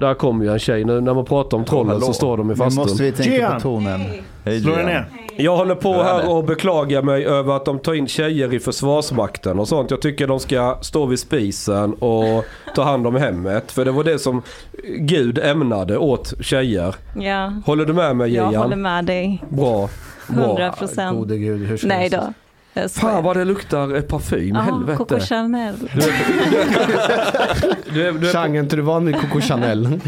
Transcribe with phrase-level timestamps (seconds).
[0.00, 0.84] Där kommer ju en tjej.
[0.84, 2.96] Nu när man pratar om trollen så står de i Nu måste fastun.
[3.06, 3.54] vi tänka Gian.
[3.54, 4.00] på tonen.
[4.44, 4.86] Hej Slå dig Gian.
[4.92, 5.06] ner.
[5.36, 9.58] Jag håller på här och beklagar mig över att de tar in tjejer i försvarsmakten
[9.58, 9.90] och sånt.
[9.90, 13.72] Jag tycker de ska stå vid spisen och ta hand om hemmet.
[13.72, 14.42] För det var det som
[14.98, 16.94] Gud ämnade åt tjejer.
[17.20, 18.62] Ja, Håller du med mig jag Gian?
[18.62, 19.42] håller med dig.
[19.48, 19.88] Bra.
[20.28, 20.44] Bra.
[20.44, 21.18] 100 procent.
[21.18, 22.32] Gode gud, hur ska Nej det då.
[22.88, 24.96] Fan vad det luktar eh, parfym, Ja, helvete.
[24.98, 25.74] Coco Chanel.
[27.94, 30.00] Du är, du är Chang, är inte du van vid Coco Chanel?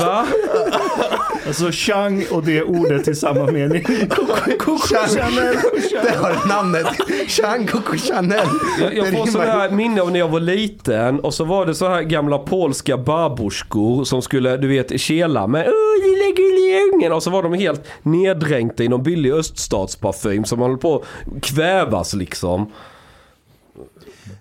[0.00, 0.26] Va?
[1.50, 3.84] Alltså Chang och det ordet i samma mening.
[4.58, 5.56] Coco Chanel.
[6.02, 6.86] Det har namnet.
[7.28, 8.46] Chang Coco Chanel.
[8.80, 11.74] Jag, jag får sådana här minne av när jag var liten och så var det
[11.74, 17.12] så här gamla polska barborskor som skulle, du vet, kela med Åh lilla gulliga ungen
[17.12, 22.14] och så var de helt neddränkta i någon billig öststatsparfym som höll på att kvävas
[22.14, 22.72] liksom.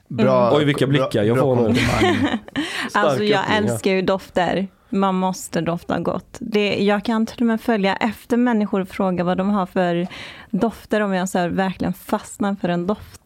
[0.08, 1.76] Bra, Oj, vilka blickar jag bra får nu.
[2.94, 4.68] Alltså jag älskar ju dofter.
[4.90, 6.38] Man måste dofta gott.
[6.40, 10.08] Det, jag kan till och med följa efter människor och fråga vad de har för
[10.50, 13.22] dofter om jag så här verkligen fastnar för en doft.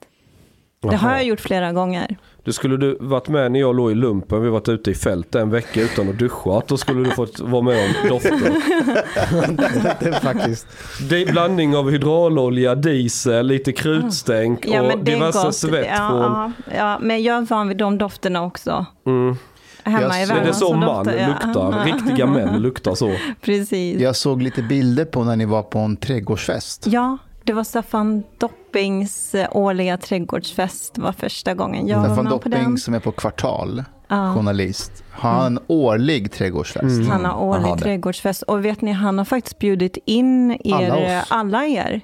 [0.89, 2.17] Det har jag gjort flera gånger.
[2.43, 5.35] Du skulle du varit med när jag låg i lumpen, vi varit ute i fält
[5.35, 6.61] en vecka utan att duscha.
[6.67, 8.31] Då skulle du fått vara med om dofter.
[9.99, 10.67] Det är faktiskt.
[11.09, 15.55] Det är blandning av hydraulolja, diesel, lite krutstänk Ja, och diverse gott.
[15.55, 16.21] svett ja, från...
[16.21, 18.85] ja, ja, men jag är van vid de dofterna också.
[19.05, 19.35] Mm.
[19.83, 21.27] Hemma Jag i ser- Det är Värmland så man ja.
[21.27, 21.85] luktar.
[22.05, 23.11] Riktiga män luktar så.
[23.41, 24.01] Precis.
[24.01, 26.87] Jag såg lite bilder på när ni var på en trädgårdsfest.
[26.87, 30.93] Ja, det var Staffan Doppings eh, årliga trädgårdsfest.
[30.95, 32.59] Det var första gången jag var Staffan med på den.
[32.59, 33.83] Dopping som är på Kvartal,
[34.15, 34.33] Ja.
[34.33, 35.03] journalist.
[35.11, 37.09] Har han en årlig trädgårdsfest?
[37.09, 37.81] Han har årlig det.
[37.83, 38.41] trädgårdsfest.
[38.43, 41.25] Och vet ni, han har faktiskt bjudit in er, Alla alla, oss.
[41.29, 42.01] alla er.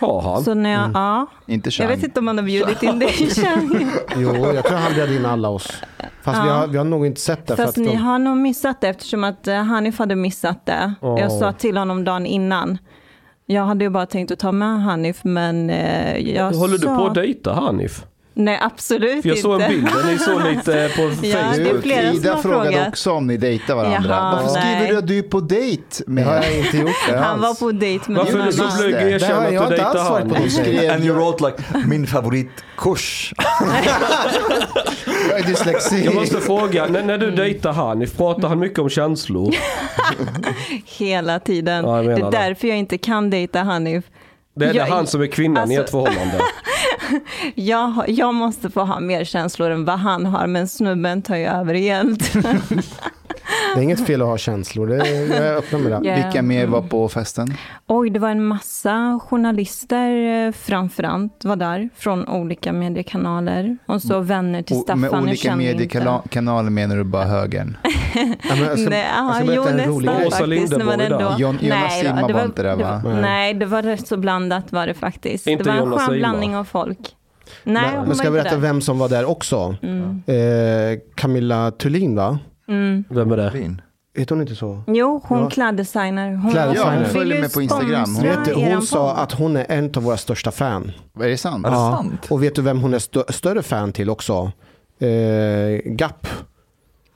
[0.00, 0.44] Han?
[0.44, 3.90] Så när jag, ja, Inte jag vet inte om han har bjudit in dig, Chang.
[4.16, 5.72] Jo, jag tror han bjöd in alla oss.
[6.22, 6.54] Fast vi, Ja.
[6.54, 7.56] har, vi har nog inte sett det.
[7.56, 10.66] För Fast att ni de, har nog missat det eftersom att eh, Hanif hade missat
[10.66, 10.94] det.
[11.00, 12.78] Jag sa till honom dagen innan.
[13.46, 16.96] Jag hade ju bara tänkt att ta med Hanif, men eh, jag Håller du sa...
[16.96, 18.04] på att dejta Hanif?
[18.40, 19.92] Nej, absolut För jag såg en inte.
[19.92, 21.56] bild ni såg lite på Ja, Facebook.
[21.56, 22.88] det är flera Ida har frågade frågat.
[22.88, 24.10] också om ni dejtar varandra.
[24.10, 24.88] Jaha, Varför skriver nej.
[24.90, 26.24] du att du är på dejt med...
[26.26, 26.90] det har jag inte gjort.
[27.08, 29.62] Det Han var på dejt med Varför är du så blyg erkänna har att jag
[29.62, 30.56] du inte dejtar alls varit på Hanif?
[30.56, 30.90] Du skrev...
[30.90, 33.32] And you wrote like min favoritkurs.
[35.30, 36.04] Jag är dyslexi.
[36.04, 39.54] Jag måste fråga, när, när du dejtar Hanif, pratar han mycket om känslor?
[40.98, 41.84] Hela tiden.
[41.84, 42.30] Ja, det är det.
[42.30, 44.04] därför jag inte kan dejta Hanif.
[44.56, 46.40] Det är det Jag- han som är kvinnan i alltså- ett förhållande.
[47.54, 51.46] Jag, jag måste få ha mer känslor än vad han har, men snubben tar ju
[51.46, 52.32] över helt.
[53.74, 54.86] Det är inget fel att ha känslor.
[54.86, 56.08] Det är, jag är öppen med det.
[56.08, 56.14] Ja.
[56.14, 57.54] Vilka mer var på festen?
[57.86, 60.10] Oj, det var en massa journalister
[60.46, 63.76] eh, framförallt var där, från olika mediekanaler.
[63.86, 67.76] Och så vänner till Staffan, med olika mediekanaler menar du bara högern?
[68.14, 70.62] Ja, men jag ska, Nej, jag aha, ska jo, en rolig nästan grej.
[70.64, 71.38] Åsa där.
[71.38, 73.00] Jon- Jonas Nej Simma var inte där, det va?
[73.04, 73.22] var, Nej.
[73.22, 75.46] Nej, det var rätt så blandat var det faktiskt.
[75.46, 76.97] Inte det var en skön blandning av folk.
[77.64, 78.56] Nej, Men, hon men ska jag berätta där.
[78.56, 79.76] vem som var där också?
[79.82, 80.22] Mm.
[80.26, 82.38] Eh, Camilla Thulin va?
[82.68, 83.04] Mm.
[83.10, 83.50] Vem är det?
[83.50, 83.82] Fin.
[84.16, 84.82] Heter hon inte så?
[84.86, 85.50] Jo, hon Ja.
[85.50, 86.34] kläddesigner.
[86.34, 86.92] Hon, Kläddesigner.
[86.92, 88.06] hon Jag följer med på Instagram.
[88.06, 90.92] sponsra Vet hon sa att hon är en av våra största fan.
[91.20, 91.66] Är det sant?
[91.66, 91.92] Är det Ja.
[91.96, 92.26] sant?
[92.30, 94.52] Och vet du vem hon är stö- större fan till också?
[95.00, 96.26] Eh, GAP.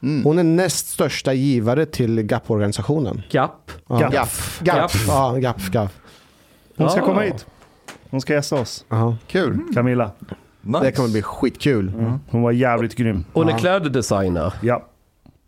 [0.03, 0.25] Mm.
[0.25, 3.23] Hon är näst största givare till GAP-organisationen.
[3.31, 3.71] Gap?
[3.89, 3.99] Ja.
[4.01, 4.13] Gap.
[4.13, 4.29] GAP.
[4.61, 4.77] GAP.
[4.77, 4.91] Gap.
[5.09, 5.91] Ja, GAP, GAP.
[6.77, 7.05] Hon ska Ja.
[7.07, 7.47] komma hit.
[8.13, 8.85] Hon ska gästa oss.
[8.89, 9.17] Ja.
[9.27, 9.59] Kul.
[9.75, 10.11] Camilla.
[10.61, 10.85] Nice.
[10.85, 11.93] Det kommer bli skitkul.
[12.31, 13.25] Hon var jävligt grym.
[13.33, 14.53] Hon är kläddesigner.
[14.63, 14.89] Ja.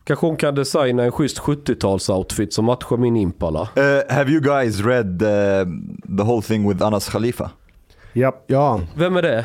[0.05, 3.61] Kanske hon kan designa en schysst 70-talsoutfit som matchar min Impala.
[3.61, 5.29] Uh, have you guys read uh,
[6.19, 7.51] the whole thing with Anas Khalifa?
[8.13, 8.45] Ja.
[8.47, 9.45] Ja, Vem är det?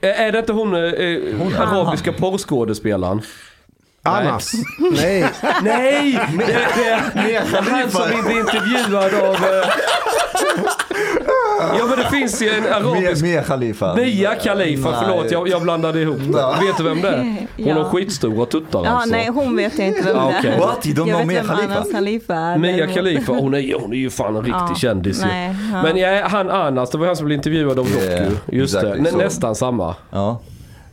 [0.00, 3.22] Är är det inte hon, eh, eh, arabiska porrskådespelaren?
[4.02, 4.52] Anas.
[4.78, 5.30] Nej.
[5.62, 6.20] Nej!
[6.38, 9.36] Det, det, det är han som blir intervjuad av...
[11.78, 13.22] Ja men det finns ju en arabisk...
[13.22, 13.94] Mia Khalifa.
[13.94, 14.98] Mia Khalifa, Nej.
[15.04, 16.66] förlåt jag, jag blandade ihop det.
[16.66, 17.16] Vet du vem det är?
[17.56, 17.74] Hon Ja.
[17.74, 19.10] har skitstora tuttar Ja, alltså.
[19.10, 20.58] nej, hon vet jag inte vem Ah, det är.
[20.58, 20.84] What?
[20.84, 21.74] Don't jag vet Mia vem Khalifa?
[21.74, 22.58] Anas Khalifa är.
[22.58, 25.82] Mia Khalifa, hon är, hon är ju fan en riktig Ja, kändis nej, ja.
[25.82, 28.36] Men ja, han Anas, det var han som blev intervjuad av Yeah, Doku.
[28.56, 29.94] Just exactly, det, Nä, nästan samma.
[30.10, 30.40] Ja.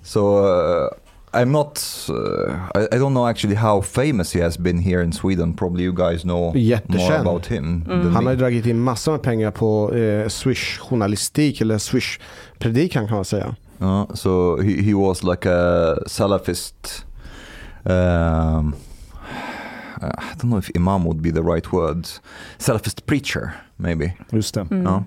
[0.03, 0.47] So uh,
[1.33, 1.79] I'm not.
[2.09, 5.53] Uh, I, I don't know actually how famous he has been here in Sweden.
[5.53, 7.21] Probably you guys know more Jättekänd.
[7.21, 7.83] about him.
[7.87, 13.15] than Han har ju dragit in massor med pengar på eh, Swish-journalistik eller Swish-predikan kan
[13.15, 13.55] man säga.
[13.81, 17.05] Uh, so he, he was like a Salafist.
[17.85, 18.75] Um,
[20.01, 22.07] I don't know if Imam would be the right word.
[22.57, 24.13] Salafist preacher, maybe.
[24.31, 24.67] Just det.
[24.71, 24.83] Mm.
[24.83, 25.03] Ja.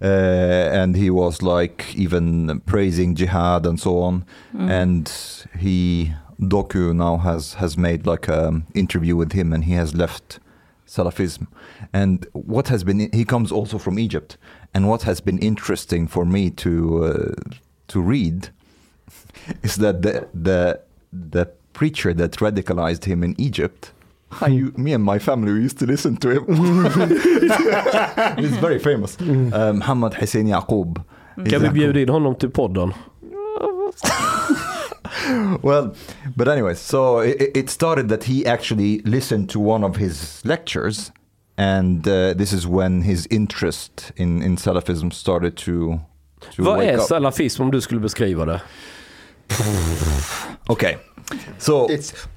[0.00, 4.24] Uh, and he was like even praising jihad and so on.
[4.54, 4.70] Mm.
[4.70, 9.94] And he Doku now has has made like a interview with him, and he has
[9.94, 10.38] left
[10.86, 11.46] Salafism.
[11.92, 14.36] And what has been he comes also from Egypt,
[14.74, 17.34] and what has been interesting for me to uh,
[17.88, 18.50] to read
[19.62, 20.80] is that the the
[21.12, 23.92] the preacher that radicalized him in Egypt.
[24.40, 26.44] I, u- me and my family we used to listen to him.
[28.38, 29.16] He's very famous.
[29.20, 30.98] Uh, Muhammad Hussein Yaqub.
[31.36, 32.92] He's Kan vi bjuda in honom till podden?
[35.62, 35.94] well,
[36.36, 41.12] but anyways, so it, it started that he actually listened to one of his lectures,
[41.56, 46.00] and uh, this is when his interest in, in Salafism started to,
[46.52, 47.08] to Vad wake är up.
[47.08, 48.60] salafism om du skulle beskriva det?
[50.68, 50.96] Okay,
[51.58, 52.12] so It's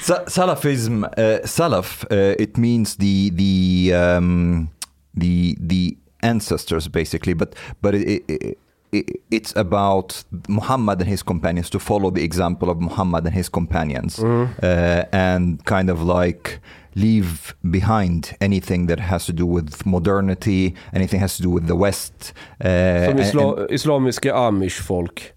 [0.00, 4.68] Sa- Salafism, uh, Salaf, uh, it means the the um,
[5.14, 8.58] the the ancestors basically, but but it, it,
[8.92, 13.48] it, it's about Muhammad and his companions to follow the example of Muhammad and his
[13.48, 16.60] companions, uh, and kind of like
[16.96, 21.74] leave behind anything that has to do with modernity, anything has to do with the
[21.76, 22.32] West.
[22.60, 25.33] Uh, Som and- islamiska amish-folk.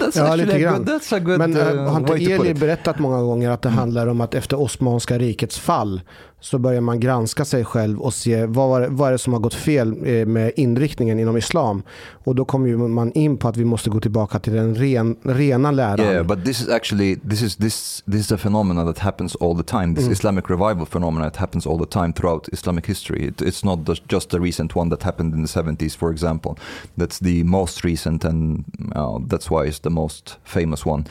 [0.00, 0.84] That's Ja, lite grann.
[0.84, 3.62] good, that's a good Men uh, har inte to put Eli berättat många gånger att
[3.62, 6.00] det handlar om att efter Osmanska rikets fall
[6.40, 9.54] så börjar man granska sig själv och se vad, vad är det som har gått
[9.54, 11.82] fel eh, med inriktningen inom islam.
[12.24, 15.70] Och då kommer man in på att vi måste gå tillbaka till den ren, rena
[15.70, 16.06] läran.
[16.06, 19.56] Yeah, but this is actually this is this this is a phenomenon that happens all
[19.56, 19.94] the time.
[19.94, 23.28] This Islamic revival phenomenon that happens all the time throughout Islamic history.
[23.28, 23.78] It, it's not
[24.08, 26.56] just- a recent one that happened in the 70s, for example.
[26.96, 28.64] That's the most recent, and
[28.94, 31.04] uh, that's why it's the most famous one.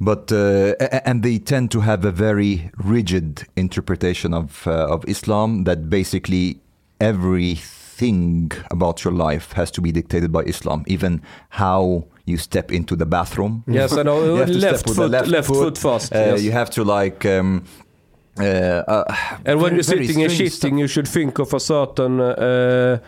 [0.00, 0.72] But uh,
[1.04, 6.58] and they tend to have a very rigid interpretation of uh, of Islam that basically
[7.00, 11.20] everything about your life has to be dictated by Islam, even
[11.50, 13.62] how you step into the bathroom.
[13.80, 14.18] Yes, I know.
[14.24, 16.12] You have to left step with foot, the left, foot, first.
[16.14, 16.42] Uh, yes.
[16.42, 17.24] You have to like.
[17.26, 17.64] Um,
[18.38, 19.04] uh, uh,
[19.44, 22.98] And when very- you're sitting and shitting, you should think of a certain, uh,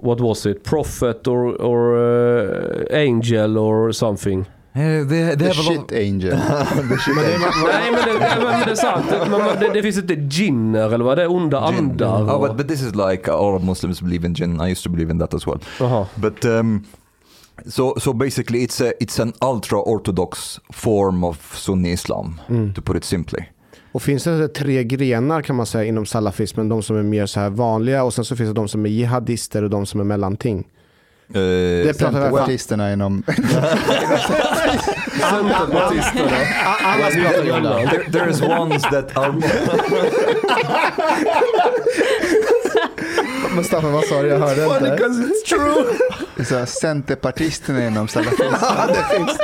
[0.00, 4.46] what was it, prophet or, or uh, angel or something.
[4.72, 4.82] Stuff.
[4.82, 6.36] Uh, they, they the shit angel.
[6.36, 8.18] Nej men det,
[8.64, 9.04] det är sant,
[9.60, 12.22] det, det finns inte jinner eller vad det är, onda andar.
[12.22, 14.60] Oh, but, but this is like all of Muslims believe in jinn.
[14.60, 15.60] I used to believe in that as well.
[15.78, 16.06] Jaha.
[16.16, 16.84] But um,
[17.66, 22.40] so so basically, it's a it's an ultra orthodox form of Sunni Islam,
[22.74, 23.44] to put it simply.
[23.92, 26.68] Och finns det tre grenar kan man säga inom salafismen.
[26.68, 28.90] De som är mer så här vanliga och sen så finns det de som är
[28.90, 30.66] jihadister och de som är mellanting.
[31.34, 31.40] Uh,
[31.86, 32.30] Det pratar vi om.
[32.30, 33.22] Centerpartisterna inom...
[35.20, 36.36] Centerpartisterna.
[36.84, 37.90] Annars pratar om det.
[37.90, 39.32] there, there's ones that are
[43.56, 44.28] Mustafa, vad sa du?
[44.28, 45.04] Jag hörde Funny inte.
[45.04, 45.84] 'cause it's true.
[46.36, 49.38] Det är så Centerpartisterna inom finns.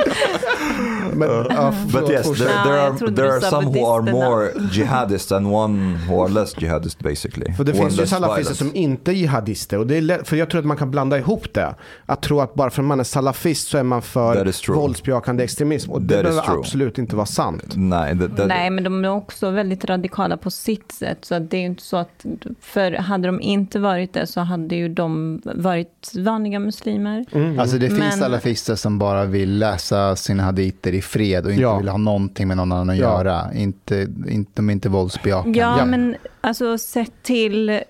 [1.13, 5.47] Men, ja, But yes, there, there are there are some who are more jihadist and
[5.47, 7.53] one who are less jihadist basically.
[7.53, 9.77] För det One finns ju salafister som inte är jihadister.
[9.79, 11.75] Och det är lätt, för jag tror att man kan blanda ihop det.
[12.05, 15.91] Att tro att bara för att man är salafist så är man för våldsbejakande extremism.
[15.91, 17.73] Och det behöver absolut inte vara sant.
[17.75, 21.17] Nej, that, that, Nej, men de är också väldigt radikala på sitt sätt.
[21.25, 22.25] Så att det är ju inte så att,
[22.61, 27.25] för hade de inte varit det så hade ju de varit vanliga muslimer.
[27.59, 31.61] Alltså det finns Men- salafister som bara vill läsa sina haditer i fred och inte
[31.61, 31.77] Ja.
[31.77, 33.03] vill ha någonting med någon annan att Ja.
[33.23, 33.53] göra.
[33.53, 35.59] Inte, inte, de är inte våldsbejakande.
[35.59, 37.81] Ja, men alltså sett till,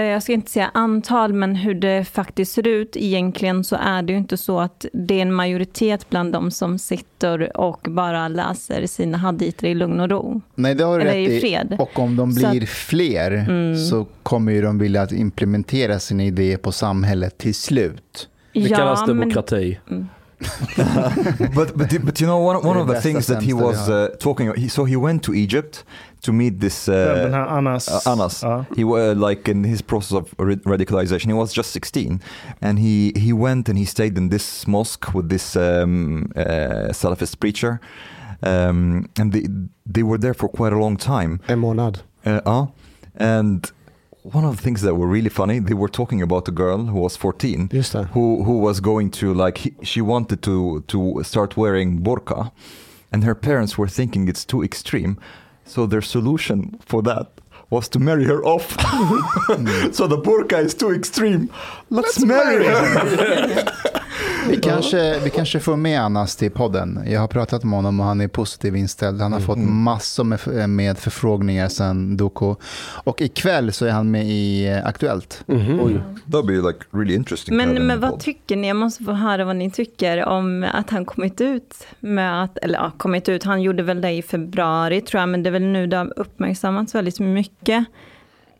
[0.00, 4.12] jag ska inte säga antal, men hur det faktiskt ser ut egentligen så är det
[4.12, 8.86] ju inte så att det är en majoritet bland dem som sitter och bara läser
[8.86, 10.40] sina haditer i lugn och ro.
[10.54, 11.76] Nej, det har du rätt i fred.
[11.78, 13.76] Och om de blir att- fler Mm.
[13.76, 18.28] så kommer ju de vilja att implementera sina idéer på samhället till slut.
[18.52, 19.78] Det kallas men- demokrati.
[21.54, 24.52] but but but you know one one of the things that he was uh, talking.
[24.56, 25.84] He, so he went to Egypt
[26.22, 26.88] to meet this.
[26.88, 27.88] Uh, Den Anas.
[27.88, 28.42] uh, Anas.
[28.42, 28.64] Ja.
[28.74, 31.26] He was like in his process of ra- radicalization.
[31.26, 32.20] He was just 16,
[32.60, 37.38] and he he went and he stayed in this mosque with this um, uh, Salafist
[37.40, 37.80] preacher,
[38.42, 39.46] um, and they
[39.92, 41.40] they were there for quite a long time.
[41.48, 42.02] En månad.
[42.24, 42.66] Uh, uh,
[43.18, 43.70] and
[44.32, 46.98] one of the things that were really funny, they were talking about a girl who
[46.98, 51.56] was 14 Just who who was going to like he, she wanted to to start
[51.56, 52.50] wearing burqa
[53.12, 55.16] and her parents were thinking it's too extreme
[55.66, 57.30] so their solution for that
[57.70, 58.76] was to marry her off.
[59.92, 61.50] So the burqa is too extreme.
[61.90, 63.64] Let's, marry her
[64.48, 67.00] Vi kanske, vi kanske får med Anas till podden.
[67.06, 69.20] Jag har pratat med honom och han är positiv inställd.
[69.20, 72.56] Han har fått massor med, med förfrågningar sen Doko.
[73.04, 75.44] Och ikväll så är han med i Aktuellt.
[76.26, 78.68] Be like really interesting Men, men vad tycker ni?
[78.68, 82.78] Jag måste få höra vad ni tycker om att han kommit ut med att, eller
[82.78, 85.62] ja, kommit ut, han gjorde väl det i februari tror jag, men det är väl
[85.62, 87.86] nu det har uppmärksammats väldigt mycket.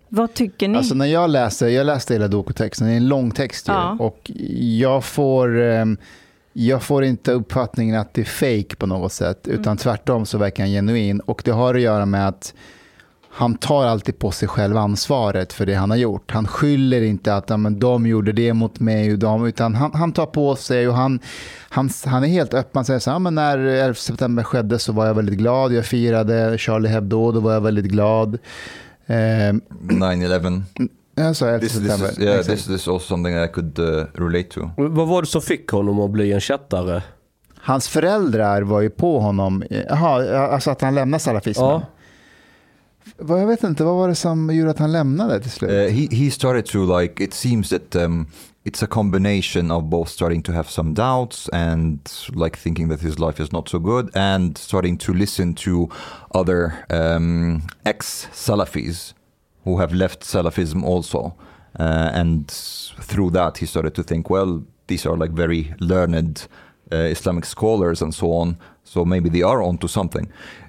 [0.08, 0.78] Vad tycker ni?
[0.78, 3.72] Alltså när jag läser, jag läste hela Doku-texten, det är en lång text ju.
[3.72, 3.96] Ja.
[4.00, 5.96] Och jag får, ehm,
[6.52, 9.48] jag får inte uppfattningen att det är fake på något sätt.
[9.48, 9.76] Utan Mm.
[9.76, 11.20] tvärtom så verkar han genuin.
[11.20, 12.54] Och det har att göra med att
[13.30, 16.30] han tar alltid på sig själv ansvaret för det han har gjort.
[16.30, 19.90] Han skyller inte att ja, men de gjorde det mot mig och de, utan han,
[19.94, 21.20] han tar på sig och han,
[21.68, 22.70] han, han är helt öppen.
[22.78, 25.72] Han säger så här, ja, men när 11 september skedde så var jag väldigt glad.
[25.72, 28.38] Jag firade Charlie Hebdo, då var jag väldigt glad.
[29.06, 30.62] Ehm, 9-11
[31.14, 32.46] jag sa 11 this, this, is, yeah, exakt.
[32.46, 36.00] this, is also something I could uh, relate to Vad var det som fick honom
[36.00, 37.02] att bli en chattare?
[37.58, 41.66] Hans föräldrar var ju på honom, jaha, alltså att han lämnade salafismen.
[41.68, 41.82] Ja.
[43.18, 45.70] Vad- Jag vet inte, vad var det som gjorde att han lämnade till slut?
[45.70, 47.24] Uh, he he started to like.
[47.24, 48.26] It seems that um,
[48.66, 52.00] it's a combination of both starting to have some doubts and
[52.34, 55.88] like thinking that his life is not so good, and starting to listen to
[56.34, 59.14] other um, ex Salafis
[59.62, 61.36] who have left Salafism also,
[61.78, 66.48] uh, and through that he started to think, well, these are like very learned
[66.92, 70.28] uh, Islamic scholars and so on, so maybe they are onto something.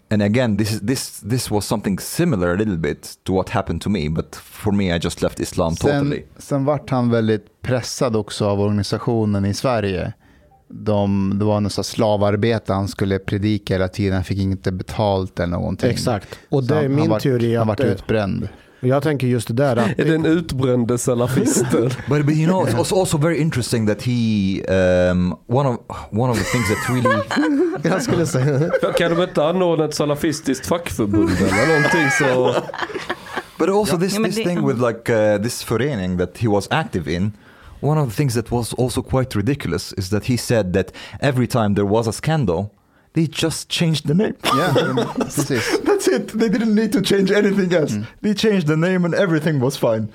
[0.10, 3.82] And again, this is this this was something similar a little bit to what happened
[3.82, 6.24] to me, but for me, I just left Islam sen, totally.
[6.38, 10.14] sen vart han väldigt pressad också av organisationen i Sverige.
[10.70, 15.52] De, det var slags slavarbete han skulle predika hela tiden, han fick inte betalt eller
[15.58, 15.90] någonting.
[15.90, 16.40] Exakt.
[16.50, 18.48] Och Så det är han- min han vart, teori Han att, vart utbränd.
[18.80, 21.90] Jag tänker just det där att Är det en utbrände salafisten?
[22.10, 25.78] But but you know, it's also, also very interesting that he um, one of
[26.12, 27.22] one of the things that really
[27.84, 28.72] jag skulle säga.
[28.98, 32.56] Kan de inte anordna ett salafistiskt fackförbund eller någonting så...
[33.58, 37.32] But also this, this thing with like uh, this förening that he was active in,
[37.80, 40.92] one of the things that was also quite ridiculous is that he said that
[41.22, 42.72] every time there was a scandal,
[43.14, 44.36] they just changed the name.
[44.44, 45.80] Ja, precis.
[46.08, 46.40] That's it.
[46.40, 48.00] They didn't need to change anything else.
[48.22, 50.08] They changed the name and everything was fine.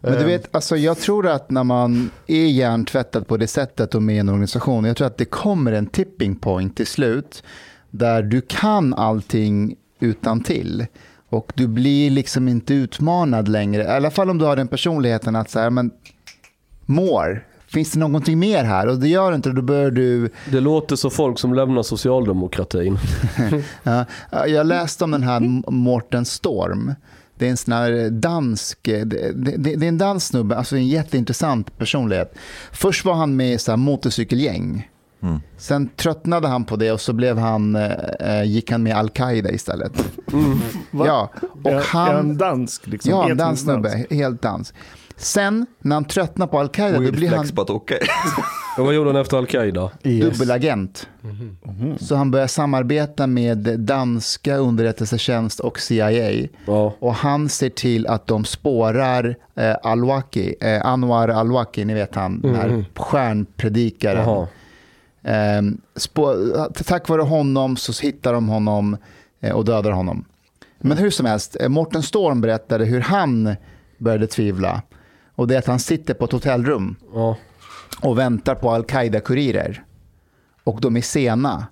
[0.00, 3.94] Men du Um, vet, alltså jag tror att när man är hjärntvättad på det sättet
[3.94, 7.42] och med i en organisation, jag tror att det kommer en tipping point till slut
[7.90, 10.86] där du kan allting utan till
[11.28, 13.82] och du blir liksom inte utmanad längre.
[13.82, 15.90] I alla fall om du har den personligheten att säga, men
[16.86, 17.40] more,
[17.72, 18.86] finns det någonting mer här?
[18.86, 22.98] Och det gör det inte, då börjar du Det låter så folk som lämnar socialdemokratin.
[23.82, 26.94] Ja, jag läste om den här Morten Storm.
[27.38, 30.88] Det är en sån här dansk, det, det, det är en dansk snubbe, alltså en
[30.88, 32.34] jätteintressant personlighet.
[32.72, 34.88] Först var han med i så här motorcykelgäng.
[35.22, 35.40] Mm.
[35.56, 39.92] Sen tröttnade han på det och så blev han, eh, gick han med Al-Qaida istället.
[40.90, 41.06] Va?
[41.06, 41.30] Ja,
[41.62, 42.08] och han...
[42.08, 42.86] är han dansk?
[42.86, 43.10] Liksom?
[43.10, 44.74] Ja, en dansk snubbe, helt dansk.
[45.20, 47.98] Sen när han tröttnar på Al-Qaida då blir han okay.
[48.78, 49.90] Och vad gjorde han efter Al-Qaida?
[50.02, 51.08] dubbelagent.
[52.00, 56.48] Så han börjar samarbeta med danska underrättelsetjänst och CIA.
[56.66, 56.94] Ja.
[56.98, 62.40] Och han ser till att de spårar eh, Al-Waki, eh, Anwar Al-Waki, ni vet han,
[62.40, 64.28] den här stjärnpredikaren.
[64.28, 64.48] Jaha.
[65.22, 65.62] Eh,
[65.96, 66.34] spå,
[66.86, 68.96] tack vare honom så hittar de honom
[69.40, 70.24] eh, och dödar honom.
[70.78, 73.56] Men hur som helst, eh, Morten Storm berättade hur han
[73.98, 74.82] började tvivla.
[75.40, 77.36] Och det är att han sitter på ett hotellrum Ja.
[78.00, 79.84] och väntar på al-Qaida-kurirer.
[80.64, 81.66] Och de är sena.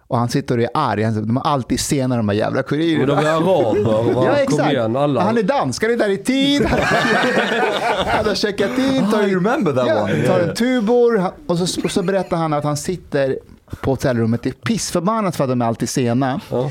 [0.00, 1.02] Och han sitter och är arg.
[1.02, 3.06] De är alltid sena de här jävla kurirerna.
[3.14, 4.24] de är araber va?
[4.26, 4.72] Ja, exakt.
[4.72, 5.22] igen alla.
[5.22, 6.66] Han är dansk, han är där i tid.
[8.06, 10.26] han har checkat in, tar, I remember that ja, one.
[10.26, 11.32] tar en tubor.
[11.46, 13.38] Och så, och så berättar han att han sitter
[13.80, 16.40] på hotellrummet, är pissförbannad för att de är alltid sena.
[16.50, 16.70] Ja.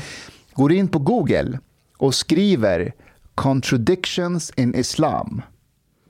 [0.54, 1.58] Går in på Google
[1.98, 2.92] och skriver
[3.34, 5.42] contradictions in Islam.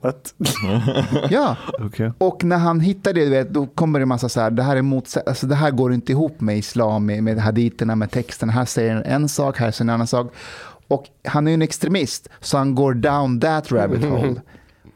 [0.01, 0.33] What?
[1.29, 2.11] Ja, Okej.
[2.17, 4.63] och när han hittar det, du vet, då kommer det en massa så här, det
[4.63, 8.11] här, är motsa- alltså, det här går inte ihop med islam, med, med haditerna, med
[8.11, 8.49] texten.
[8.49, 10.33] Här säger han en sak, här säger en annan sak.
[10.87, 14.35] Och han är ju en extremist, så han går down that rabbit hole.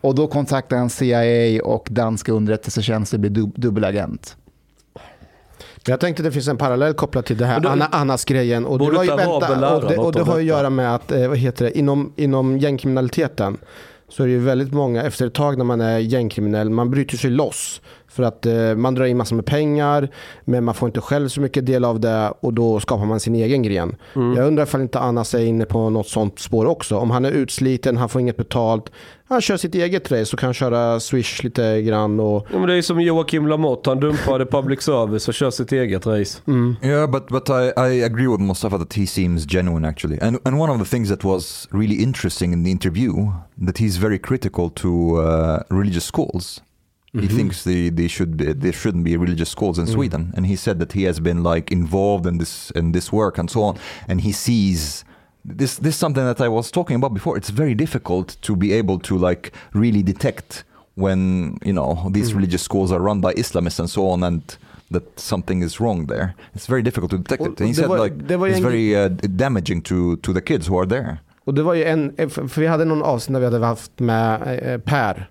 [0.01, 4.35] Och då kontaktar han CIA och danska underrättelsetjänster blir dub- dubbelagent.
[5.87, 8.65] Jag tänkte att det finns en parallell kopplat till det här Anna, Annas-grejen.
[8.65, 11.77] Och och det, och det har ju att göra med att, eh, vad heter det,
[11.77, 13.57] inom, inom gängkriminaliteten
[14.15, 17.17] så är det ju väldigt många, efter ett tag när man är gängkriminell, man bryter
[17.17, 17.81] sig loss.
[18.13, 20.09] För att eh, man drar in massor med pengar,
[20.45, 23.35] men man får inte själv så mycket del av det och då skapar man sin
[23.35, 23.95] egen gren.
[24.15, 24.37] Mm.
[24.37, 26.97] Jag undrar ifall inte Annas är inne på något sånt spår också.
[26.97, 28.91] Om han är utsliten, han får inget betalt,
[29.25, 32.19] han kör sitt eget race och kan köra swish lite grann.
[32.19, 35.71] Och, Ja, men det är som Joakim Lamotte, han dumpade public service och kör sitt
[35.71, 36.39] eget race.
[36.81, 40.19] Yeah, but but I, I agree with Mustafa that he seems genuine actually.
[40.21, 43.13] And and one of the things that was really interesting in the interview
[43.65, 46.61] that he's very critical to uh, religious schools.
[47.21, 50.55] He thinks they, they should be there shouldn't be religious schools in Sweden, and he
[50.55, 53.77] said that he has been like involved in this in this work and so on,
[54.07, 55.05] and he sees.
[55.45, 57.37] This, this is something that I was talking about before.
[57.37, 60.63] It's very difficult to be able to like really detect
[60.95, 64.41] when you know these religious schools are run by Islamists and so on, and
[64.91, 66.33] that something is wrong there.
[66.55, 67.59] It's very difficult to detect it.
[67.59, 70.77] And he said var- like it's en- very uh, damaging to to the kids who
[70.79, 71.17] are there.
[71.45, 74.59] Och det var ju en, för vi hade någon avsnitt där vi hade haft med
[74.63, 75.29] eh, Per.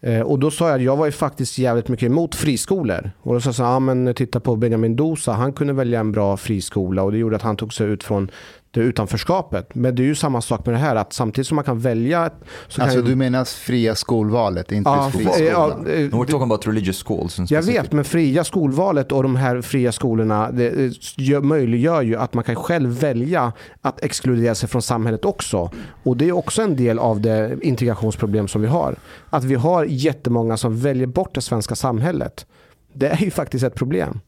[0.00, 3.10] Eh, och då sa jag att jag var ju faktiskt jävligt mycket emot friskolor.
[3.20, 6.00] Och då sa jag så här, ah, men titta på Benjamin Dosa, han kunde välja
[6.00, 8.30] en bra friskola och det gjorde att han tog sig ut från
[8.78, 9.74] det utanförskapet.
[9.74, 12.30] Men det är ju samma sak med det här, att samtidigt som man kan välja
[12.68, 15.82] så Alltså kan du menar fria skolvalet, inte Ja, fria ja, skolan?
[15.82, 17.50] No, we're talking about religious schools.
[17.50, 22.16] Jag vet, men fria skolvalet och de här fria skolorna det eh, gör, möjliggör ju
[22.16, 25.70] att man kan själv välja att exkludera sig från samhället också.
[26.02, 28.96] Och det är också en del av det integrationsproblem som vi har.
[29.30, 32.46] Att vi har jättemånga som väljer bort det svenska samhället.
[32.92, 34.20] Det är ju faktiskt ett problem.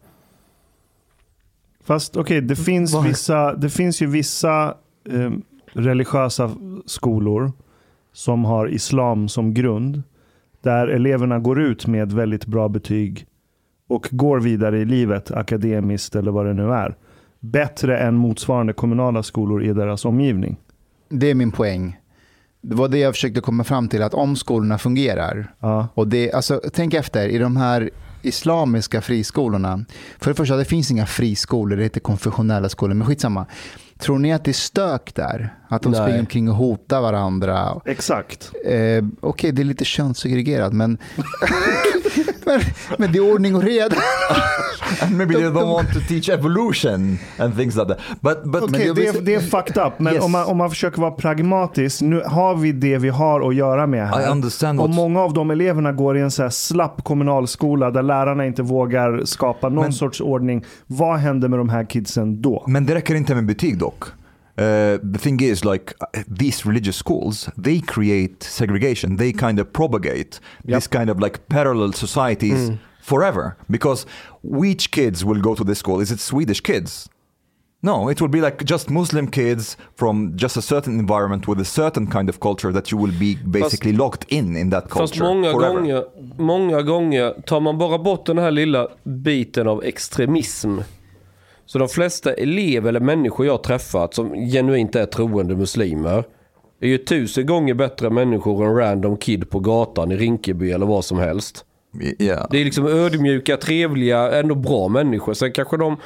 [1.84, 4.74] Fast okej, det, finns Var- vissa, det finns ju vissa
[5.10, 5.30] eh,
[5.72, 6.50] religiösa
[6.86, 7.52] skolor
[8.12, 10.02] som har islam som grund.
[10.62, 13.26] Där eleverna går ut med väldigt bra betyg
[13.88, 16.96] och går vidare i livet akademiskt eller vad det nu är.
[17.40, 20.56] Bättre än motsvarande kommunala skolor i deras omgivning.
[21.08, 21.96] Det är min poäng.
[22.62, 25.88] Det var det jag försökte komma fram till, att om skolorna fungerar, Ja.
[25.94, 27.90] och det, alltså, tänk efter, i de här
[28.22, 29.84] islamiska friskolorna,
[30.18, 33.46] för det första, det finns inga friskolor, det heter konfessionella skolor, men skitsamma.
[33.98, 35.54] Tror ni att det är stök där?
[35.72, 36.00] Att de Nej.
[36.00, 37.80] springer omkring och hotar varandra?
[37.84, 38.52] Exakt.
[38.64, 40.98] Eh, Okej, det är lite könssegregerat, men,
[42.46, 42.60] men,
[42.98, 43.96] men det är ordning och reda.
[45.02, 47.98] And maybe they don't want to teach evolution and things like that.
[48.20, 49.92] But but Okej, det är, det är fucked up.
[49.98, 50.24] Men Yes.
[50.24, 52.00] om, man, om man försöker vara pragmatisk.
[52.00, 54.26] Nu har vi det vi har att göra med här.
[54.28, 58.02] I understand Och många av de eleverna går i en så här slapp kommunalskola där
[58.02, 60.64] lärarna inte vågar skapa någon Men- sorts ordning.
[60.86, 62.64] Vad händer med de här kidsen då?
[62.66, 64.04] Men det räcker inte med betyg dock.
[64.60, 69.16] Uh, the thing is like uh, these religious schools they create segregation.
[69.16, 72.70] They kind of propagate this kind of like parallel societies
[73.00, 73.56] forever.
[73.70, 74.06] Because
[74.42, 76.00] which kids will go to this school?
[76.00, 77.08] Is it swedish kids?
[77.82, 81.64] No it will be like just muslim kids from just a certain environment with a
[81.64, 85.20] certain kind of culture that you will be basically locked in in that culture Fast
[85.20, 85.74] många forever.
[85.80, 86.04] gånger,
[86.38, 90.80] många gånger tar man bara bort den här lilla biten av extremism.
[91.72, 96.24] Så de flesta elever eller människor jag träffat som genuint är troende muslimer
[96.80, 101.04] är ju tusen gånger bättre människor än random kid på gatan i Rinkeby eller vad
[101.04, 101.64] som helst.
[102.18, 105.34] yeah Det är liksom ödmjuka, trevliga, ändå bra människor.
[105.34, 105.96] Sen kanske de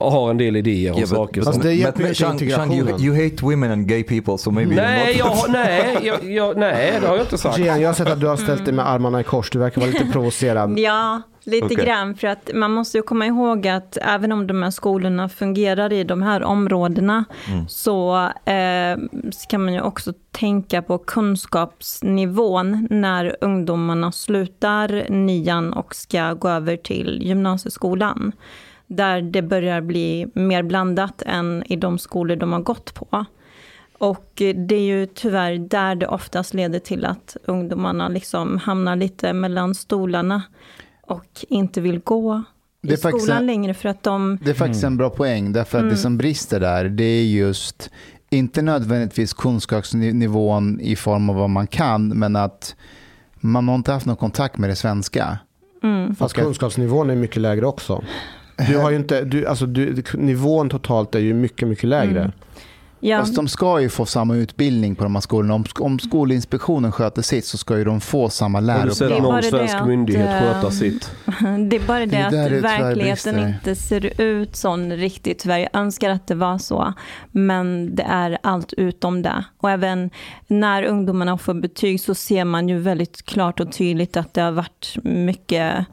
[0.00, 1.40] har en del idéer om Yeah, saker.
[1.40, 1.62] but, Alltså, som...
[1.62, 3.00] det but, hjälper but, inte integrationen.
[3.00, 6.98] you hate women and gay people, so maybe Nej, jag, har- nej, jag, jag, nej,
[7.00, 7.58] det har jag inte sagt.
[7.58, 9.50] Gian, jag har sett att du har ställt dig med armarna i kors.
[9.50, 10.78] Du verkar vara lite provocerad.
[10.78, 11.76] Ja, lite Okej.
[11.76, 12.14] grann.
[12.14, 16.04] För att man måste ju komma ihåg att även om de här skolorna fungerar i
[16.04, 17.24] de här områdena
[17.68, 18.98] så eh,
[19.32, 26.76] ska man ju också tänka på kunskapsnivån när ungdomarna slutar nian och ska gå över
[26.76, 28.32] till gymnasieskolan.
[28.92, 33.24] Där det börjar bli mer blandat än i de skolor de har gått på.
[33.98, 39.32] Och det är ju tyvärr där det oftast leder till att ungdomarna liksom hamnar lite
[39.32, 40.42] mellan stolarna
[41.02, 42.42] och inte vill gå
[42.80, 44.38] Det i är faktiskt skolan en- längre för att de...
[44.42, 47.90] Det är faktiskt en bra poäng, därför att det som brister där, det är just
[48.30, 52.76] inte nödvändigtvis kunskapsnivån i form av vad man kan, men att
[53.40, 55.38] man har inte haft någon kontakt med det svenska.
[55.82, 56.14] Mm.
[56.14, 58.02] Fast kunskapsnivån är mycket lägre också.
[58.68, 62.20] Du har ju inte, du, alltså du, nivån totalt är ju mycket, mycket lägre.
[62.20, 62.32] Mm.
[63.02, 65.54] Ja, Fast de ska ju få samma utbildning på de här skolorna.
[65.54, 69.04] Om, om Skolinspektionen sköter sitt så ska ju de få samma Har du sett Det
[69.04, 69.32] är läroplan.
[69.32, 71.10] någon svensk att, myndighet eh, sköta sitt?
[71.70, 75.58] det är bara det, Det att verkligheten inte ser ut sån riktigt tyvärr.
[75.58, 76.92] Jag önskar att det var så,
[77.30, 79.44] men det är allt utom det.
[79.58, 80.10] Och även
[80.46, 84.52] när ungdomarna får betyg så ser man ju väldigt klart och tydligt att det har
[84.52, 85.84] varit mycket eh,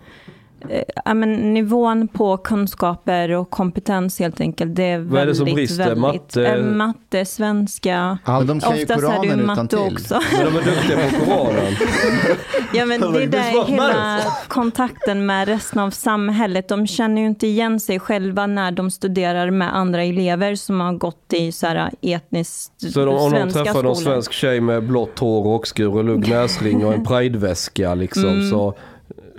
[1.05, 5.35] Ja, men nivån på kunskaper och kompetens helt enkelt, det är väldigt, Vad är det
[5.35, 5.77] som brister?
[5.77, 6.45] väldigt, Matte?
[6.47, 8.17] eh, matte, svenska.
[8.25, 10.19] Men de kan ju Oftast är det ju Koranen matte också.
[10.37, 11.73] Men de är duktiga på Koranen.
[12.73, 16.67] Ja men det är där hela kontakten med resten av samhället.
[16.69, 20.93] De känner ju inte igen sig själva när de studerar med andra elever som har
[20.93, 24.83] gått i så här etniskt Så de, om de svenska träffar någon svensk tjej med
[24.87, 28.49] blått hår, rockskur och lugg näsring och en prideväska liksom Mm.
[28.49, 28.73] så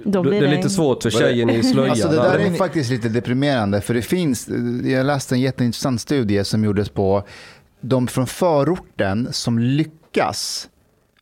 [0.05, 1.91] Då det blir är lite svårt för tjejen i slöja.
[1.91, 2.39] Alltså det där.
[2.39, 4.49] där är faktiskt lite deprimerande, för det finns,
[4.85, 7.23] jag läste en jätteintressant studie som gjordes på
[7.81, 10.69] de från förorten som lyckas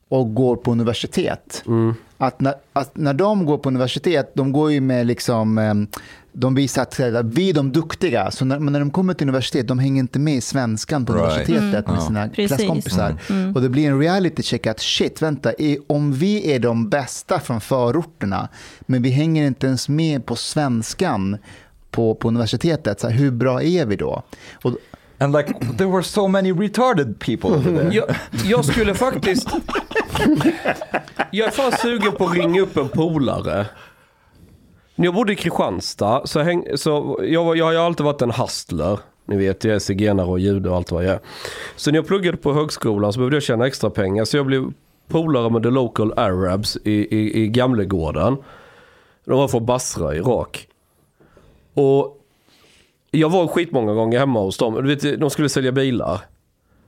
[0.08, 1.64] och går på universitet.
[2.18, 5.86] Att, när, att när de går på universitet, de går ju med liksom, em,
[6.38, 9.68] de visar att vi är de duktiga, så när, men när de kommer till universitet,
[9.68, 11.25] de hänger inte med i svenskan på Right.
[11.49, 12.01] universitetet med Ja.
[12.07, 12.57] sina Precis.
[12.57, 13.16] klasskompisar.
[13.55, 17.40] Och det blir en reality check att shit, vänta, är, om vi är de bästa
[17.40, 18.49] från förorterna,
[18.81, 21.37] men vi hänger inte ens med på svenskan
[21.90, 24.22] på, på universitetet, så här, hur bra är vi då?
[24.62, 24.72] Och,
[25.18, 27.94] And like, there were so many retarded people over there.
[27.94, 28.05] Jag,
[28.44, 29.49] jag skulle faktiskt...
[31.31, 33.66] Jag är fan sugen på att ringa upp en polare.
[34.98, 38.30] När jag bodde i Kristianstad så, häng, så jag, jag har ju alltid varit en
[38.30, 38.98] hustler.
[39.24, 41.20] Ni vet, jag är zigenare och jude och allt vad jag är.
[41.76, 44.24] Så när jag pluggade på högskolan så behövde jag tjäna extra pengar.
[44.24, 44.72] Så jag blev
[45.09, 48.37] polare med the local arabs i, i, i Gamlegården.
[49.24, 50.68] De var från Basra, Irak.
[51.74, 52.22] Och
[53.11, 54.74] jag var skitmånga gånger hemma hos dem.
[54.74, 56.20] Du vet, de skulle sälja bilar.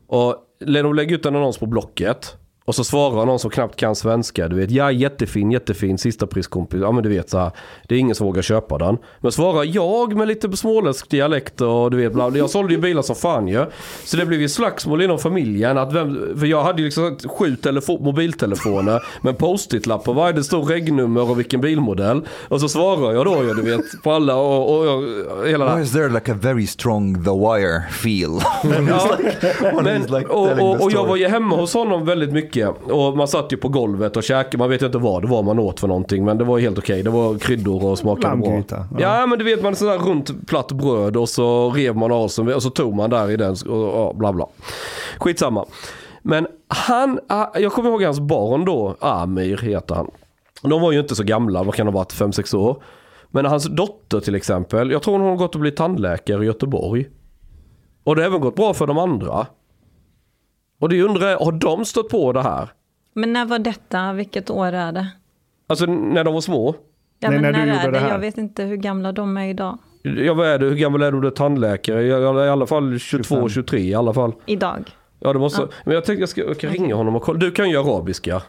[0.07, 2.37] Och de lägger ut en annons på Blocket.
[2.69, 4.49] Och så svarar någon som knappt kan svenska.
[4.49, 6.81] Du vet, ja jättefin, jättefin, sista priskompis.
[6.83, 7.51] Ja men du vet så här.
[7.89, 8.99] Det är ingen som vågar köpa den.
[9.21, 13.03] Men svarar jag med lite småländsk dialekt och du vet, bla, jag sålde ju bilar
[13.03, 13.67] som fan ju.
[14.05, 15.79] Så det blev ju slagsmål inom familjen.
[15.79, 20.33] Att vem, för jag hade ju liksom sju telefo- mobiltelefoner med en post-it-lapp på varje.
[20.33, 22.23] Det stod regnummer och vilken bilmodell.
[22.49, 24.95] Och så svarar jag då ju, du vet, på alla och, och,
[25.39, 28.41] och hela det Why is there like a very strong The Wire feel?
[28.89, 29.17] Ja,
[29.83, 32.58] men, och, och, och jag var ju hemma hos honom väldigt mycket.
[32.67, 34.59] Och man satt ju på golvet och käkade.
[34.59, 36.25] Man vet ju inte vad det var man åt för någonting.
[36.25, 37.03] Men det var helt okej.
[37.03, 38.47] Det var kryddor och smakade bra.
[38.47, 39.21] Lammgryta, Ja.
[39.21, 39.27] ja.
[39.27, 42.63] men du vet man sådär runt platt bröd och så rev man av sig och
[42.63, 44.47] så tog man där i den och, och bla bla.
[45.19, 45.67] Skitsamma.
[46.23, 50.11] Men han, ah, jag kommer ihåg hans barn då, Amir heter han.
[50.63, 52.83] De var ju inte så gamla, vad kan de ha varit, 5-6 år.
[53.31, 57.07] Men hans dotter till exempel, jag tror hon har gått och blivit tandläkare i Göteborg.
[58.05, 59.47] Och det har även gått bra för de andra.
[60.81, 62.69] Och det undrar jag, har de stött på det här?
[63.15, 64.13] Men när var detta?
[64.13, 65.09] Vilket år är det?
[65.67, 66.75] Alltså när de var små?
[67.19, 68.05] Ja, Nej, men när du när gjorde är det det?
[68.05, 68.11] här.
[68.11, 69.79] Jag vet inte hur gamla de är idag.
[70.03, 71.21] Ja vad är det, hur gammal är du?
[71.21, 72.03] Du är tandläkare?
[72.03, 73.49] I, I alla fall 22, 25.
[73.49, 74.33] 23 i alla fall.
[74.47, 74.91] Idag.
[75.21, 75.69] Ja det måste, Ja.
[75.85, 77.39] men jag tänkte jag ska, jag kan ringa honom och kolla.
[77.39, 78.43] Du kan ju arabiska.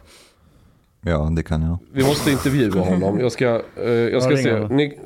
[1.00, 1.78] ja, det kan jag.
[1.92, 3.20] Vi måste intervjua honom.
[3.20, 4.36] Jag ska, eh, jag ska Ja,
[4.68, 4.74] se.
[4.74, 4.98] Ni,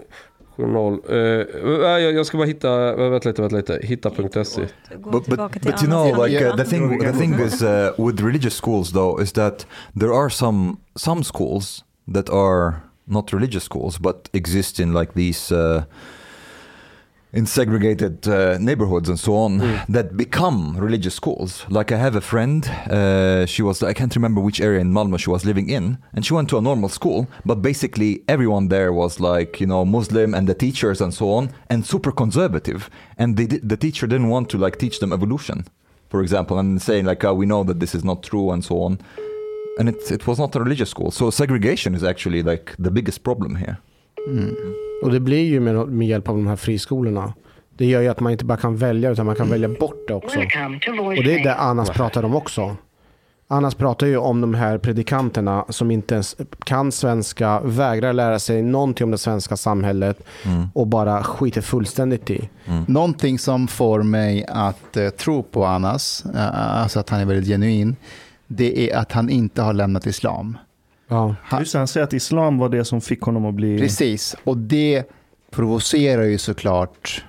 [0.56, 3.80] journal, eh, nej, jag, jag ska bara hitta, eh, vänta lite, vänta lite.
[3.82, 4.66] Hitta.se.
[4.98, 8.54] But, but, but you know, like uh, the thing, the thing is uh, with religious
[8.54, 9.66] schools though is that
[10.00, 15.54] there are some some schools that are not religious schools but exist in like these
[15.54, 15.84] uh,
[17.34, 21.66] in segregated uh, neighborhoods and so on that become religious schools.
[21.68, 25.18] Like I have a friend, uh, she was I can't remember which area in Malmö
[25.18, 28.92] she was living in, and she went to a normal school, but basically everyone there
[28.92, 33.36] was like you know Muslim and the teachers and so on, and super conservative, and
[33.36, 35.66] they, the teacher didn't want to like teach them evolution,
[36.08, 38.80] for example, and saying like oh, we know that this is not true and so
[38.82, 38.98] on.
[39.76, 41.10] And it, it was not a religious school.
[41.10, 43.78] So segregation is actually like the biggest problem here.
[45.04, 47.32] Och det blir ju med, med hjälp av de här friskolorna.
[47.76, 50.14] Det gör ju att man inte bara kan välja utan man kan välja bort det
[50.14, 50.38] också.
[50.38, 52.76] Och det är det Annas pratar om också.
[53.48, 58.62] Annas pratar ju om de här predikanterna som inte ens kan svenska, vägrar lära sig
[58.62, 60.18] någonting om det svenska samhället
[60.72, 62.48] och bara skiter fullständigt i.
[62.86, 67.48] Någonting som får mig att eh, tro på Anas, eh, alltså att han är väldigt
[67.48, 67.96] genuin,
[68.46, 70.58] det är att han inte har lämnat islam.
[71.08, 71.36] Ja.
[71.58, 73.78] Just det, han säger att islam var det som fick honom att bli...
[73.78, 75.04] Precis, och det
[75.50, 77.24] provocerar ju såklart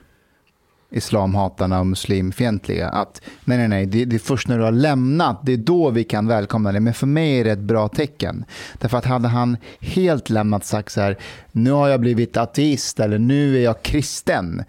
[0.95, 2.89] islamhatarna och muslimfientliga.
[2.89, 5.89] Att nej, nej, nej, det, det är först när du har lämnat, det är då
[5.89, 6.81] vi kan välkomna dig.
[6.81, 8.45] Men för mig är det ett bra tecken.
[8.79, 11.17] Därför att hade han helt lämnat sagt så här,
[11.51, 14.63] nu har jag blivit ateist eller nu är jag kristen.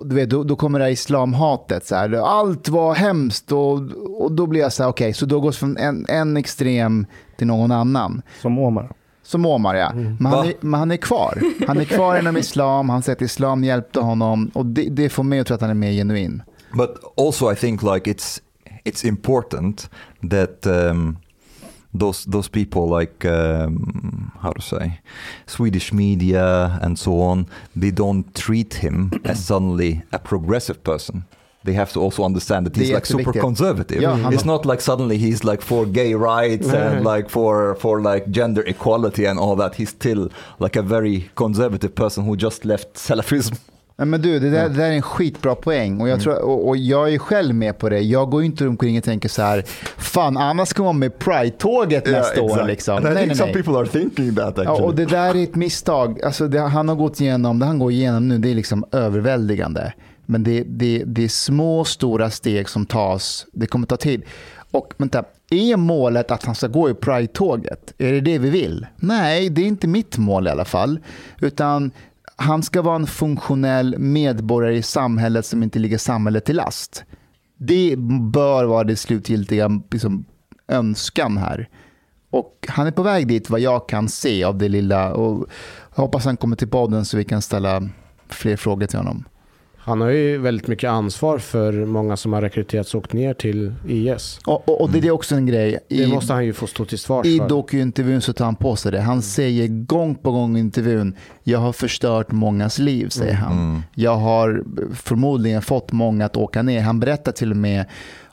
[0.00, 1.86] Du vet, då, då kommer det här islamhatet.
[1.86, 3.74] Så här, allt var hemskt och,
[4.22, 7.06] och då blir jag så här, okej, så då går det från en, en extrem
[7.36, 8.22] till någon annan.
[8.42, 8.92] Som Omar.
[9.22, 9.92] Som Omar ja.
[9.94, 11.42] Men, han är, men han är kvar.
[11.66, 15.22] Han är kvar inom islam, han säger att islam hjälpte honom och det, det får
[15.22, 16.42] mig att tro att han är mer genuin.
[16.72, 18.40] But also, I think like it's
[18.84, 19.90] it's important
[20.30, 21.16] that um,
[21.92, 25.00] those those people like um, how to say
[25.46, 31.24] Swedish media and so on, they don't treat him as suddenly a progressive person.
[31.64, 34.00] They have to also understand that he's like super conservative.
[34.00, 38.00] Ja, han- it's not like suddenly he's like for gay rights and like for for
[38.00, 39.74] like gender equality and all that.
[39.74, 43.58] He's still like a very conservative person who just left Salafism.
[44.00, 46.68] Nej, men du, det där, det där är en skitbra poäng och jag, tror, och,
[46.68, 48.00] och jag är själv med på det.
[48.00, 49.62] Jag går inte omkring och tänker så här,
[49.96, 52.66] fan Anna ska vara med Pride-tåget nästa år.
[52.66, 52.96] Liksom.
[52.96, 53.62] And I Nej, think nej, some nej.
[53.62, 54.80] people are thinking that actually.
[54.80, 56.22] Ja, och det där är ett misstag.
[56.22, 59.92] Alltså det han har gått igenom, det han går igenom nu, det är liksom överväldigande.
[60.26, 63.46] Men det, det, det är små, stora steg som tas.
[63.52, 64.22] Det kommer ta tid.
[64.70, 67.94] Och vänta, är målet att han ska gå i Pride-tåget?
[67.98, 68.86] Är det det vi vill?
[68.96, 70.98] Nej, det är inte mitt mål i alla fall.
[71.40, 71.90] Utan
[72.40, 77.04] han ska vara en funktionell medborgare i samhället som inte ligger samhället till last.
[77.58, 77.94] Det
[78.32, 80.24] bör vara det slutgiltiga liksom,
[80.68, 81.68] önskan här.
[82.30, 85.14] Och han är på väg dit vad jag kan se av det lilla.
[85.14, 85.46] Och
[85.94, 87.88] jag hoppas han kommer till podden så vi kan ställa
[88.28, 89.24] fler frågor till honom.
[89.82, 93.72] Han har ju väldigt mycket ansvar för många som har rekryterats och åkt ner till
[93.88, 94.38] IS.
[94.46, 95.78] Och, och, och det är också en grej.
[95.88, 97.48] Det I, måste han ju få stå till svars I för.
[97.48, 99.00] dokuintervjun så tar han på sig det.
[99.00, 103.82] Han säger gång på gång i intervjun, jag har förstört mångas liv, säger han.
[103.94, 104.64] Jag har
[104.94, 106.80] förmodligen fått många att åka ner.
[106.80, 107.84] Han berättar till och med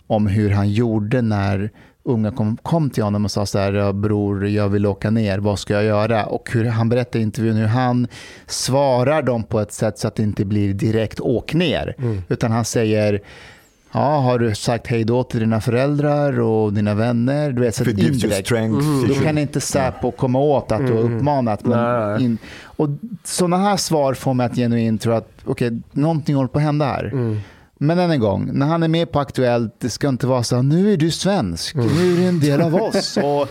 [0.07, 1.71] om hur han gjorde när
[2.07, 5.39] unga kom, kom till honom och sa så här, "Ja, bror, jag vill åka ner,
[5.39, 6.25] vad ska jag göra?
[6.25, 8.07] Och hur han berättar i intervjun hur han
[8.47, 11.95] svarar dem på ett sätt så att det inte blir direkt åk ner.
[12.29, 13.21] Utan han säger,
[13.91, 17.51] Ja, har du sagt hej då till dina föräldrar och dina vänner?
[17.51, 18.47] Du vet, så indirekt.
[18.47, 18.85] strength.
[19.07, 21.65] Då kan inte Säpo komma åt att du har uppmanat.
[21.65, 22.23] Men Nej.
[22.23, 22.89] in, och
[23.23, 26.85] sådana här svar får mig att genuint tro att okej, någonting håller på att hända
[26.85, 27.11] här.
[27.79, 30.55] Men än en gång, när han är med på Aktuellt, det ska inte vara så
[30.55, 33.17] här, nu är du svensk, nu är du en del av oss.
[33.17, 33.47] Och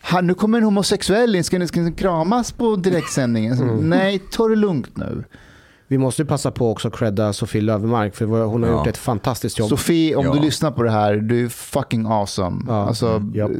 [0.00, 3.56] han, nu kommer en homosexuell in, ska ni, ska ni kramas på direktsändningen?
[3.56, 5.24] Så, Nej, ta det lugnt nu.
[5.88, 8.76] Vi måste ju passa på också att credda Sofie Löfvemark för hon har Ja.
[8.78, 9.68] gjort ett fantastiskt jobb.
[9.68, 10.32] Sofie, om Ja.
[10.34, 12.64] du lyssnar på det här, du är fucking awesome.
[12.68, 12.86] Ja.
[12.88, 13.50] Alltså, Japp.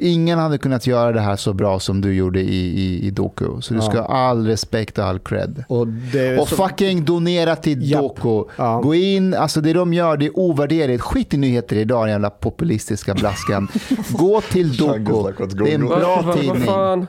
[0.00, 3.44] Ingen hade kunnat göra det här så bra som du gjorde i, i, i Doku.
[3.60, 3.90] Så du Ja.
[3.90, 5.64] ska ha all respekt och all cred.
[5.68, 8.02] och det, Och så- fucking donera till Japp.
[8.02, 8.50] Doku.
[8.56, 8.80] Ja.
[8.80, 11.02] Gå in, alltså det de gör det är ovärderligt.
[11.02, 13.68] Skit i nyheter idag, den jävla populistiska blaskan.
[14.10, 15.46] Gå till Doku.
[15.64, 16.60] Det är en bra tidning.
[16.62, 17.06] fan?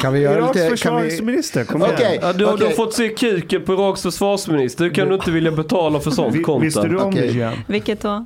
[0.00, 0.76] kan vi göra Iraks lite...
[0.76, 1.94] Kan vi, försvarsminister, kom igen.
[1.94, 3.08] Okej, Ja, du, har- du har fått se
[3.60, 4.84] på Iraks försvarsminister.
[4.84, 6.64] Hur kan du inte vilja betala för sånt content?
[6.66, 7.26] visste du om Okej.
[7.26, 7.54] det Jean?
[7.68, 8.24] Vilket då?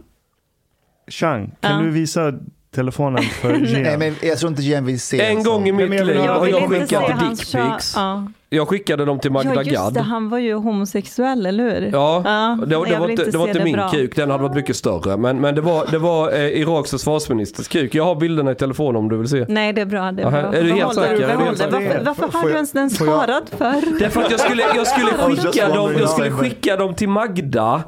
[1.10, 1.82] Chang, kan Ja.
[1.82, 2.32] du visa
[2.74, 3.82] telefonen för Jean?
[3.82, 5.52] Nej, men jag tror inte Jen vill se En sån.
[5.52, 7.94] gång i mitt liv ha- har jag skickat dickpics.
[7.96, 8.26] Ja.
[8.56, 9.94] Jag skickade dem till Magda ja, just Gad.
[9.94, 10.00] det.
[10.00, 11.90] Han var ju homosexuell, eller hur?
[11.92, 12.22] Ja,
[12.60, 13.88] det, det, jag var inte, det var inte min bra.
[13.88, 15.16] kuk, den hade varit mycket större.
[15.16, 17.94] Men, men det var, det var eh, Iraks försvarsministers kuk.
[17.94, 19.44] Jag har bilderna i telefon om du vill se.
[19.48, 20.12] Nej, det är bra.
[20.12, 20.38] Det är bra.
[20.40, 21.14] är du helt det, säker?
[21.14, 21.70] Är du behåll helt det.
[21.70, 22.02] säker?
[22.04, 23.98] Varför, varför har du ens den sparad för?
[23.98, 25.06] Därför att jag skulle, jag skulle,
[25.42, 27.82] skicka, dem, jag skulle skicka dem till Magda.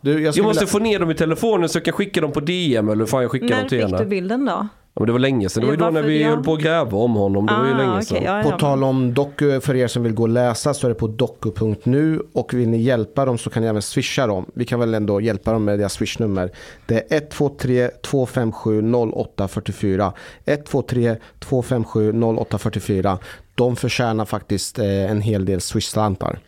[0.00, 2.32] du, jag, Jag måste vilja- få ner dem i telefonen så jag kan skicka dem
[2.32, 4.08] på DM eller hur fan jag skickar När dem till fick du henne.
[4.08, 4.68] bilden då?
[4.94, 5.60] Ja, men det var länge sedan.
[5.60, 6.24] Det var ju då när vi det?
[6.24, 7.46] höll på att gräva om honom.
[7.46, 8.22] Det var ju Ah, länge sedan.
[8.24, 8.58] ja, På ja.
[8.58, 12.22] tal om doku, för er som vill gå och läsa så är det på doku.nu
[12.32, 14.46] och vill ni hjälpa dem så kan ni även swisha dem.
[14.54, 16.50] Vi kan väl ändå hjälpa dem med deras swishnummer.
[16.86, 20.12] Det är 123 257 0844.
[20.44, 23.18] 123 257 0844.
[23.54, 26.38] De förtjänar faktiskt eh, en hel del swishslantar.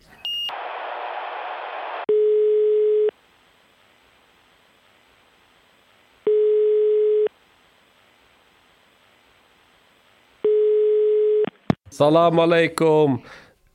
[11.97, 13.21] Salam alaikum.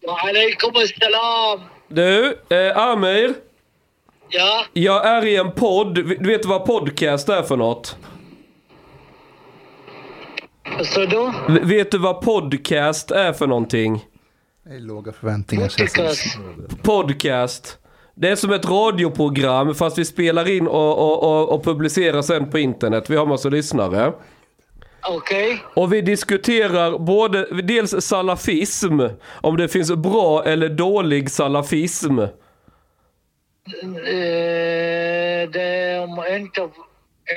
[0.09, 1.61] Alaikum assalam.
[1.89, 3.35] Du, eh, Amir.
[4.29, 4.65] Ja?
[4.73, 5.95] Jag är i en podd.
[5.95, 7.97] Du vet vad podcast är för något?
[10.97, 11.35] Vad då?
[11.49, 14.05] V vet du vad podcast är för någonting?
[14.65, 15.69] Det är låga förväntningar.
[15.79, 16.39] Podcast.
[16.83, 17.79] Podcast.
[18.15, 22.51] Det är som ett radioprogram fast vi spelar in och, och, och, och publicerar sen
[22.51, 23.11] på internet.
[23.11, 24.13] Vi har massa lyssnare.
[25.09, 25.59] Okay.
[25.75, 29.01] Och vi diskuterar både, dels salafism,
[29.41, 32.19] om det finns bra eller dålig salafism.
[32.19, 32.29] Eh,
[35.53, 36.69] det är inte,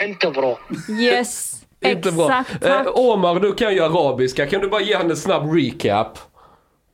[0.04, 0.60] inte bra.
[1.02, 2.60] Yes, inte exakt.
[2.60, 2.69] Bra.
[2.69, 4.47] Eh, Omar, du kan ju arabiska.
[4.47, 6.19] Kan du bara ge henne en snabb recap?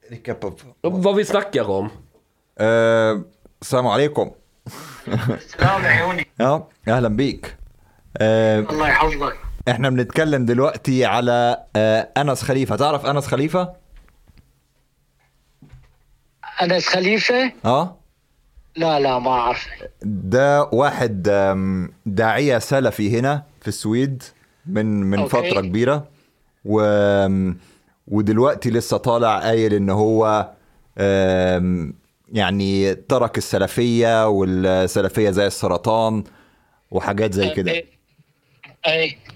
[0.09, 0.61] Recap av...
[0.81, 1.85] Vad vi snackar om.
[2.59, 3.19] Eh,
[3.61, 4.29] salam alaikum.
[5.57, 7.45] salam Ja, ahlan bik.
[8.19, 9.48] Eh, Allah.
[9.69, 12.75] إحنا بنتكلم دلوقتي على uh, أنس خليفة.
[12.75, 13.73] تعرف أنس خليفة؟
[16.61, 17.95] أنس خليفة؟ آه.
[18.75, 19.67] لا لا ما أعرف
[20.03, 24.23] ده واحد آم، داعية سلفي هنا في السويد
[24.65, 25.29] من من أوكي.
[25.51, 26.07] فترة كبيرة.
[26.65, 26.81] و
[28.07, 30.49] ودلوقتي لسه طالع قايل إن هو
[32.33, 36.23] يعني ترك السلفية والسلفية زي السرطان
[36.91, 37.83] وحاجات زي كده.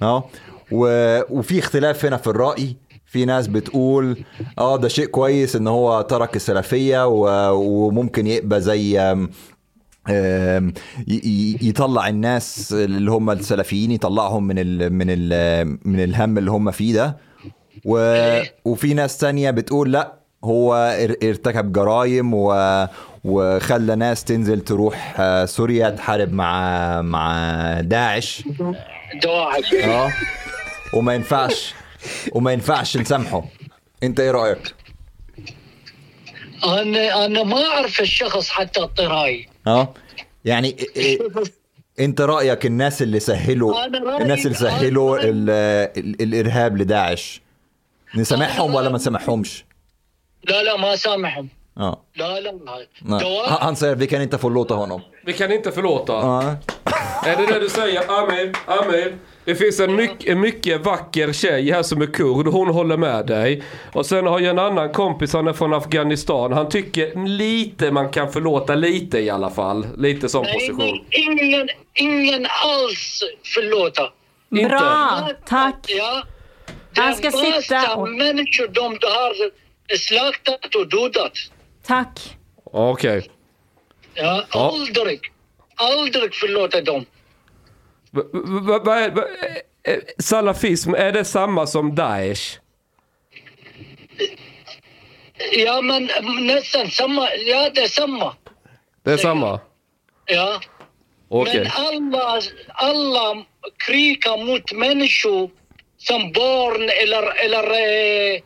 [0.01, 0.23] آه
[0.71, 0.87] و...
[1.29, 2.75] وفي اختلاف هنا في الرأي.
[3.05, 4.17] في ناس بتقول
[4.59, 7.51] آه ده شيء كويس إن هو ترك السلفية و...
[7.53, 8.99] وممكن يبقى زي
[11.61, 14.93] يطلع الناس اللي هم السلفيين يطلعهم من ال...
[14.93, 15.77] من ال...
[15.85, 17.17] من الهم اللي هم فيه ده.
[17.85, 17.97] و...
[18.65, 22.53] وفي ناس تانية بتقول لأ هو إر- ارتكب جرائم و...
[23.23, 28.43] وخلى ناس تنزل تروح آه، سوريا تحارب مع مع داعش.
[29.13, 30.13] داعش آه.
[30.93, 31.73] وما ينفعش.
[32.31, 33.43] وما ينفعش نسامحه.
[34.03, 34.75] انت إيه رأيك؟
[36.63, 39.49] أنا أنا ما أعرف الشخص حتى الطراي.
[39.67, 39.93] آه.
[40.45, 41.47] يعني إيه-
[41.99, 43.85] انت رأيك الناس اللي سهلوا
[44.21, 45.49] الناس اللي سهلوا ال...
[45.49, 46.21] ال...
[46.21, 47.41] الإرهاب لداعش.
[48.15, 49.43] نسامحهم ولا ما نسامحهم
[50.43, 51.49] لا لا ما سامحهم.
[51.75, 52.01] Ja.
[52.13, 52.53] Nej,
[53.01, 55.01] nej, Han säger vi kan inte förlåta honom.
[55.25, 56.39] Vi kan inte förlåta.
[56.39, 56.55] Nej.
[57.25, 58.11] Är det det du säger?
[58.11, 59.17] Amir, Amir.
[59.45, 62.47] Det finns en mycket, mycket vacker tjej här som är kurd.
[62.47, 63.63] Hon håller med dig.
[63.93, 66.53] Och sen har jag en annan kompis, han är från Afghanistan.
[66.53, 69.87] Han tycker lite man kan förlåta lite i alla fall.
[69.97, 71.05] Lite sån nej, position.
[71.09, 74.01] Ingen, ingen alls förlåta.
[74.51, 74.69] Inte.
[74.69, 75.85] Bra, tack.
[75.87, 76.23] Ja,
[76.95, 78.09] han ska sitta och...
[78.09, 79.51] människor de har
[79.97, 81.33] slaktat och dödat.
[81.83, 82.37] Tack.
[82.63, 83.29] Okej.
[84.13, 84.69] Ja, Ja.
[84.73, 85.19] Aldrig,
[85.75, 87.05] aldrig förlåta dem.
[88.11, 89.11] Va- va- Vad är...
[89.11, 89.27] va-
[90.19, 92.59] Salafism, är det samma som Daesh?
[95.51, 96.09] Ja, men
[96.41, 97.29] nästan samma.
[97.35, 98.35] Ja, det är samma.
[99.03, 99.59] Det är samma?
[100.25, 100.59] Ja.
[101.29, 101.57] Okej.
[101.59, 101.67] Men
[102.13, 103.43] alla, alla
[103.87, 105.51] krigar mot människor
[105.97, 108.41] som barn eller, eller eh,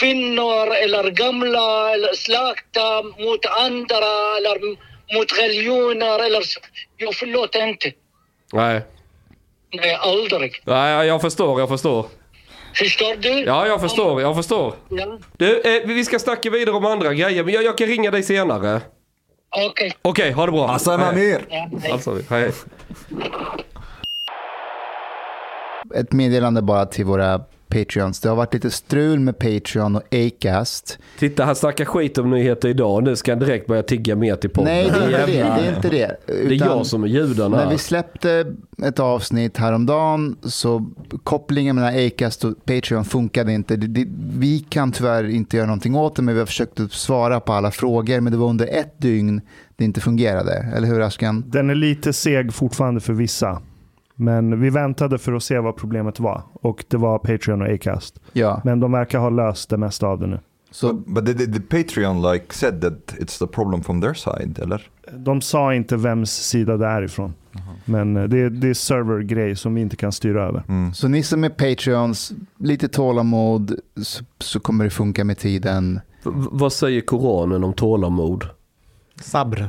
[0.00, 4.76] kvinnor eller gamla eller slakta mot andra eller
[5.16, 6.60] mot religioner eller så.
[6.96, 7.92] Jag förlåter inte.
[8.52, 8.80] Nej.
[9.74, 10.60] Nej, aldrig.
[10.64, 12.06] Nej, jag förstår, jag förstår.
[12.74, 13.28] Förstår du?
[13.28, 14.74] Ja, jag förstår, jag förstår.
[14.88, 15.18] Ja.
[15.36, 18.22] Du, eh, vi ska snacka vidare om andra grejer, men jag, jag kan ringa dig
[18.22, 18.80] senare.
[19.56, 19.92] Okej.
[20.02, 20.66] Okej, ha det bra.
[20.66, 21.08] Hassan Hej.
[21.08, 21.40] Amir.
[21.48, 21.92] Ja, hej.
[21.92, 22.52] Alltså, hej.
[25.94, 27.40] Ett meddelande bara till våra
[27.72, 28.20] Patreons.
[28.20, 30.98] Det har varit lite strul med Patreon och Acast.
[31.18, 33.02] Titta, han snackar skit om nyheter idag.
[33.02, 34.74] Nu ska han direkt börja tigga mer till podden.
[34.74, 35.42] Nej, det är inte det.
[35.42, 36.16] Det är inte det.
[36.26, 37.56] Det är Utan- jag som är judarna.
[37.56, 38.54] När vi släppte
[38.84, 40.86] ett avsnitt häromdagen så
[41.24, 43.76] kopplingen mellan Acast och Patreon funkade inte.
[43.76, 44.06] Det, det,
[44.38, 47.52] vi kan tyvärr inte göra någonting åt det men vi har försökt att svara på
[47.52, 49.40] alla frågor men det var under ett dygn
[49.76, 50.72] det inte fungerade.
[50.76, 51.44] Eller hur Askan?
[51.46, 53.62] Den är lite seg fortfarande för vissa.
[54.16, 56.42] Men vi väntade för att se vad problemet var.
[56.52, 58.20] Och det var Patreon och Acast.
[58.32, 58.60] Ja.
[58.64, 60.40] Men de verkar ha löst det mesta av det nu.
[60.70, 64.58] Så But the, the, the Patreon like said that it's the problem from their side,
[64.58, 64.88] eller?
[65.16, 67.34] De sa inte vems sida det är ifrån.
[67.84, 70.62] Men eh, det, är- det är servergrej som vi inte kan styra över.
[70.68, 70.94] Mm.
[70.94, 76.00] Så ni som är Patreons, lite tålamod så, så kommer det funka med tiden.
[76.24, 78.44] V- vad säger Koranen om tålamod?
[79.20, 79.62] Sabr.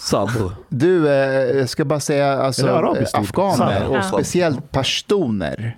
[0.00, 0.50] Sabr.
[0.68, 2.96] Du, eh, jag ska bara säga alltså, Är ord?
[3.12, 5.76] afghaner och speciellt pashtuner.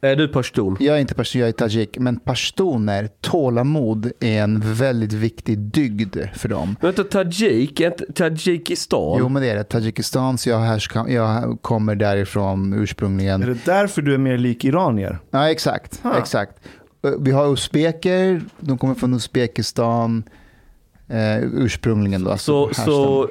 [0.00, 0.76] Är du pashtun?
[0.80, 6.16] Jag är inte pashtun, jag är tajik, men pashtuner, tålamod är en väldigt viktig dygd
[6.34, 6.76] för dem.
[6.80, 9.16] Men inte Tajik, är inte Tadzjikistan?
[9.18, 9.64] Jo, men det är det.
[9.64, 13.40] Tadzjikistan, så jag, härska, jag kommer därifrån Är ursprungligen.
[13.40, 15.18] det därför du är mer lik iranier?
[15.30, 16.00] Ja, exakt.
[16.02, 16.18] Ah.
[16.18, 16.52] exakt.
[17.04, 20.22] Eh, Vi har uzbeker, de kommer från Uzbekistan
[21.08, 22.24] eh, ursprungligen.
[22.24, 23.28] Då, alltså så, så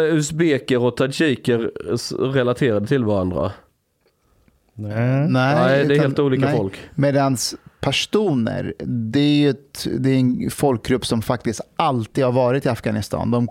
[0.00, 3.52] uzbeker och tadzjiker s- relaterade till varandra?
[4.74, 5.28] Nej.
[5.28, 6.56] Nej, Nej, det är utan- helt olika nej.
[6.56, 6.74] folk.
[6.94, 12.66] Medans pashtuner, det är ju ett, det är en folkgrupp som faktiskt alltid har varit
[12.66, 13.30] i Afghanistan.
[13.30, 13.48] De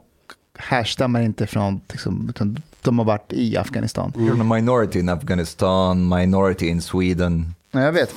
[0.58, 4.12] härstammar inte från, liksom, utan de har varit i Afghanistan.
[4.16, 7.46] You're a minority in Afghanistan, minority in Sweden.
[7.72, 8.14] Ja, jag vet.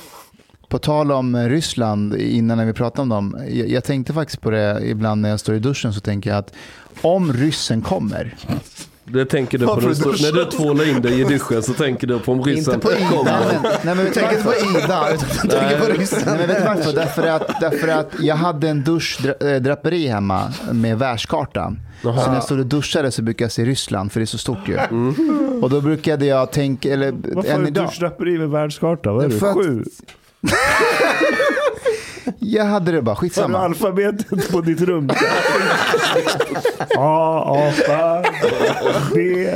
[0.71, 3.37] På tal om eh, Ryssland, innan när vi pratade om dem.
[3.49, 6.39] Jag, jag tänkte faktiskt på det ibland när jag står i duschen så tänker jag
[6.39, 6.53] att
[7.01, 8.35] om ryssen kommer.
[9.05, 10.31] Det tänker du på när du, duschar?
[10.31, 12.93] när du tvålar in dig i duschen så tänker du på om ryssen Inte på
[12.93, 13.07] Ida.
[13.09, 13.31] kommer.
[13.31, 16.19] Nej, men, nej, men vet du Tänk inte på Ida, utan tänk på ryssen.
[16.25, 16.93] Nej, men vet du varför?
[16.93, 21.79] Därför att, därför att jag hade en duschdraperi hemma med världskartan.
[22.01, 24.37] Så när jag stod och duschade så brukade jag se Ryssland, för det är så
[24.37, 24.77] stort ju.
[25.61, 29.11] Och då brukade jag tänka, eller Varför har än du duschdraperi med världskarta?
[29.11, 29.83] Vad är att- Sju?
[32.39, 33.57] Jag hade det bara, Har du skitsamma.
[33.57, 35.09] alfabetet på ditt rum?
[36.97, 37.43] A,
[37.87, 38.23] apa,
[39.15, 39.47] B.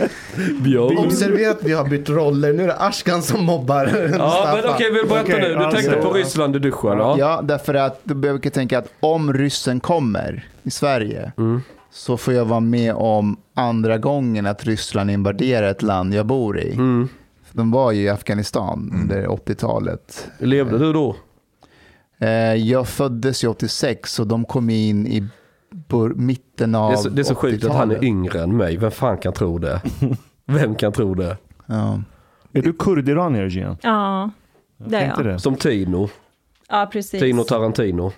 [0.61, 0.97] Björn.
[0.97, 2.53] Observera att vi har bytt roller.
[2.53, 3.85] Nu är det Ashkan som mobbar
[4.17, 5.47] Ja, men okej, vill berätta Okej, nu.
[5.49, 7.15] Du alltså- tänkte på Ryssland i duschen, ja.
[7.19, 11.31] Ja, därför att då behöver tänka att om ryssen kommer i Sverige
[11.91, 16.59] så får jag vara med om andra gången att Ryssland invaderar ett land jag bor
[16.59, 16.73] i.
[16.73, 17.09] Mm.
[17.55, 20.27] De var ju i Afghanistan under 80-talet.
[20.39, 21.15] Levde du då?
[22.19, 25.27] Eh, Jag föddes ju 86 och de kom in i
[25.89, 28.03] bör- mitten av Det är så, det är så sjukt att han är 80-talet.
[28.03, 28.77] yngre än mig.
[28.77, 29.81] Vem fan kan tro det?
[30.45, 31.37] Vem kan tro det?
[31.65, 32.01] Ja.
[32.53, 33.77] Är du kurdiranier Gian?
[33.81, 34.29] Ja,
[34.77, 35.25] det är jag.
[35.25, 35.39] det.
[35.39, 36.09] Som Tino.
[36.69, 37.19] Ja, precis.
[37.21, 38.11] Tino Tarantino.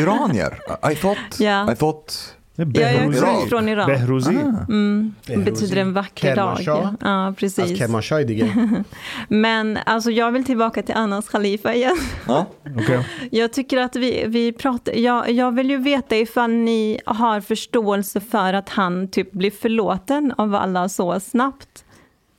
[0.00, 0.58] Iranier?
[0.92, 1.72] I thought, Ja.
[1.72, 3.86] I thought Ja, jag är från Iran.
[3.86, 4.30] Behrouzi.
[4.30, 5.14] Mm.
[5.26, 5.50] Det Behrouzi.
[5.50, 6.58] betyder en vacker dag.
[7.00, 7.78] Ja, precis.
[7.78, 8.84] Kermanshah är.
[9.28, 11.96] Men alltså, jag vill tillbaka till Annas Khalifa igen.
[13.30, 18.20] Jag tycker att vi, vi pratar, jag, jag vill ju veta ifall ni har förståelse
[18.20, 21.84] för att han typ blir förlåten av alla så snabbt.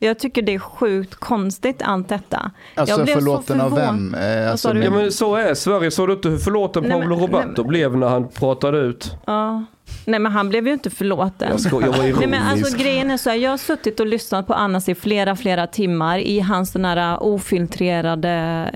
[0.06, 2.52] Jag tycker det är sjukt konstigt allt detta.
[2.76, 4.44] Alltså jag blev så förlåten av förvån- vem?
[4.44, 4.76] Eh, alltså?
[4.76, 5.92] Ja men- så är Sverige.
[5.92, 9.16] Såg du inte hur förlåten Nej, Paolo Roberto nej, blev när han pratade ut?
[9.26, 9.64] Ja.
[10.06, 11.48] Nej men han blev ju inte förlåten.
[11.52, 12.20] Jag, sko- jag var ironisk.
[12.20, 14.96] Nej, men alltså, grejen är så här, jag har suttit och lyssnat på Annas i
[14.96, 18.30] flera, flera timmar i hans den här ofiltrerade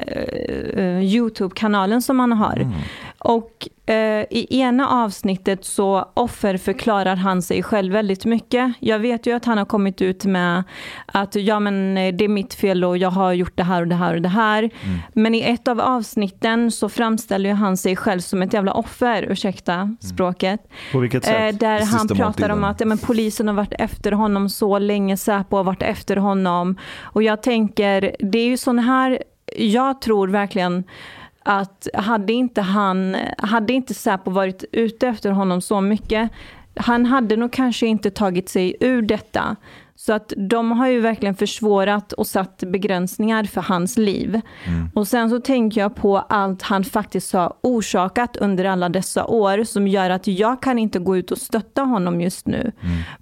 [0.08, 2.72] eh, eh, YouTube-kanalen som han har.
[3.20, 8.74] Och eh, i ena avsnittet så offerförklarar han sig själv väldigt mycket.
[8.80, 10.64] Jag vet ju att han har kommit ut med
[11.06, 13.88] att ja men eh, det är mitt fel och jag har gjort det här och
[13.88, 14.70] det här och det här.
[15.14, 19.96] Men i ett av avsnitten så framställer han sig själv som ett jävla offer, ursäkta
[20.00, 20.60] språket.
[20.92, 21.60] På vilket Eh, sätt?
[21.60, 25.18] där Det han pratar om att ja, men polisen har varit efter honom så länge,
[25.18, 26.78] Säpo har varit efter honom.
[27.02, 29.24] Och jag tänker, det är ju sån här,
[29.58, 30.84] jag tror verkligen
[31.48, 36.32] att hade inte han, hade inte Säpo varit ute efter honom så mycket,
[36.76, 39.56] han hade nog kanske inte tagit sig ur detta.
[39.96, 44.42] Så att de har ju verkligen försvårat och satt begränsningar för hans liv.
[44.94, 49.64] Och sen så tänker jag på allt han faktiskt har orsakat under alla dessa år
[49.64, 52.72] som gör att jag kan inte gå ut och stötta honom just nu.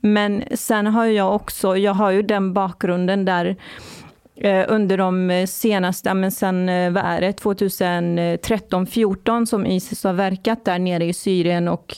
[0.02, 3.56] Men sen har jag också, jag har ju den bakgrunden där
[4.68, 10.66] under de senaste, ja, men sen eh, vad är det, 2013-14 som Isis har verkat
[10.66, 11.96] där nere i Syrien och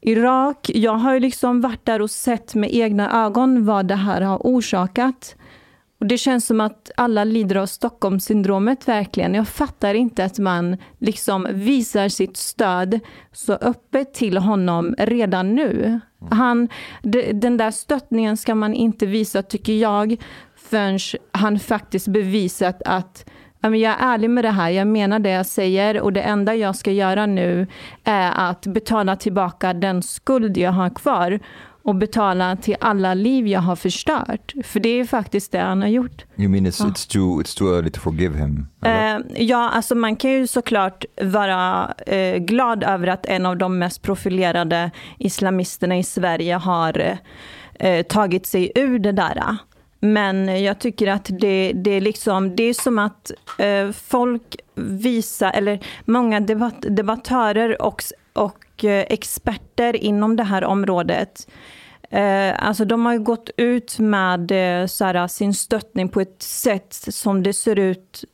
[0.00, 0.70] Irak.
[0.74, 4.38] Jag har ju liksom varit där och sett med egna ögon vad det här har
[4.38, 5.36] orsakat.
[6.00, 9.34] Och det känns som att alla lider av Stockholmssyndromet verkligen.
[9.34, 13.00] Jag fattar inte att man liksom visar sitt stöd
[13.32, 16.00] så öppet till honom redan nu.
[16.30, 16.68] Han,
[17.02, 20.16] de- den där stöttningen ska man inte visa, tycker jag,
[20.70, 20.98] förrän
[21.32, 23.24] han faktiskt bevisat att
[23.62, 26.76] Jag är ärlig med det här, jag menar det jag säger och det enda jag
[26.76, 27.66] ska göra nu
[28.04, 31.40] är att betala tillbaka den skuld jag har kvar
[31.82, 34.52] och betala till alla liv jag har förstört.
[34.64, 36.24] För det är faktiskt det han har gjort.
[36.36, 36.90] You mean it's, Ja.
[36.90, 38.66] it's, too, it's too early to forgive him?
[38.84, 43.78] Eh, ja, alltså man kan ju såklart vara eh, glad över att en av de
[43.78, 47.18] mest profilerade islamisterna i Sverige har
[47.74, 49.56] eh, tagit sig ur det där.
[50.00, 55.52] Men jag tycker att det, det, är, liksom, det är som att eh, folk visar,
[55.52, 61.46] eller många debatt, debattörer och, och eh, experter inom det här området
[62.10, 66.42] Eh, alltså de har ju gått ut med eh, så här, sin stöttning på ett
[66.42, 68.24] sätt som det ser ut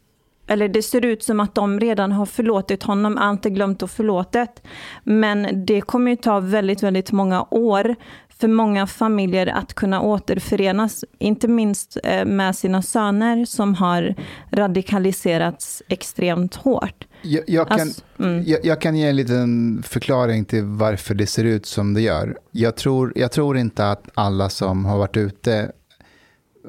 [0.49, 4.63] eller det ser ut som att de redan har förlåtit honom, inte glömt och förlåtet.
[5.03, 7.97] Men det kommer ju ta väldigt, väldigt många år
[8.41, 14.15] för många familjer att kunna återförenas, inte minst eh, med sina söner som har
[14.51, 17.07] radikaliserats extremt hårt.
[17.23, 18.45] Jag, jag, kan, Alltså, mm.
[18.47, 22.39] jag, jag kan ge en liten förklaring till varför det ser ut som det gör.
[22.51, 25.73] Jag tror, jag tror inte att alla som har varit ute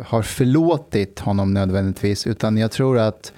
[0.06, 3.34] har förlåtit honom nödvändigtvis, utan jag tror att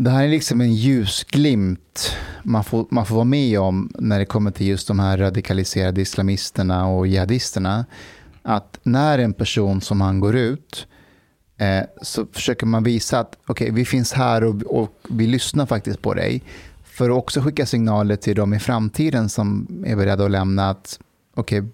[0.00, 4.24] det här är liksom en ljusglimt man får, man får vara med om när det
[4.24, 7.86] kommer till just de här radikaliserade islamisterna och jihadisterna.
[8.42, 10.86] Att när en person som han går ut
[11.56, 16.02] eh, så försöker man visa att okej, vi finns här och, och vi lyssnar faktiskt
[16.02, 16.42] på dig.
[16.84, 20.98] För att också skicka signaler till dem i framtiden som är beredda att lämna att
[21.34, 21.70] okej, okay,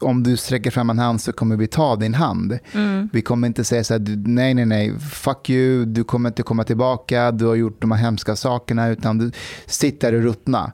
[0.00, 2.58] om du sträcker fram en hand så kommer vi ta din hand.
[2.72, 3.08] Mm.
[3.12, 6.64] Vi kommer inte säga så här, nej, nej, nej, fuck you, du kommer inte komma
[6.64, 9.30] tillbaka, du har gjort de här hemska sakerna, utan du
[9.66, 10.72] sitter och ruttna.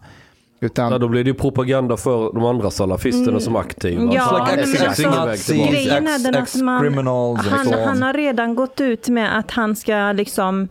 [0.63, 3.41] Utan, Ja, då blir det ju propaganda för de andra salafisterna Mm.
[3.41, 4.15] som aktiva.
[4.15, 5.53] Ja, Så men det finns alltså.
[5.53, 10.13] Grejen är den att man, han, han har redan gått ut med att han ska
[10.13, 10.69] liksom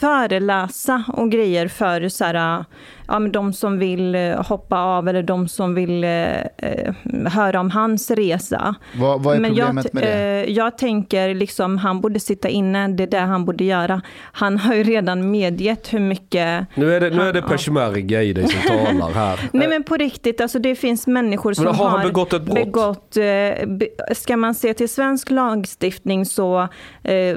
[0.00, 2.64] föreläsa och grejer för så här,
[3.08, 6.94] ja, men de som vill eh, hoppa av eller de som vill eh, eh,
[7.26, 8.74] höra om hans resa.
[8.96, 10.44] vad, vad är Men problemet jag, med det?
[10.46, 14.02] eh, jag tänker liksom, han borde sitta inne, det är det han borde göra.
[14.32, 16.66] Han har ju redan medgett hur mycket...
[16.74, 19.40] Nu är det, nu är det peshmerga i dig som talar här.
[19.52, 22.54] Nej men på riktigt, alltså det finns människor som har har begått ett brott?
[22.54, 26.68] begått, eh, be, ska man se till svensk lagstiftning så
[27.02, 27.36] eh,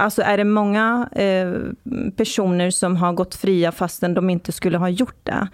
[0.00, 1.52] Alltså är det många eh,
[2.16, 5.48] personer som har gått fria fastän de inte skulle ha gjort det.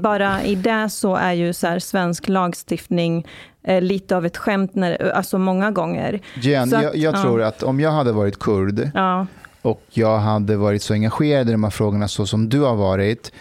[0.00, 3.26] Bara i det så är ju så här, svensk lagstiftning
[3.62, 6.20] eh, lite av ett skämt, när, alltså många gånger.
[6.34, 7.22] Jen, så jag, jag ja.
[7.22, 9.26] tror att om jag hade varit kurd Ja,
[9.62, 13.32] och jag hade varit så engagerad i de här frågorna så som du har varit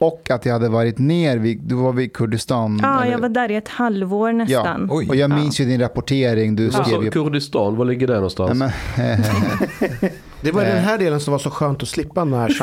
[0.00, 2.80] och att jag hade varit ner vid, du var vid Kurdistan.
[2.82, 4.88] ja eller- jag var där i ett halvår nästan.
[4.92, 5.08] Oj.
[5.08, 7.10] Och jag minns ju din rapportering, du skrev Alltså, ju...
[7.10, 8.58] Kurdistan, var ligger det någonstans?
[8.58, 10.10] Nej, men,
[10.42, 12.48] Det var den här delen som var så skönt att slippa kom här.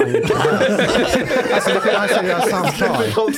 [1.55, 3.31] Alltså det vara seriösa samtal.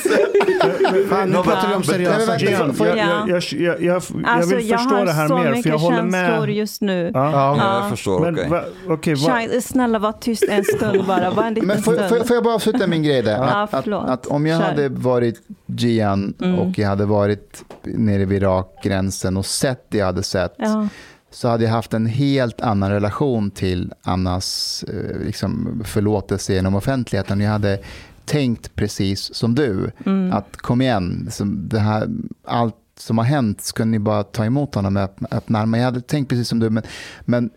[1.10, 2.40] Fan, nu pratar vi om seriösa
[2.74, 5.28] får jag, jag- jag, jag, jag, jag, jag Alltså vill jag förstå har det här
[5.28, 6.56] så mer, för mycket jag håller känslor med.
[6.56, 7.12] just nu.
[7.14, 7.32] Ja.
[7.32, 7.56] Ja.
[7.60, 8.50] Ja, jag förstår, Men okej.
[8.50, 12.10] va, okej, va, snälla var tyst en stund bara, bara en liten Men får, stund.
[12.10, 13.32] får, får jag bara avsluta min grej där?
[13.38, 14.10] Ja, att, förlåt.
[14.10, 14.68] att om jag Kör.
[14.70, 16.60] hade varit Gian Mm.
[16.60, 20.88] och jag hade varit nere vid Irakgränsen och sett det jag hade sett Ja.
[21.32, 27.40] så hade jag haft en helt annan relation till Annas eh, liksom, förlåtelse genom offentligheten.
[27.42, 27.80] Jag hade
[28.26, 30.34] tänkt precis som du, Mm.
[30.34, 32.08] att kom igen, som det här,
[32.48, 35.78] allt som har hänt ska ni bara ta emot honom med öppna armar.
[35.78, 36.84] Jag hade tänkt precis som du, men,
[37.22, 37.50] men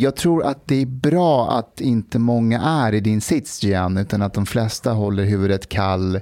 [0.00, 4.22] jag tror att det är bra att inte många är i din sits, Gian, utan
[4.22, 6.20] att de flesta håller huvudet kall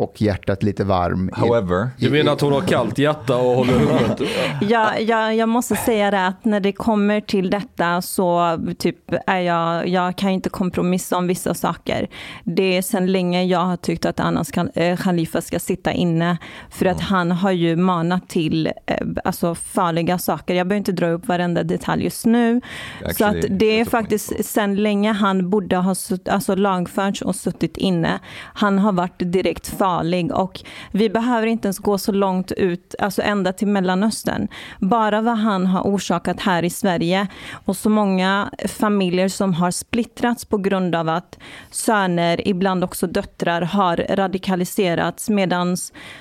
[0.00, 1.30] och hjärtat lite varm.
[1.32, 4.20] However, Du menar att hon har kallt hjärta och håller huvudet?
[4.60, 8.96] Jag, jag, jag måste säga det att när det kommer till detta så typ
[9.26, 12.08] är jag, jag kan inte kompromissa om vissa saker.
[12.44, 16.38] Det är sedan länge jag har tyckt att Anas kan- eh, Khalifa ska sitta inne
[16.70, 20.54] för att han har ju manat till eh, alltså farliga saker.
[20.54, 22.60] Jag behöver inte dra upp varenda detalj just nu.
[23.00, 25.94] så att Actually, det är faktiskt sedan länge han borde ha
[26.30, 28.18] alltså lagförts och suttit inne.
[28.54, 29.89] Han har varit direkt farlig
[30.32, 30.60] och
[30.92, 34.48] vi behöver inte ens gå så långt ut, alltså ända till Mellanöstern.
[34.78, 37.26] Bara vad han har orsakat här i Sverige
[37.64, 41.38] och så många familjer som har splittrats på grund av att
[41.70, 45.76] söner, ibland också döttrar, har radikaliserats medan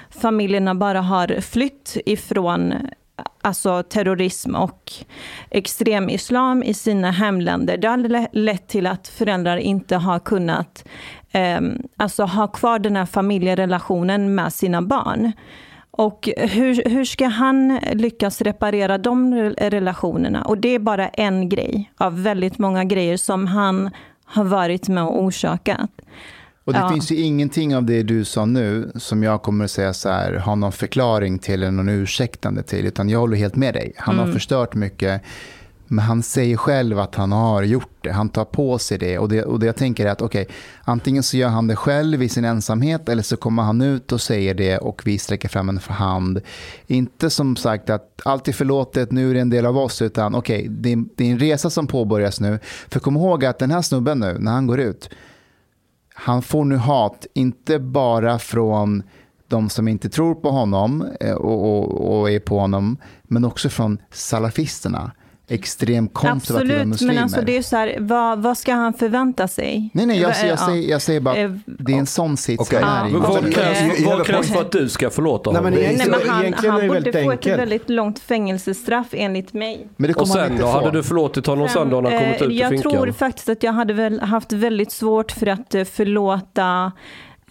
[0.10, 2.74] familjerna bara har flytt ifrån
[3.42, 4.94] alltså terrorism och
[5.50, 7.78] extremislam i sina hemländer.
[7.78, 10.86] Det har lett till att föräldrar inte har kunnat
[11.32, 11.60] eh,
[11.98, 15.32] alltså ha kvar den här familjerelationen med sina barn.
[15.92, 20.42] Och hur, hur ska han lyckas reparera de re- relationerna?
[20.42, 23.90] Och det är bara en grej av väldigt många grejer som han
[24.26, 25.90] har varit med och orsakat.
[26.64, 26.90] Och det Ja.
[26.90, 30.34] finns ju ingenting av det du sa nu som jag kommer att säga så här,
[30.34, 33.94] har någon förklaring till eller någon ursäktande till, utan jag håller helt med dig.
[33.98, 34.34] Han har Mm.
[34.34, 35.22] förstört mycket,
[35.92, 38.12] men han säger själv att han har gjort det.
[38.12, 39.18] Han tar på sig det.
[39.20, 40.48] Och det, och det jag tänker är att okej,
[40.84, 44.22] antingen så gör han det själv i sin ensamhet eller så kommer han ut och
[44.22, 46.42] säger det och vi sträcker fram en hand.
[46.88, 50.36] Inte som sagt att allt är förlåtet, nu är det en del av oss, utan
[50.36, 52.60] okej, det, är- det är en resa som påbörjas nu.
[52.90, 55.10] För kom ihåg att den här snubben nu, när han går ut,
[56.14, 59.04] han får nu hat, inte bara från
[59.48, 63.70] de som inte tror på honom eh, och, och, och är på honom, men också
[63.70, 65.12] från salafisterna,
[65.50, 67.14] extremt konservativa Absolut, muslimer.
[67.14, 69.90] men alltså det är så här, vad, vad ska han förvänta sig?
[69.94, 70.58] Nej, nej, jag, jag, ja.
[70.58, 72.82] säger, jag säger bara Eh, det är en sån sits Okej.
[72.84, 74.04] han är i.
[74.06, 75.74] Vad krävs, för att du ska förlåta Nej, honom?
[75.74, 77.60] men Nej, men han, egentligen han borde få ett enkelt.
[77.60, 79.88] väldigt långt fängelsestraff enligt mig.
[79.98, 80.68] Men det Och sen då?
[80.68, 83.50] Hade du förlåtit honom sen då när han kommit Eh, ut ur Jag tror faktiskt
[83.50, 86.92] att jag hade väl haft väldigt svårt för att eh, förlåta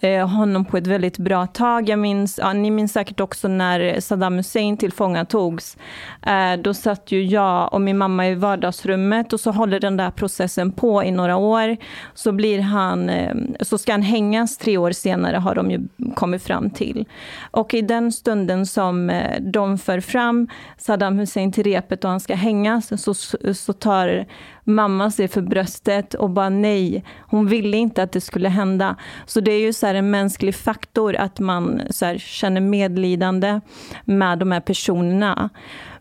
[0.01, 1.89] eh, honom på ett väldigt bra tag.
[1.89, 5.77] Jag minns, ja, ni minns säkert också när Saddam Hussein tillfångatogs.
[6.21, 10.11] Eh, då satt ju jag och min mamma i vardagsrummet och så håller den där
[10.11, 11.77] processen på i några år.
[12.13, 15.79] Så, blir han, eh, så ska han hängas tre år senare har de ju
[16.15, 17.05] kommit fram till.
[17.51, 20.47] Och i den stunden som eh, de för fram
[20.77, 23.13] Saddam Hussein till repet och han ska hängas så,
[23.53, 24.25] så tar
[24.69, 28.95] mamma sig för bröstet och bara nej, hon ville inte att det skulle hända.
[29.25, 33.61] Så det är ju så här en mänsklig faktor att man så här känner medlidande
[34.05, 35.49] med de här personerna.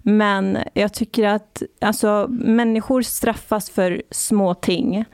[0.03, 5.05] Men jag tycker att alltså, människor straffas för små ting.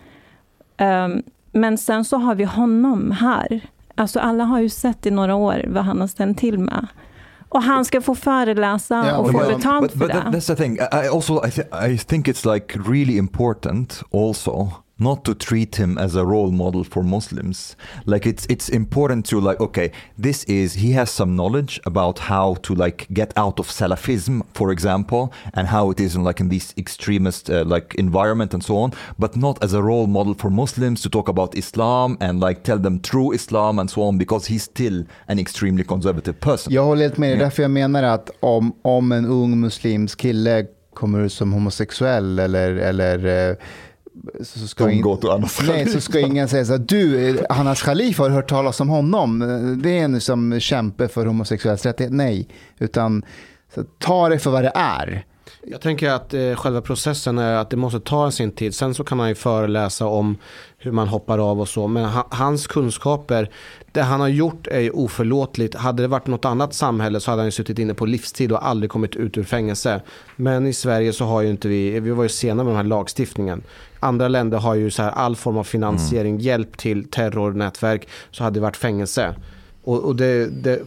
[0.79, 3.61] Um, men sen så har vi honom här.
[3.95, 6.87] Alltså alla har ju sett i några år vad han har ställt till med.
[7.55, 10.15] Och han ska få föreläsa Ja, och få jag- betalt but, för but det.
[10.15, 10.75] that, that's the thing.
[10.77, 15.77] I I also I, th- I think it's like really important also not to treat
[15.77, 17.77] him as a role model for Muslims.
[18.07, 22.55] Like it's it's important to like okay, this is he has some knowledge about how
[22.63, 26.49] to like get out of Salafism, for example, and how it is in like in
[26.49, 30.51] this extremist uh, like environment and so on, but not as a role model for
[30.51, 34.47] Muslims to talk about Islam and like tell them true Islam and so on because
[34.47, 36.73] he's still an extremely conservative person.
[36.73, 40.67] Jag håller helt med dig, därför jag menar att om, om en ung muslimsk kille
[40.95, 43.57] kommer ut som homosexuell eller, eller eh,
[44.43, 45.05] så ska, in,
[45.67, 49.39] nej, så ska ingen säga så här, du, Hannas Khalifa har hört talas om honom.
[49.83, 52.13] Det är en som kämpe för homosexuells rättighet.
[52.13, 52.49] Nej,
[52.79, 53.25] utan
[53.75, 55.25] så, ta det för vad det är.
[55.67, 58.75] Jag tänker att eh, själva processen är att det måste ta sin tid.
[58.75, 60.37] Sen så kan han ju föreläsa om
[60.79, 61.87] hur man hoppar av och så.
[61.87, 63.51] Men ha, hans kunskaper,
[63.93, 65.75] det han har gjort är ju oförlåtligt.
[65.75, 68.67] Hade det varit något annat samhälle så hade han ju suttit inne på livstid och
[68.67, 70.03] aldrig kommit ut ur fängelse.
[70.37, 72.85] Men i Sverige så har ju inte vi, vi var ju sena med den här
[72.85, 73.63] lagstiftningen.
[74.05, 78.09] Andra länder har ju så här all form av finansiering, hjälp till terrornätverk.
[78.31, 79.35] Så hade det varit fängelse.
[79.85, 80.81] Och, och det, det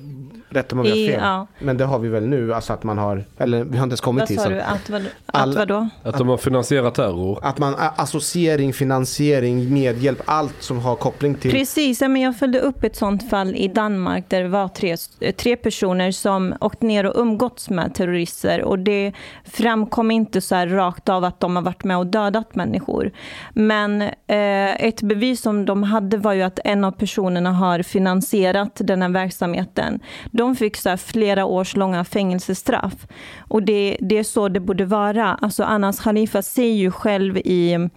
[0.49, 1.21] rätta mig om jag har fel.
[1.23, 1.47] ja.
[1.59, 4.01] Men det har vi väl nu, alltså att man har, eller vi har inte ens
[4.01, 4.37] kommit Vad dit.
[4.37, 4.61] sa så- du?
[4.61, 5.89] Att, vad, att vadå?
[6.03, 7.39] Att de har finansierat terror?
[7.41, 12.83] Att man, associering, finansiering, medhjälp, allt som har koppling till Precis, men jag följde upp
[12.83, 14.97] ett sånt fall i Danmark där det var tre,
[15.37, 19.11] tre personer som åkt ner och umgåtts med terrorister och det
[19.45, 23.11] framkom inte så här rakt av att de har varit med och dödat människor.
[23.53, 28.71] Men eh, ett bevis som de hade var ju att en av personerna har finansierat
[28.75, 29.99] den här verksamheten.
[30.37, 33.07] De fick så här flera års långa fängelsestraff
[33.39, 35.33] och det, det är så det borde vara.
[35.41, 37.89] Alltså Anas Khalifa säger ju själv i,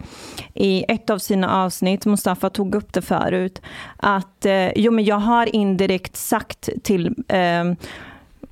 [0.53, 3.61] i ett av sina avsnitt, Mustafa tog upp det förut,
[3.97, 7.73] att eh, jo, men jag har indirekt sagt till eh,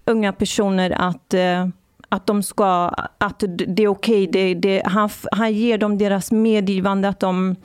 [0.05, 1.67] unga personer att eh,
[2.09, 7.09] att de ska, att det är okej, det, det, han, han ger dem deras medgivande
[7.09, 7.55] att de,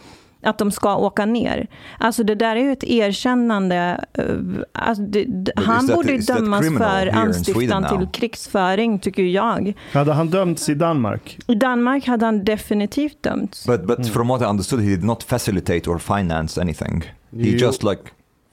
[0.44, 1.66] att de ska åka ner.
[1.98, 4.04] Alltså det där är ju ett erkännande.
[4.18, 4.24] eh,
[4.72, 5.26] Alltså det,
[5.56, 9.72] han that- borde ju dömas för anstiftan till krigsföring, tycker jag.
[9.92, 11.38] Hade han dömts i Danmark?
[11.46, 13.66] I Danmark hade han definitivt dömts.
[13.66, 17.00] But but from what I understood, he did not facilitate or finance anything.
[17.02, 17.58] He Jo.
[17.66, 18.02] just like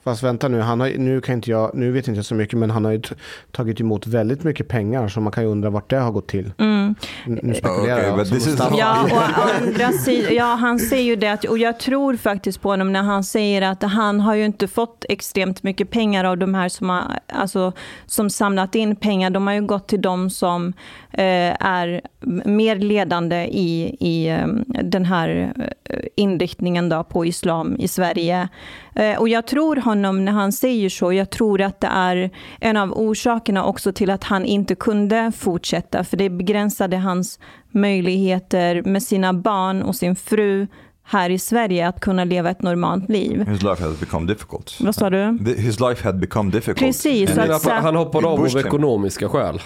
[0.04, 2.58] Fast vänta nu, han har, nu, kan inte jag, nu vet inte jag så mycket
[2.58, 3.02] men han har ju
[3.50, 6.52] tagit emot väldigt mycket pengar så man kan ju undra vart det har gått till.
[6.58, 6.94] Mm.
[7.26, 8.18] Nu spekulerar Okej, jag.
[8.18, 8.62] but this is-.
[8.78, 12.68] Ja, och å andra sidan, ja, han säger ju det, och jag tror faktiskt på
[12.68, 16.54] honom när han säger att han har ju inte fått extremt mycket pengar av de
[16.54, 17.72] här som har alltså,
[18.06, 19.30] som samlat in pengar.
[19.30, 20.72] De har ju gått till de som
[21.10, 22.00] eh, är
[22.44, 24.46] mer ledande i, i eh,
[24.82, 25.52] den här
[25.84, 28.48] eh, inriktningen då på islam i Sverige.
[28.94, 31.12] Eh, och jag tror honom när han säger så.
[31.12, 32.30] Jag tror att det är
[32.60, 36.04] en av orsakerna också till att han inte kunde fortsätta.
[36.04, 37.38] För det begränsade hans
[37.70, 40.66] möjligheter med sina barn och sin fru
[41.04, 43.48] här i Sverige att kunna leva ett normalt liv.
[43.48, 44.80] His life had become difficult.
[44.80, 45.38] Vad sa du?
[45.56, 46.78] His life had become difficult.
[46.78, 49.60] Precis, att han- hoppade av av ekonomiska skäl.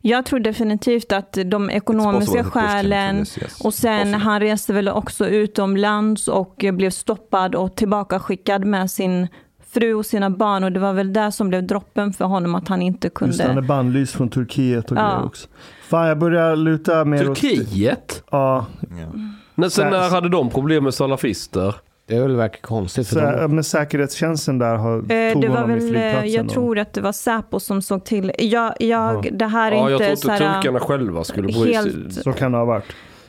[0.00, 3.26] Jag tror definitivt att de ekonomiska skälen
[3.64, 9.28] och sen han reste väl också utomlands och blev stoppad och tillbakaskickad med sin
[9.72, 12.68] fru och sina barn och det var väl där som blev droppen för honom att
[12.68, 13.68] han inte Just det, han är kunde.
[13.68, 15.02] bannlyst från Turkiet och Ja.
[15.02, 15.48] grejer också.
[15.88, 17.38] Fan, jag börjar luta mer åt...
[17.40, 18.22] Turkiet?
[18.30, 18.66] Ja,
[19.54, 21.74] När, sen när hade de problem med salafister?
[22.06, 23.08] Det är väl verkar konstigt.
[23.08, 25.90] För sä- de, men säkerhetstjänsten där har, Eh, tog Det var honom i väl, eh,
[25.90, 26.30] flygplatsen.
[26.32, 28.32] jag och- tror att det var Säpo som såg till.
[28.38, 31.72] Jag, jag, det här är Ja, jag inte tror så inte turkarna själva skulle sig.
[31.74, 32.84] helt- Så kan det ha varit.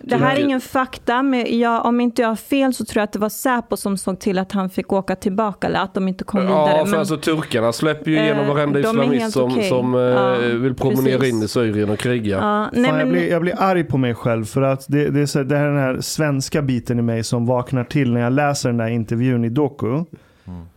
[0.06, 3.04] Det här är ingen fakta, men jag, om inte jag har fel så tror jag
[3.04, 6.08] att det var Säpo som såg till att han fick åka tillbaka eller att de
[6.08, 6.78] inte kom vidare.
[6.78, 9.70] Ja, för Men- alltså turkarna släpper ju igenom Eh, varenda islamist som, okej.
[9.70, 11.34] som eh, Ja, vill promenera precis.
[11.34, 12.38] in i Syrien och kriga.
[12.38, 15.20] Ja, nej, Fan, jag, blir, jag blir arg på mig själv för att det, det,
[15.22, 18.22] är så, det här är den här svenska biten i mig som vaknar till när
[18.22, 20.04] jag läser den här intervjun i Doku.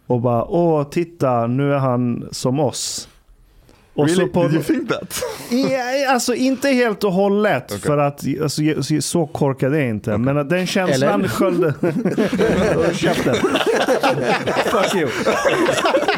[0.07, 3.09] Och bara, åh titta, nu är han som oss.
[3.97, 4.27] Och Really?
[4.27, 5.23] så på, Did you think that?
[5.51, 7.79] Ja, alltså inte helt och hållet, Okej.
[7.81, 10.19] för att alltså, så- så korkad är jag inte.
[10.19, 11.29] Men att den känslan Eller?
[11.29, 11.75] sköljde...
[12.75, 13.35] Håll käften.
[14.65, 15.09] Fuck you.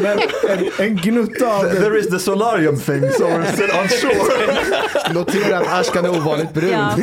[0.01, 0.19] Men
[0.49, 1.71] en, en gnutta av det.
[1.81, 5.15] There is the solarium thing, so we're still on shore.
[5.15, 6.71] notera att Ashkan är ovanligt brun.
[6.71, 6.95] ja.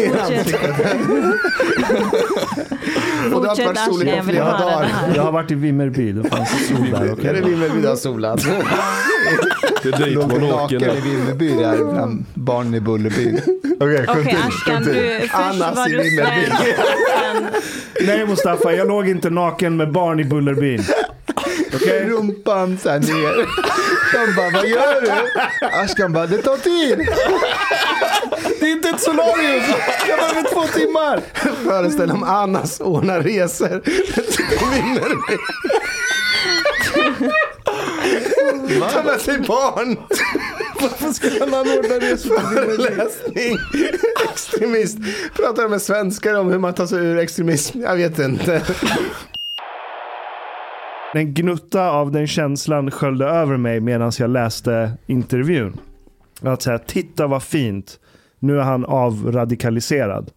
[3.33, 4.89] Och det har varit soligt vill flera det dagar.
[5.15, 7.25] Jag har varit i Vimmerby, det fanns sol där.
[7.29, 7.41] Är det?
[7.41, 8.45] Vimmerby du har solat?
[9.83, 11.01] Det är dit Låg man åker naken i.
[11.09, 13.37] Vimmerby där bland barnen i Bullerby.
[13.79, 16.11] Okej, Okej Ashkan, du, först Annas var i
[17.99, 20.83] du Nej Mustafa, jag låg inte naken med barn i Bullerbyn.
[21.75, 22.05] Okej?
[22.09, 23.47] Rumpan så här ner.
[24.13, 25.11] De bara, vad gör du?
[25.67, 27.07] Ashkan bara, det tar tid.
[28.59, 29.63] Det är inte ett solarium!
[30.07, 31.21] Jag behöver två timmar!
[31.63, 35.37] Föreställ om Annas ordnar resor till Vimmerby.
[38.93, 39.97] Ta med sig barn.
[40.81, 42.83] Varför skulle han anordna resor till Vimmerby?
[42.83, 43.57] Föreläsning.
[44.33, 44.97] Extremist.
[45.35, 47.81] Pratar med svenskar om hur man tar sig ur extremism.
[47.81, 48.61] Jag vet inte.
[51.17, 55.77] En gnutta av den känslan sköljde över mig medan jag läste intervjun.
[56.41, 57.99] Att säga, titta vad fint.
[58.39, 60.31] Nu är han avradikaliserad.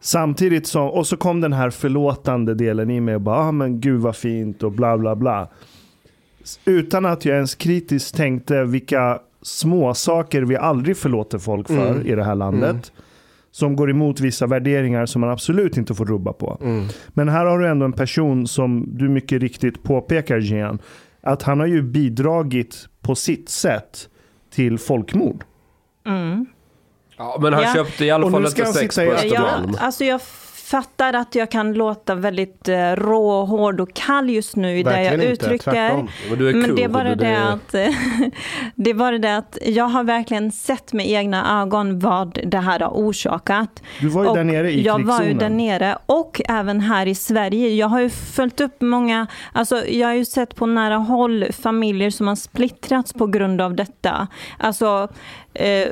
[0.00, 3.80] Samtidigt som, och så kom den här förlåtande delen i mig och bara, ah, men
[3.80, 5.48] gud vad fint och bla bla bla.
[6.64, 12.06] Utan att jag ens kritiskt tänkte vilka små saker vi aldrig förlåter folk för Mm.
[12.06, 12.92] i det här landet.
[13.52, 16.58] Som går emot vissa värderingar som man absolut inte får rubba på.
[16.60, 16.86] Mm.
[17.08, 20.78] Men här har du ändå en person som du mycket riktigt påpekar Gian.
[21.22, 24.08] Att han har ju bidragit på sitt sätt
[24.54, 25.44] till folkmord.
[27.16, 27.74] Ja, men han Ja.
[27.74, 29.70] köpte i alla fall inte sex på Östermalm.
[29.72, 30.20] Ja, alltså jag
[30.70, 35.02] fattar att jag kan låta väldigt eh, rå, hård och kall just nu i det
[35.02, 35.58] jag inte, uttrycker.
[35.70, 36.08] tvärtom.
[36.28, 37.72] Men det är bara det är- att
[38.74, 42.80] det är bara det att jag har verkligen sett med egna ögon vad det här
[42.80, 43.82] har orsakat.
[44.00, 47.06] Du var ju Och där nere i Jag var ju där nere och även här
[47.06, 47.68] i Sverige.
[47.68, 52.10] Jag har ju följt upp många, alltså jag har ju sett på nära håll familjer
[52.10, 54.28] som har splittrats på grund av detta.
[54.58, 55.08] Alltså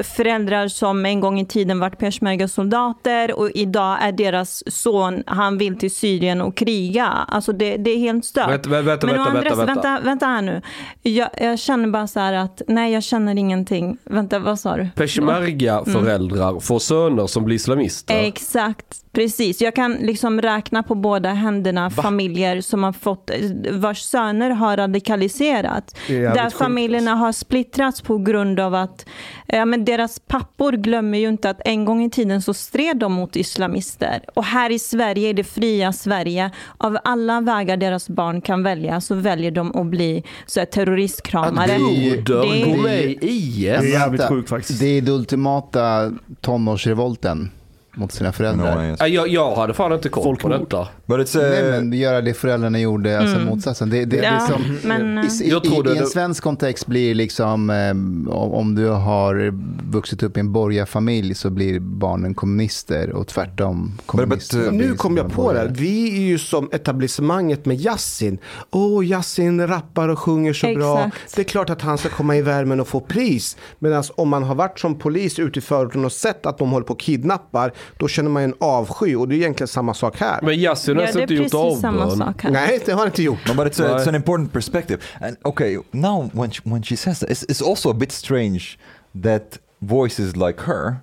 [0.03, 5.79] föräldrar som en gång i tiden varit peshmerga-soldater och idag är deras son, han vill
[5.79, 7.07] till Syrien och kriga.
[7.07, 8.51] Alltså det, det är helt stört.
[8.51, 9.65] Vänta, vänta, Men vänta, vänta, vänta.
[9.65, 10.63] vänta, vänta här nu.
[11.03, 13.99] Jag, jag känner bara så här att, nej jag känner ingenting.
[14.05, 14.89] Vänta, vad sa du?
[14.97, 18.15] Peshmerga-föräldrar får söner som blir islamister.
[18.15, 19.61] Exakt, precis.
[19.61, 23.31] Jag kan liksom räkna på båda händerna familjer som har fått,
[23.71, 25.95] vars söner har radikaliserats.
[26.09, 29.07] Där familjerna har splittrats på grund av att
[29.53, 33.13] ja, men deras pappor glömmer ju inte att en gång i tiden så stred de
[33.13, 34.21] mot islamister.
[34.35, 39.01] Och här i Sverige, i det fria Sverige, av alla vägar deras barn kan välja
[39.01, 41.67] så väljer de att bli så här, terroristkramare.
[41.67, 43.57] Det är ju- Broder, Det- gå med i IS.
[43.65, 44.81] Det är jävligt sjukt faktiskt.
[44.81, 47.51] Det är det ultimata tonårsrevolten
[47.99, 48.77] mot sina föräldrar.
[48.77, 49.01] No, yes.
[49.01, 50.61] Nej, Jag, jag hade fan inte koll på Folkmord.
[50.71, 50.89] detta.
[51.07, 53.91] But it's Nej, uh, men göra det föräldrarna gjorde, alltså motsatsen.
[53.91, 56.07] Det, det, det är Ja, som, men, eh, i, Jag i, trodde I en det-
[56.07, 57.91] svensk kontext blir liksom, eh,
[58.35, 59.55] om, du har
[59.93, 63.93] vuxit upp i en borgarfamilj så blir barnen kommunister och tvärtom.
[64.07, 65.67] kommunister but, Nu kom jag på det.
[65.71, 68.39] Vi är ju som etablissemanget med Yasin.
[68.71, 70.99] Åh, Yasin rappar och sjunger så bra.
[70.99, 71.37] Exakt.
[71.37, 73.57] Det är klart att han ska komma i värmen och få pris.
[73.79, 76.87] Medan om man har varit som polis ute i förorten och sett att de håller
[76.87, 80.39] på och kidnappar, då känner man en avsky och det är egentligen samma sak här.
[80.43, 82.17] Men Yasin har det är inte gjort avbön.
[82.17, 82.51] sak här.
[82.51, 83.49] Nej, det har han inte gjort.
[83.49, 84.99] No, but it's, a, it's an important perspective.
[85.21, 88.79] And okay, now when she, when she says that, it's, it's also a bit strange
[89.23, 90.97] that voices like her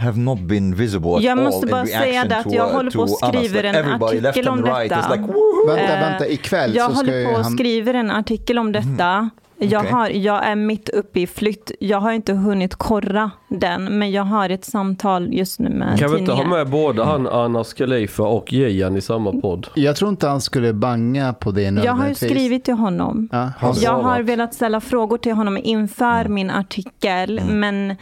[0.00, 2.90] have not been visible at Jag all måste in bara säga det att jag håller
[2.90, 5.14] på och skriver en artikel om right detta.
[5.14, 5.32] like!
[5.68, 7.52] Vänta, vänta, ikväll Jag så ska håller på och han...
[7.52, 9.30] skriver en artikel om detta.
[9.64, 9.92] Jag, Okej.
[9.92, 11.72] har, jag är mitt uppe i flytt.
[11.80, 16.12] Jag har inte hunnit korra den, men jag har ett samtal just nu med Kan
[16.12, 19.66] vi inte ha med både han Anas Khalifa och Gian i samma podd?
[19.74, 23.28] Jag tror inte han skulle banga på det Jag har ju skrivit till honom.
[23.32, 27.96] Ja, Han Jag har velat ställa frågor till honom inför min artikel, men eh,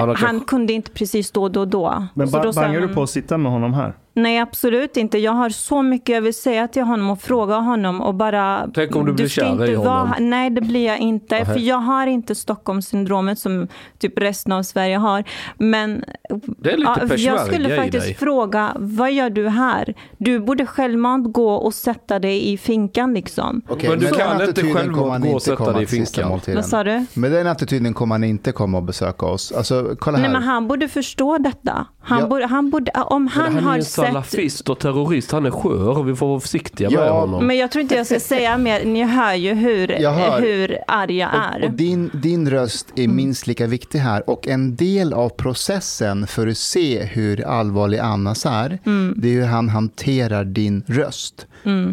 [0.00, 2.06] Han han, har- kunde inte precis då, då, då.
[2.14, 3.94] Men Så ba- då bangar han- du på att sitta med honom här?
[4.16, 5.18] Nej, absolut inte.
[5.18, 8.68] Jag har så mycket jag vill säga till honom och fråga honom och bara...
[8.74, 10.08] Tänk om du blir kär i vara honom.
[10.08, 11.34] här- Nej, det blir jag inte.
[11.38, 11.52] Nähä.
[11.52, 15.24] För jag har inte Stockholmssyndromet som typ resten av Sverige har.
[15.58, 16.04] Men
[16.58, 18.14] Det är lite jag peshmerga skulle faktiskt dig.
[18.14, 19.94] fråga, vad gör du här?
[20.18, 23.62] Du borde självmant gå och sätta dig i finkan liksom.
[23.68, 25.86] Okej, Men du kan inte attityden själv kommer han gå och inte sätta dig i
[25.86, 26.40] finkan.
[26.54, 27.06] Vad sa du?
[27.14, 29.52] Med den attityden kommer han inte komma och besöka oss.
[29.52, 30.22] Alltså, kolla här.
[30.24, 31.86] Nej, men han borde förstå detta.
[32.00, 32.26] Han Ja.
[32.26, 33.80] borde, han borde, om han, han har.
[34.06, 35.32] Salafist och terrorist.
[35.32, 37.46] Han är skör och vi får vara försiktiga med Ja, honom.
[37.46, 38.84] Men jag tror inte jag ska säga mer.
[38.84, 40.40] Ni hör ju hur, Jag hör.
[40.40, 41.58] hur arg jag är.
[41.58, 43.16] Och, och din, din röst är Mm.
[43.16, 44.30] minst lika viktig här.
[44.30, 49.14] Och en del av processen för att se hur allvarlig Annas är, Mm.
[49.16, 51.46] det är hur han hanterar din röst.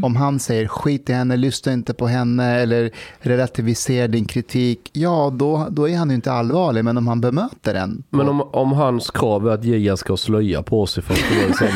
[0.03, 5.33] Om han säger skit i henne, lyssna inte på henne eller relativiserar din kritik, ja
[5.33, 6.85] då, då är han ju inte allvarlig.
[6.85, 8.03] Men om han bemöter den.
[8.09, 11.53] Men om, om hans krav är att Gian ska slöja på sig för att få
[11.53, 11.71] samma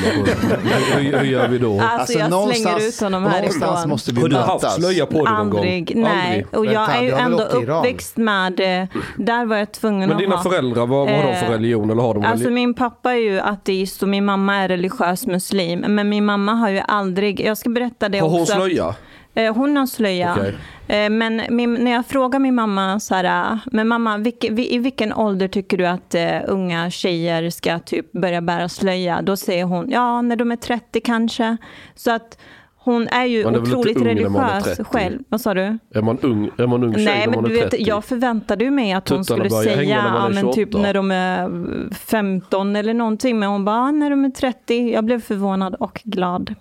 [0.98, 1.82] hur, hur gör vi då?
[1.82, 3.90] Alltså, jag slänger ut honom någonstans härifrån.
[3.90, 5.60] måste vi Har du haft slöja på dig någon gång?
[5.60, 6.46] Aldrig, nej.
[6.52, 8.88] Och jag Vänta, är ju ändå uppväxt med, eh,
[9.18, 10.44] där var jag tvungen Men att dina ha.
[10.44, 11.90] föräldrar, vad, vad har de för Eh, religion?
[11.90, 15.80] Eller har de Alltså min pappa är ju ateist och min mamma är religiös muslim.
[15.80, 18.54] Men min mamma har ju aldrig, jag ska berätta det Har hon också.
[18.56, 18.96] slöja?
[19.38, 20.36] Eh, Hon har slöja.
[20.38, 20.56] Okej.
[20.88, 24.78] Eh, Men min, när jag frågar min mamma så här, men mamma, vilke, vi- i
[24.78, 29.22] vilken ålder tycker du att eh, unga tjejer ska typ börja bära slöja?
[29.22, 31.58] Då säger hon, ja när de är 30 kanske.
[31.96, 32.38] Så att
[32.78, 34.84] hon är ju Man är otroligt religiös 30?
[34.84, 35.20] själv.
[35.30, 35.78] Vad sa du?
[35.94, 37.84] Är man ung, är man ung tjej Nej, när men man du är vet, 30?
[37.88, 40.78] jag förväntade mig att hon Tuttarna skulle börjar säga, när ja, men typ 28.
[40.82, 41.50] när de är
[41.96, 43.40] 15 eller någonting.
[43.40, 44.92] Men hon bara, "Ah, när de är 30.
[44.94, 46.56] Jag blev förvånad och glad.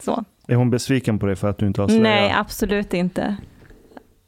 [0.00, 0.24] Så.
[0.50, 2.02] Är hon besviken på dig för att du inte har slöja?
[2.02, 3.36] Nej, absolut inte.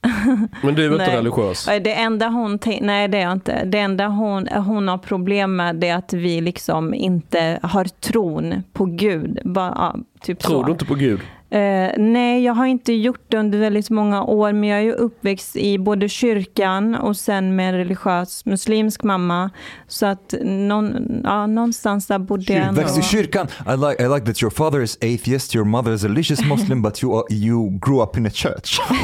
[0.62, 1.16] Men du är inte Nej.
[1.16, 1.64] religiös?
[1.66, 3.64] Det enda hon, nej det är jag inte.
[3.64, 8.84] Det enda hon, hon har problem med är att vi liksom inte har tron på
[8.84, 9.38] Gud.
[9.44, 10.66] Bara, ja, typ Tror så.
[10.66, 11.20] du inte på Gud?
[11.52, 14.92] Eh, nej, jag har inte gjort det under väldigt många år, men jag är ju
[14.92, 19.50] uppväxt i både kyrkan och sen med en religiös muslimsk mamma.
[19.88, 22.80] Så att någon, ja, någonstans där bodde jag ändå.
[22.80, 23.46] Växt i kyrkan.
[23.46, 26.82] I like, I like that your father is atheist, your mother is a religious Muslim,
[26.82, 28.80] but you, are, you grew up in a church.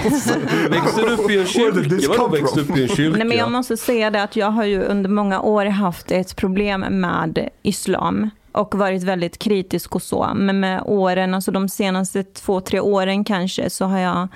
[0.70, 2.08] Växte du upp i en kyrka?
[2.08, 3.16] Vadå växte upp i en kyrka?
[3.16, 6.36] Nej, men jag måste säga det att jag har ju under många år haft ett
[6.36, 10.32] problem med islam och varit väldigt kritisk och så.
[10.34, 14.28] Men med åren, alltså de senaste två, tre åren kanske, så har jag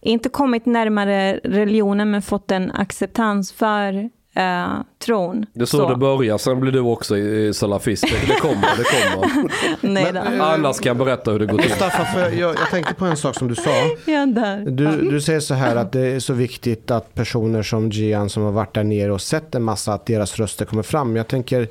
[0.00, 4.66] inte kommit närmare religionen men fått en acceptans för eh,
[4.98, 5.46] tron.
[5.52, 8.04] Det är så, det börjar, sen blir du också eh, salafist.
[8.26, 9.50] Det kommer, det kommer.
[9.92, 10.44] Nej då.
[10.44, 11.70] Annars kan jag berätta hur det går till.
[11.70, 13.70] Mustafa, för jag, jag tänkte på en sak som du sa.
[14.04, 14.70] Ja, där.
[14.70, 18.42] Du, du säger så här att det är så viktigt att personer som Gian som
[18.42, 21.16] har varit där nere och sett en massa, att deras röster kommer fram.
[21.16, 21.68] Jag tänker,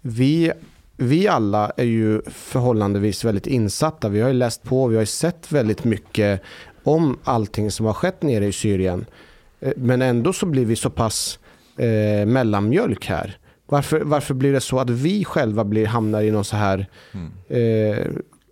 [0.00, 0.52] vi,
[0.96, 4.08] vi alla är ju förhållandevis väldigt insatta.
[4.08, 6.42] Vi har ju läst på, vi har ju sett väldigt mycket
[6.82, 9.06] om allting som har skett nere i Syrien.
[9.60, 11.38] Eh, Men ändå så blir vi så pass
[11.78, 13.38] eh, mellanmjölk här.
[13.66, 16.86] Varför, varför blir det så att vi själva blir, hamnar i någon så här...
[17.48, 18.06] Eh,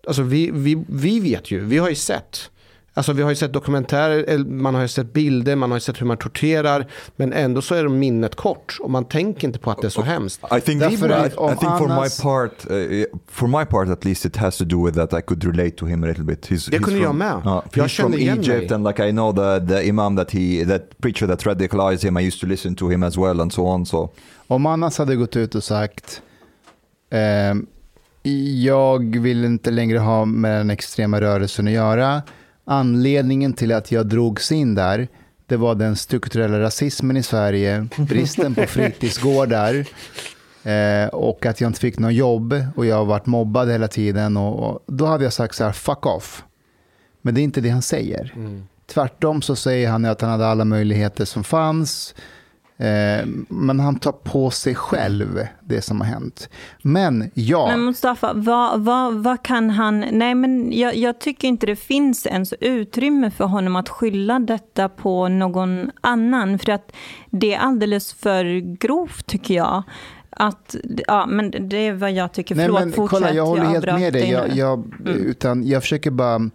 [0.06, 2.50] alltså vi, vi, vi vet ju, vi har ju sett.
[2.96, 5.80] Alltså vi har ju sett dokumentärer, eller man har ju sett bilder, man har ju
[5.80, 6.86] sett hur man torterar.
[7.16, 10.02] Men ändå så är minnet kort och man tänker inte på att det är så
[10.02, 10.40] hemskt.
[10.56, 13.88] I think, Därför I, att om I think for my part, uh, for my part
[13.88, 16.24] at least, it has to do with that I could relate to him a little
[16.24, 16.46] bit.
[16.50, 17.36] He's, Det he's kunde jag from, med.
[17.36, 18.72] Uh, Jag he's kände from igen Egypt mig.
[18.72, 22.26] and like I know the, the imam that he, that preacher that radicalized him, I
[22.26, 23.86] used to listen to him as well and so on.
[23.86, 24.10] So
[24.46, 26.22] Om Annas hade gått ut och sagt
[27.10, 27.66] ehm,
[28.62, 32.22] jag vill inte längre ha med den extrema rörelsen att göra.
[32.64, 35.08] Anledningen till att jag drogs in där,
[35.46, 39.86] det var den strukturella rasismen i Sverige, bristen på fritidsgårdar
[40.62, 44.36] eh, och att jag inte fick något jobb och jag har varit mobbad hela tiden.
[44.36, 46.44] Och, och då hade jag sagt så här, fuck off.
[47.22, 48.34] Men det är inte det han säger.
[48.86, 52.14] Tvärtom så säger han att han hade alla möjligheter som fanns.
[52.76, 56.48] Eh, men han tar på sig själv det som har hänt.
[56.82, 60.00] Men ja, Men Mustafa, vad, vad, vad kan han...
[60.00, 64.88] Nej, men jag, jag tycker inte det finns ens utrymme för honom att skylla detta
[64.88, 66.58] på någon annan.
[66.58, 66.92] För att
[67.30, 69.82] det är alldeles för grovt, tycker jag.
[70.30, 72.54] Att, ja, men det är vad jag tycker.
[72.54, 73.18] Nej, Förlåt, men, fortsätt.
[73.18, 74.30] kolla, jag håller helt avbröt med dig.
[74.30, 76.50] Jag, jag, utan jag försöker bara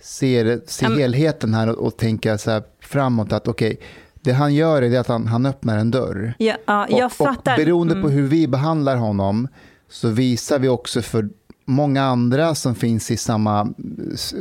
[0.00, 3.32] se, se helheten här och, och tänka så här framåt.
[3.32, 3.80] att okej,
[4.22, 6.34] Det han gör är att han, han öppnar en dörr.
[6.38, 7.52] Ja, ja, jag och, fattar.
[7.52, 8.12] Och beroende på Mm.
[8.12, 9.48] hur vi behandlar honom
[9.88, 11.28] så visar vi också för
[11.64, 13.72] många andra som finns i samma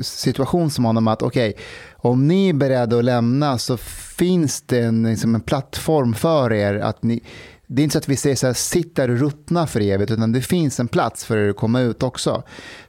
[0.02, 1.54] situation som honom att okej,
[1.98, 3.78] om ni är beredda att lämna så
[4.18, 6.76] finns det en, liksom en plattform för er.
[6.76, 7.24] att ni
[7.72, 10.12] det är inte så att vi säger så här, sitt där och ruttna för evigt,
[10.12, 12.44] utan det finns en plats för er att komma ut också.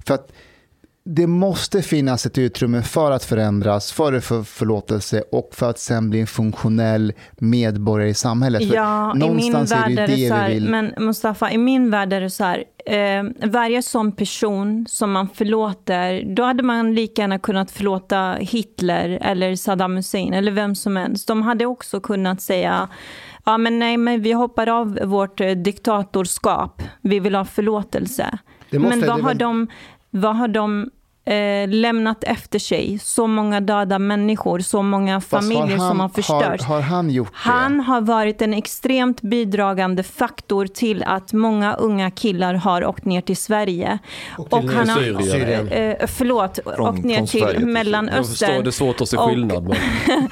[0.06, 0.32] För att
[1.12, 5.78] det måste finnas ett utrymme för att förändras, för att få förlåtelse och för att
[5.78, 8.68] sen bli en funktionell medborgare i samhället.
[8.68, 10.68] För Ja, i min är värld det är det det så vi här, vill.
[10.68, 15.28] men Mustafa, i min värld är det så här, eh, varje sån person som man
[15.28, 20.96] förlåter, då hade man lika gärna kunnat förlåta Hitler eller Saddam Hussein eller vem som
[20.96, 21.28] helst.
[21.28, 22.88] De hade också kunnat säga,
[23.44, 28.38] ja men nej, men vi hoppar av vårt eh, diktatorskap, vi vill ha förlåtelse.
[28.70, 29.66] Men vad har de,
[30.10, 30.90] vad har de
[31.24, 32.98] eh, lämnat efter sig?
[33.02, 36.64] Så många döda människor, så många Fast har familjer han- som har förstörts.
[36.64, 42.10] Har, har han gjort Han har varit en extremt bidragande faktor till att många unga
[42.10, 43.98] killar har åkt ner till Sverige.
[44.38, 45.68] Och, till han har, Syrien.
[45.68, 47.60] Eh, förlåt, Från- åkt ner till Sverige till Syrien.
[47.60, 48.62] Jag förstår, Mellanöstern.
[48.64, 49.62] det är svårt att se Och- skillnad.
[49.68, 49.76] Men...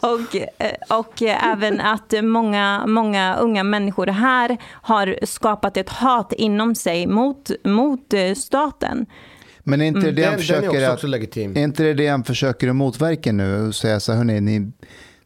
[0.00, 6.74] Och, eh, och även att många, många unga människor här har skapat ett hat inom
[6.74, 9.06] sig mot, mot eh, staten.
[9.64, 11.94] Men är inte det Den, han den är försöker också, att, också är inte det
[11.94, 13.66] det han försöker att motverka nu?
[13.66, 14.72] Och säga så här, hörni, ni,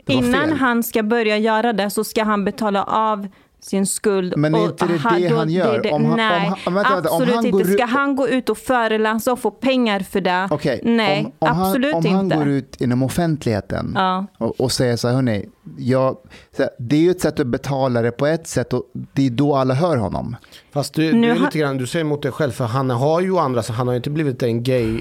[0.08, 0.52] Innan fel.
[0.52, 3.28] han ska börja göra det så ska han betala av
[3.68, 4.34] sin skuld.
[4.36, 5.82] Men är och inte det ha- det då- han gör?
[5.82, 7.64] det- Om han- om nej, han- vänta, vänta, om absolut han inte.
[7.64, 10.48] går Ska han gå ut och föreläsa och få pengar för det?
[10.50, 12.36] Okej, nej, om, om absolut han, om han inte.
[12.36, 14.26] går ut inom offentligheten Ja.
[14.38, 15.48] och, och säger så här, hörni,
[15.78, 16.16] jag,
[16.56, 19.26] så här, det är ju ett sätt att betala det på ett sätt och det
[19.26, 20.36] är då alla hör honom.
[20.72, 23.20] Fast du, Nu du, är lite grann, du säger emot dig själv, för han har
[23.20, 25.00] ju andra, så han har ju inte blivit en gay,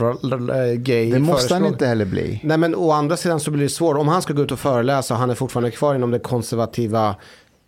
[0.00, 2.40] r- gay Det måste han inte heller bli.
[2.44, 3.96] Nej men å andra sidan så blir det svårt.
[3.96, 7.14] Om han ska gå ut och föreläsa och han är fortfarande kvar inom det konservativa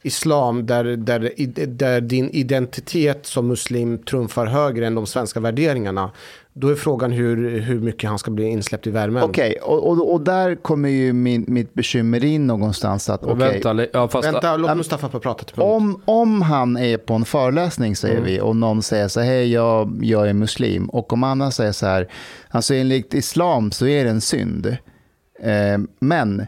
[0.02, 1.32] islam där, där,
[1.66, 6.10] där din identitet som muslim trumfar högre än de svenska värderingarna.
[6.52, 9.22] Då är frågan hur, hur mycket han ska bli insläppt i värmen.
[9.22, 13.10] Okej, och, och, och där kommer ju min, mitt bekymmer in någonstans.
[13.10, 15.64] att okej, Vänta, ja, fast, Vänta, låt Mustafa få prata till punkt.
[15.64, 18.26] Om, om han är på en föreläsning säger Mm.
[18.26, 21.72] vi och någon säger så här, hej jag, jag är muslim och om Anna säger
[21.72, 22.08] så här,
[22.48, 24.66] alltså enligt islam så är det en synd.
[25.42, 26.46] Eh, men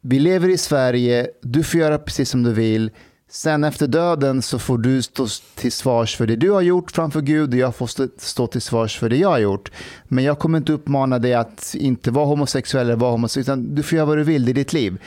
[0.00, 2.90] vi lever i Sverige, du får göra precis som du vill.
[3.30, 7.20] Sen efter döden så får du stå till svars för det du har gjort framför
[7.20, 9.72] Gud och jag får stå, till svars för det jag har gjort.
[10.04, 13.82] Men jag kommer inte uppmana dig att inte vara homosexuell eller vara homosexuell, utan du
[13.82, 14.98] får göra vad du vill, det är ditt liv.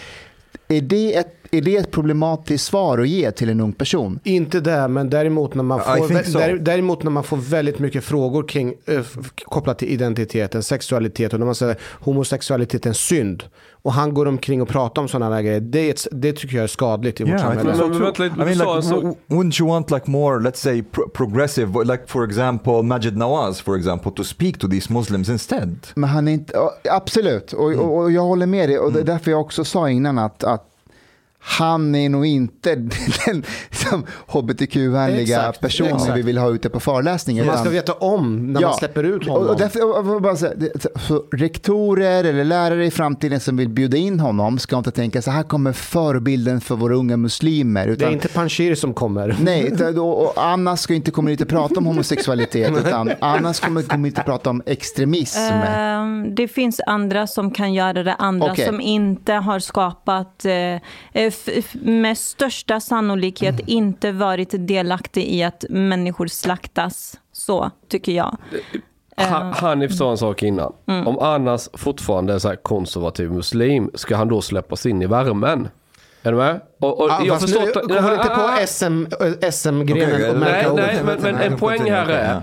[0.67, 4.19] Är det ett, är det ett problematiskt svar att ge till en ung person?
[4.23, 6.39] Inte det, men däremot när man I får, so.
[6.39, 9.01] där, däremot när man får väldigt mycket frågor kring, eh,
[9.45, 13.43] kopplat till identiteten, sexualitet och när man säger homosexualitet är en synd.
[13.83, 15.59] Och han går omkring och pratar om sådana där grejer.
[15.59, 18.09] Det, det tycker jag är skadligt i vårt Yeah, I samhälle.
[18.09, 22.25] lite, I mean, like, wouldn't you want like more, let's say, pro- progressive, like for
[22.25, 25.77] example, Majid Nawaz, for example, to speak to these Muslims instead?
[25.95, 26.53] Men han är inte,
[26.91, 28.79] absolut, och, och, och jag håller med dig.
[28.79, 30.72] Och det är därför jag också sa innan att, att
[31.45, 32.75] han är nog inte
[33.25, 36.17] den som hbtq-vänliga Exakt, personen exakt.
[36.17, 37.45] vi vill ha ute på föreläsningar.
[37.45, 39.47] man ska utan- veta om när man släpper ut honom.
[39.49, 43.69] Och därför, och- och bara säga, det- så rektorer eller lärare i framtiden som vill
[43.69, 47.85] bjuda in honom ska inte tänka så här kommer förebilden för våra unga muslimer.
[47.85, 49.37] det är Utan, inte Panshiri som kommer.
[49.41, 53.53] Nej, utan- och, och Anna ska inte komma hit och prata om homosexualitet utan Anna
[53.53, 55.39] ska komma hit och prata om extremism.
[55.39, 58.65] Ehm, det finns andra som kan göra det, andra Okej.
[58.65, 60.45] som inte har skapat,
[61.13, 61.32] f-
[61.73, 63.63] med största sannolikhet Mm.
[63.67, 67.19] inte varit delaktig i att människor slaktas.
[67.31, 68.37] Så tycker jag.
[69.17, 70.73] Ha- Hanif sa en sak innan.
[70.87, 71.07] Mm.
[71.07, 75.67] Om Annas fortfarande är så här konservativ muslim, ska han då släppas in i värmen?
[76.25, 76.61] Är du med?
[76.79, 79.05] Och, och Ja, jag förstår nu kommer inte på SM,
[79.43, 82.41] eh, SM-grenen Okej, och Nej, märka nej, men, men en poäng här är,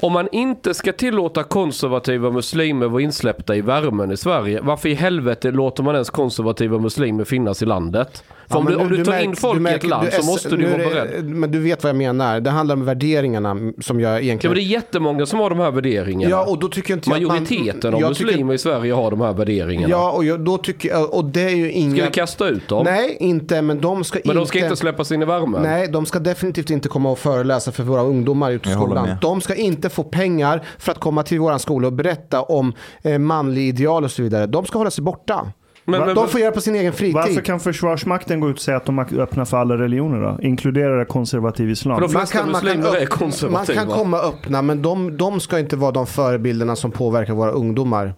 [0.00, 4.94] om man inte ska tillåta konservativa muslimer vara insläppta i värmen i Sverige, varför i
[4.94, 8.24] helvete låter man ens konservativa muslimer finnas i landet?
[8.48, 10.06] För Ja, om, men du, om du tar märk- in folk du i ett land
[10.10, 11.24] du så måste du vara beredd.
[11.24, 12.40] Men du vet vad jag menar.
[12.40, 14.50] Det handlar om värderingarna som jag Ja, egentligen...
[14.52, 16.30] men det är jättemånga som har de här värderingarna.
[16.30, 19.10] Ja, och då tycker inte jag man- Majoriteten av jag tycker- muslimer i Sverige har
[19.10, 19.88] de här värderingarna.
[19.90, 21.96] Ja, och jag, då tycker jag, och det är ju inga...
[21.96, 22.84] Ska vi kasta ut dem?
[22.84, 24.38] Nej, inte, men de ska Men inte...
[24.40, 25.62] de ska inte släppas in i värmen?
[25.62, 29.08] Nej, de ska definitivt inte komma och föreläsa för våra ungdomar ute i skolan.
[29.22, 32.72] De ska inte få pengar för att komma till våran skola och berätta om
[33.02, 34.46] eh, manlig ideal och så vidare.
[34.46, 35.46] De ska hålla sig borta.
[35.86, 37.14] Men- men- de får göra på sin egen fritid.
[37.14, 40.38] Varför kan Försvarsmakten gå ut och säga att de är öppna för alla religioner då?
[40.42, 42.00] Inkluderar konservativ islam?
[42.00, 43.02] De flesta muslimer är
[43.44, 47.34] upp- man kan komma öppna, men de, de ska inte vara de förebilderna som påverkar
[47.34, 48.14] våra ungdomar.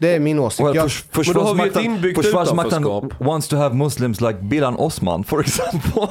[0.00, 0.66] Det är min åsikt.
[0.68, 2.84] Well, Jag, förs- Men då har vi ett Försvarsmakten- inbyggt Försvarsmakten
[3.20, 6.08] wants to have Muslims like Bilan Osman, for example.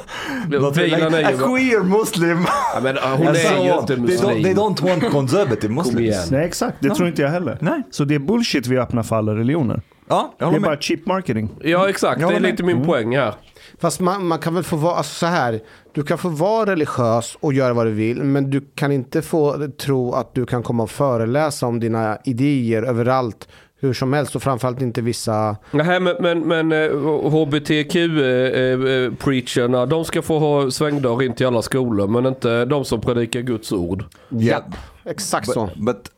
[0.50, 0.96] Like
[1.28, 2.46] a queer Muslim.
[2.74, 4.30] Ja, men, uh, hon är so ju inte they, muslim.
[4.30, 6.32] don't, they don't want conservative Muslims.
[6.32, 6.78] Nej, exakt.
[6.80, 7.58] Det tror inte jag heller.
[7.62, 7.84] Nej.
[7.92, 9.82] Så det är bullshit vi öppnar för alla religioner.
[10.10, 10.84] Ja, jag Det håller är bara med.
[10.84, 11.50] cheap marketing.
[11.62, 12.22] Ja, exakt.
[12.22, 12.88] Jag Det är håller lite min Mm.
[12.88, 13.34] poäng här.
[13.80, 15.60] Fast man, man kan väl få vara alltså så här.
[15.94, 18.24] Du kan få vara religiös och göra vad du vill.
[18.24, 22.84] Men du kan inte få tro att du kan komma och föreläsa om dina idéer
[22.84, 23.48] överallt.
[23.80, 25.56] Hur som helst och framförallt inte vissa.
[25.72, 26.90] Nej, men, men, men eh,
[27.32, 33.42] HBTQ-preacherna, de ska få ha svängdörr in till alla skolor, men inte de som predikar
[33.42, 34.04] Guds ord.
[34.30, 34.64] Ja,
[35.06, 35.70] exakt så.
[35.76, 36.12] But,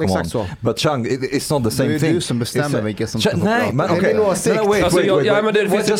[0.00, 0.46] Exakt så.
[0.60, 2.14] But Chang, it, it's not the same Det är thing.
[2.14, 3.72] du som bestämmer vilka som ska få Nej, prata.
[3.74, 4.14] men Det är okej.
[4.14, 4.56] min åsikt.
[4.56, 5.44] No, wait, Alltså, wait, wait, ja, wait.
[5.44, 5.90] men det finns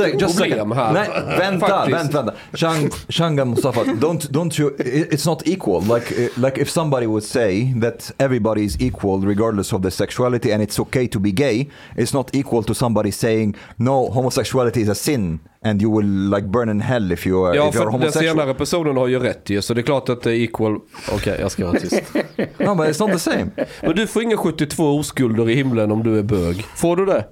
[0.00, 0.92] ett just, problem här.
[0.92, 2.34] Nej, vänta, vänta, vänta.
[2.54, 5.82] Chang, Chang and Mustafa, don't, don't you, it- it's not equal.
[5.82, 10.52] Like, eh, like if somebody would say that everybody is equal regardless of their sexuality
[10.52, 14.88] and it's okay to be gay, it's not equal to somebody saying no, homosexuality is
[14.88, 15.38] a sin
[15.70, 17.84] and you will like burn in hell if you are, Ja, if you are för
[17.84, 18.36] den homosexual.
[18.36, 20.78] senare personen har ju rätt ju, så det är klart att det är equal.
[21.12, 22.02] Okej, jag ska vara tyst.
[22.58, 23.46] No, but it's not the same.
[23.82, 26.64] Men du får inga 72 oskulder i himlen om du är bög.
[26.76, 27.24] Får du det?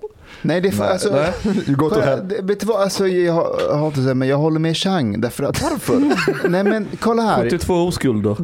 [0.42, 1.32] Nej, det är för, alltså, nej.
[1.66, 4.36] Du går det, vet du vad, alltså, jag, har- jag har inte säga, men jag
[4.36, 5.20] håller med Chang.
[5.20, 6.02] Därför att, Varför?
[6.48, 7.42] Nej men kolla här.
[7.50, 8.36] 72 oskulder.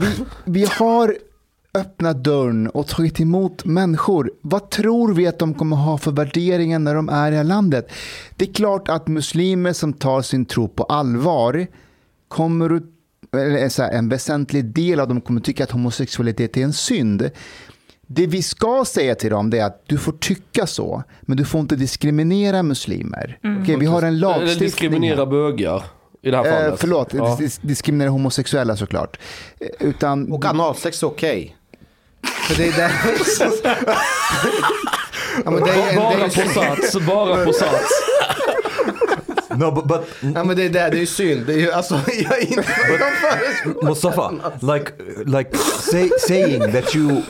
[0.44, 1.14] Vi har
[1.74, 4.30] öppnat dörren och tagit emot människor.
[4.40, 7.44] Vad tror vi att de kommer ha för värderingar när de är i det här
[7.44, 7.88] landet?
[8.36, 11.66] Det är klart att muslimer som tar sin tro på allvar
[12.28, 12.82] kommer att
[13.36, 17.30] eller så här, en väsentlig del av dem kommer tycka att homosexualitet är en synd.
[18.06, 21.60] Det vi ska säga till dem är att du får tycka så, men du får
[21.60, 23.38] inte diskriminera muslimer.
[23.62, 24.66] Okej, vi har en Eller lagstiftning.
[24.66, 25.26] diskriminera här.
[25.26, 25.82] bögar.
[26.22, 26.68] I det här fallet.
[26.70, 27.36] Eh, förlåt, Ja.
[27.40, 29.18] dis- diskriminera homosexuella såklart.
[29.60, 31.56] Eh, Utan, Och analsex är okej.
[32.50, 32.90] För det är där...
[35.44, 37.90] ja, men det är, det Bara är, på sats, bara på sats.
[39.50, 41.46] No, but, but ja, men det är, där, det är synd.
[41.46, 42.64] Det är ju, alltså, jag är inte...
[43.82, 44.30] Mustafa,
[44.60, 44.90] like,
[45.26, 45.56] like
[45.90, 47.22] say, saying that you,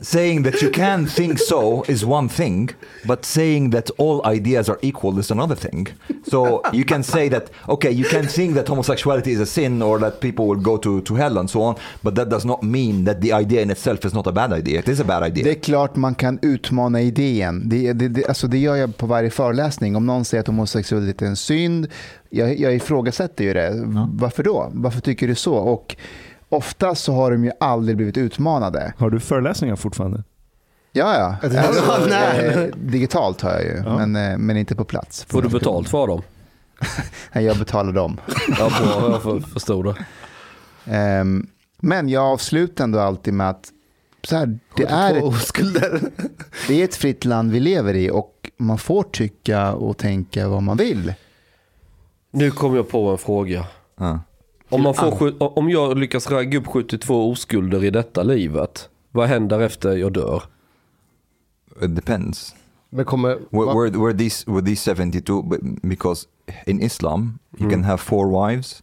[0.00, 2.70] saying that you can think so is one thing,
[3.06, 5.88] but saying that all ideas are equal is another thing.
[6.24, 9.98] So you can say that okay, you can think that homosexuality is a sin or
[9.98, 13.04] that people will go to, to hell and so on, but that does not mean
[13.04, 14.78] that the idea in itself is not a bad idea.
[14.78, 15.44] It is a bad idea.
[15.44, 17.68] det är klart man kan utmana idén.
[17.68, 19.96] Det, det, det, alltså det gör jag på varje föreläsning.
[19.96, 21.86] Om någon säger att homosexualitet är en synd,
[22.30, 23.72] jag, jag ifrågasätter ju det.
[24.12, 24.70] Varför då?
[24.74, 25.54] Varför tycker du så?
[25.54, 25.96] Och
[26.48, 28.92] ofta så har de ju aldrig blivit utmanade.
[28.98, 30.22] Har du föreläsningar fortfarande?
[30.92, 31.48] Ja, ja.
[31.54, 32.46] Ja, Alltså, nej.
[32.46, 35.24] eh, digitalt har jag ju, men, eh, men inte på plats.
[35.28, 36.22] Får du betalt för dem?
[37.32, 38.20] Nej, jag betalar dem.
[38.58, 39.94] Ja, bra, jag för- förstod det.
[40.96, 41.46] Ehm,
[41.80, 43.68] men jag avslutar ändå alltid med att
[44.22, 45.54] så här, det, är ett,
[46.68, 50.62] det är ett fritt land vi lever i och man får tycka och tänka vad
[50.62, 51.14] man vill.
[52.30, 53.66] Nu kom jag på en fråga.
[53.98, 54.20] Ja.
[54.70, 59.60] Om, man får, om jag lyckas ragga upp 72 oskulder i detta livet, vad händer
[59.60, 60.42] efter jag dör?
[61.82, 62.54] It depends.
[62.90, 63.38] Men kommer...
[63.50, 66.26] Were, were, were these were these 72 but- because
[66.66, 68.82] in Islam you can have four wives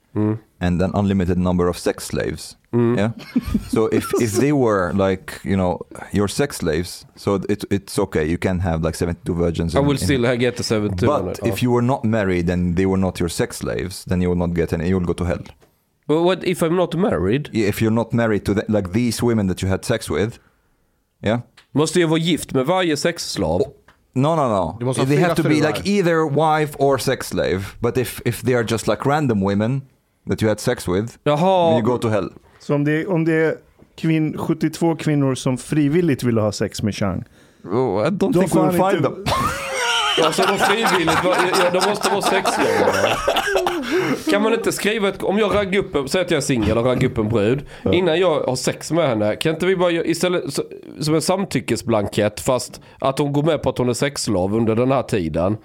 [0.59, 2.57] and an unlimited number of sex slaves.
[2.97, 3.11] Yeah.
[3.71, 5.79] so if if they were like you know
[6.13, 8.25] your sex slaves, so it, it's okay.
[8.29, 9.75] You can have like 72 virgins.
[9.75, 11.05] I in- will in- still get the 72.
[11.07, 14.29] But if you were not married and they were not your sex slaves, then you
[14.29, 14.87] will not get any.
[14.89, 15.43] You will go to hell.
[16.07, 17.49] But what if I'm not married?
[17.53, 20.39] If you're not married to the, like these women that you had sex with,
[21.23, 21.39] yeah.
[21.71, 23.61] Måste jag vara gift med varje sexslav?
[24.13, 24.77] No, no, no.
[24.79, 27.63] Du måste ha They have to be like either wife or sex slave.
[27.79, 29.81] But if if they are just like random women
[30.29, 31.69] that you had sex with, Jaha.
[31.69, 32.29] then you go to hell.
[32.59, 33.55] Så om det, om det är
[33.97, 37.23] kvinn, 72 kvinnor som frivilligt vill ha sex med Chang,
[37.63, 40.25] Oh, I don't think får we will han find inte- them.
[40.25, 43.19] Alltså de frivilligt, ja, de måste vara sexslavar.
[44.31, 46.85] Kan man inte skriva ett, om jag raggar upp, säg att jag är singel och
[46.85, 47.65] raggar upp en brud.
[47.93, 50.63] Innan jag har sex med henne, kan inte vi bara istället så-
[51.01, 54.91] som en samtyckesblankett fast att hon går med på att hon är sexslav under den
[54.91, 55.57] här tiden.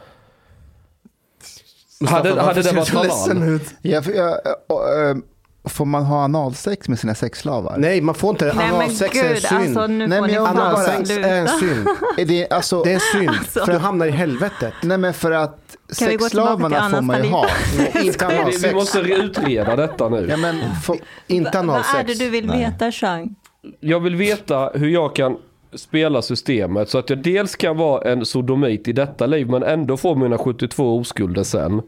[2.06, 3.48] Hade, hade det varit halal?
[3.48, 3.74] ut?
[3.82, 5.16] Ja, för, ja, äh, äh,
[5.64, 7.76] får man ha analsex med sina sexslavar?
[7.78, 8.54] Nej, man får inte det.
[8.54, 9.52] Men Analsex är en synd.
[9.78, 11.88] alltså Nej, men jag bara- Analsex är en synd.
[12.18, 13.64] Är det, alltså, Det är en synd, Alltså.
[13.64, 14.74] för du hamnar i helvetet.
[14.82, 17.46] Nej men för att Kan sexslavarna får man ju ha.
[18.02, 18.74] Inte Vi, vi analsex.
[18.74, 20.26] måste utreda detta nu.
[20.30, 20.96] Ja, men, får,
[21.26, 22.06] Inte Vad är analsex.
[22.18, 23.34] det du vill veta Chang?
[23.80, 25.36] Jag vill veta hur jag kan
[25.74, 29.96] spela systemet så att jag dels kan vara en sodomit i detta liv men ändå
[29.96, 31.82] få mina 72 oskulder sen.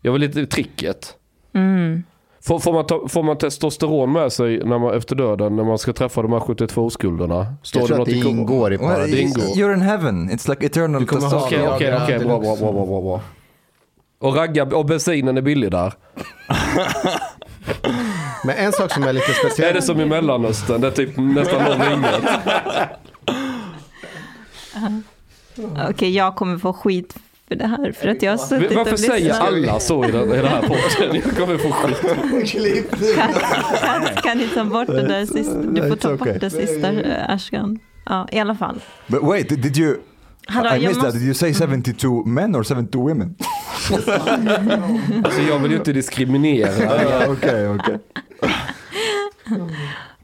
[0.00, 1.14] Jag vill lite tricket.
[2.46, 5.78] Får, får, man ta, får man testosteron med sig när man, efter döden när man
[5.78, 7.54] ska träffa de här 72 oskulderna?
[7.62, 9.20] Står jag tror att något i det ingår i Well, paradis.
[9.20, 9.42] ingår.
[9.42, 10.30] you're in heaven.
[10.30, 11.46] It's like eternal testosterone.
[11.46, 13.20] Okej, okej, okej, bra, bra, bra, bra, bra, bra.
[14.18, 15.92] Och ragga, och bensinen är billig där.
[18.44, 19.74] Men en sak som är lite Är speciell.
[19.74, 20.80] det som i Mellanöstern?
[20.80, 22.22] Det är typ nästan noll inget.
[25.90, 27.14] Okej, jag kommer få skit
[27.54, 29.48] för det här för att jag har suttit Varför säger lyssnat.
[29.48, 31.22] alla så i den, i den här podden?
[31.24, 32.90] Jag kommer få skit.
[33.80, 35.58] Kan, kan ni ta bort det där sista?
[35.58, 36.32] Du får ta okay.
[36.32, 37.78] bort det sista eh, Ashkan.
[38.06, 38.80] Ja, i alla fall.
[39.06, 39.96] But wait, did, you?
[40.46, 41.12] Hallå, I missed that.
[41.12, 43.34] Did you say 72 men or 72 women?
[45.24, 47.30] Alltså jag vill ju inte diskriminera.
[47.30, 47.98] okay, okay.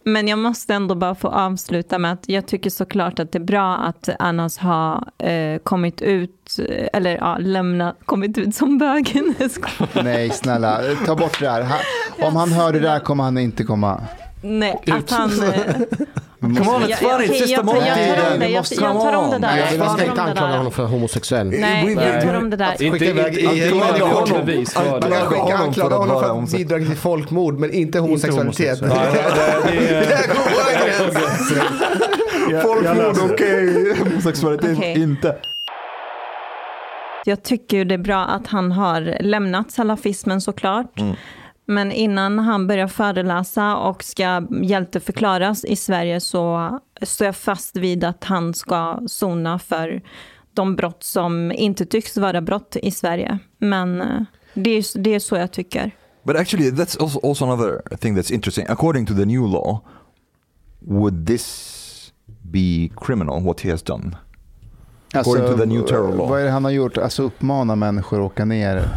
[0.05, 3.45] Men jag måste ändå bara få avsluta med att jag tycker såklart att det är
[3.45, 9.35] bra att Annas har eh, kommit ut, eh, eller ja, lämnat, kommit ut som bögen.
[10.05, 11.63] Nej, snälla, ta bort det här.
[11.63, 11.79] Han,
[12.29, 14.01] om han hör det där kommer han inte komma.
[14.43, 15.43] Nej, att han...
[15.43, 15.77] Eh,
[16.41, 17.27] Come on, it's funny.
[17.27, 19.31] It's just a jag, jag, jag tar om det, Vi jag, måste jag tar om
[19.31, 19.79] det där.
[19.79, 20.57] Man ska inte anklaga där.
[20.57, 21.51] honom för homosexuell.
[21.51, 22.83] Nej, jag tar om det där.
[22.83, 24.27] Inte, inte honom
[25.75, 26.65] för att honom vara för att homosexuell.
[26.69, 28.81] bidra till folkmord, men inte homosexualitet.
[28.81, 28.89] det,
[32.51, 33.33] Jag, jag läser.
[33.33, 33.95] okej.
[33.99, 35.37] Homosexualitet inte.
[37.25, 40.99] Jag tycker det är bra att han har lämnat salafismen såklart.
[41.01, 41.15] Mm.
[41.71, 48.05] Men innan han börjar föreläsa och ska hjälteförklaras i Sverige så står jag fast vid
[48.05, 50.03] att han ska sona för
[50.55, 53.39] de brott som inte tycks vara brott i Sverige.
[53.59, 54.23] Men eh,
[54.55, 55.91] det är, det är så jag tycker.
[56.23, 58.67] But actually, that's also, also another thing that's interesting.
[58.69, 59.81] According to the new law,
[60.81, 64.17] would this be criminal, what he has done?
[65.15, 66.29] According to the new terror law.
[66.29, 66.99] Vad är det han har gjort?
[66.99, 68.89] Alltså uppmana människor att åka ner.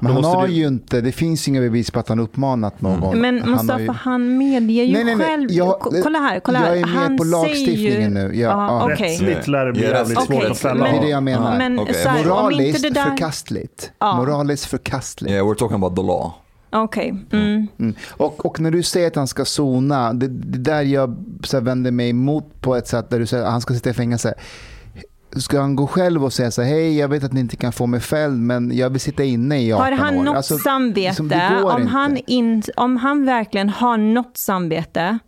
[0.00, 3.20] Men han har du- ju inte, det finns inga bevis på att han uppmanat någon.
[3.20, 5.26] Men han har Mustafa, ju- han medger ju Nej, nej, nej.
[5.26, 5.50] själv.
[5.50, 6.66] Jag- Ko- kolla här, kolla här.
[6.68, 8.20] jag är med han på lagstiftningen ju, nu.
[8.20, 8.92] Ja, Ja, ja.
[8.94, 9.08] okej.
[9.10, 11.58] Rättsligt lär det bli jävligt svårt att fälla men- Det är det jag menar.
[11.58, 13.04] Men så här, Moraliskt det där...
[13.10, 13.90] förkastligt.
[13.98, 14.16] Ja.
[14.16, 15.32] Moraliskt förkastligt.
[15.32, 16.32] Yeah, we're talking about the law.
[16.72, 17.14] Okej.
[17.32, 17.66] Mm.
[17.78, 17.94] Mm.
[18.10, 21.64] Och, och när du säger att han ska sona, det, det där jag så här,
[21.64, 24.34] vänder mig emot på ett sätt där du säger att han ska sitta i fängelse.
[25.36, 27.72] Ska han gå själv och säga så här, hej jag vet att ni inte kan
[27.72, 30.24] få mig fälld men jag vill sitta inne i 18 Har han år.
[30.24, 31.26] något Alltså, samvete, liksom,
[31.64, 31.92] om, inte.
[31.92, 35.18] han in, om han verkligen har något samvete,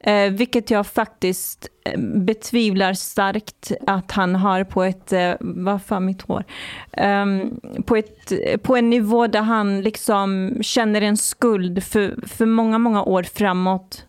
[0.00, 6.04] eh, vilket jag faktiskt eh, betvivlar starkt att han har på ett, eh, vad fan
[6.04, 6.44] mitt hår,
[6.92, 12.78] Ehm, på, ett, på en nivå där han liksom känner en skuld för, för många,
[12.78, 14.04] många år framåt.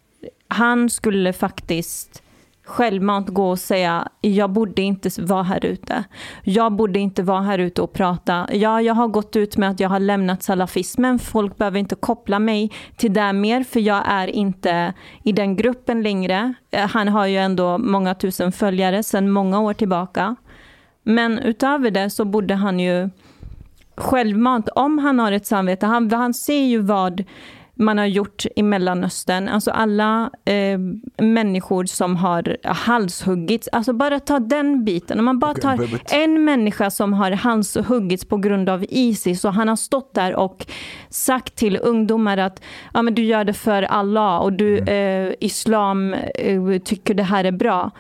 [0.48, 2.22] Han skulle faktiskt
[2.66, 6.04] självmant gå och säga jag borde inte vara här ute.
[6.44, 8.48] Jag borde inte vara här ute och prata.
[8.52, 11.20] Ja, jag har gått ut med att jag har lämnat salafismen.
[11.20, 14.94] Folk behöver inte koppla mig till det mer för jag är inte
[15.24, 16.54] i den gruppen längre.
[16.72, 20.36] Eh, han har ju ändå många tusen följare sedan många år tillbaka.
[21.04, 23.10] Men utöver det så borde han ju
[23.98, 27.24] självmant, om han har ett samvete, han, han ser ju vad
[27.78, 30.80] man har gjort i Mellanöstern, alltså alla eh,
[31.26, 35.80] människor som har halshuggits, alltså bara ta den biten, om man bara tar
[36.16, 40.66] en människa som har halshuggits på grund av Isis och han har stått där och
[41.10, 42.62] sagt till ungdomar att
[42.94, 45.28] ja, men du gör det för Allah och du, Mm.
[45.28, 47.92] eh, islam eh, tycker det här är bra.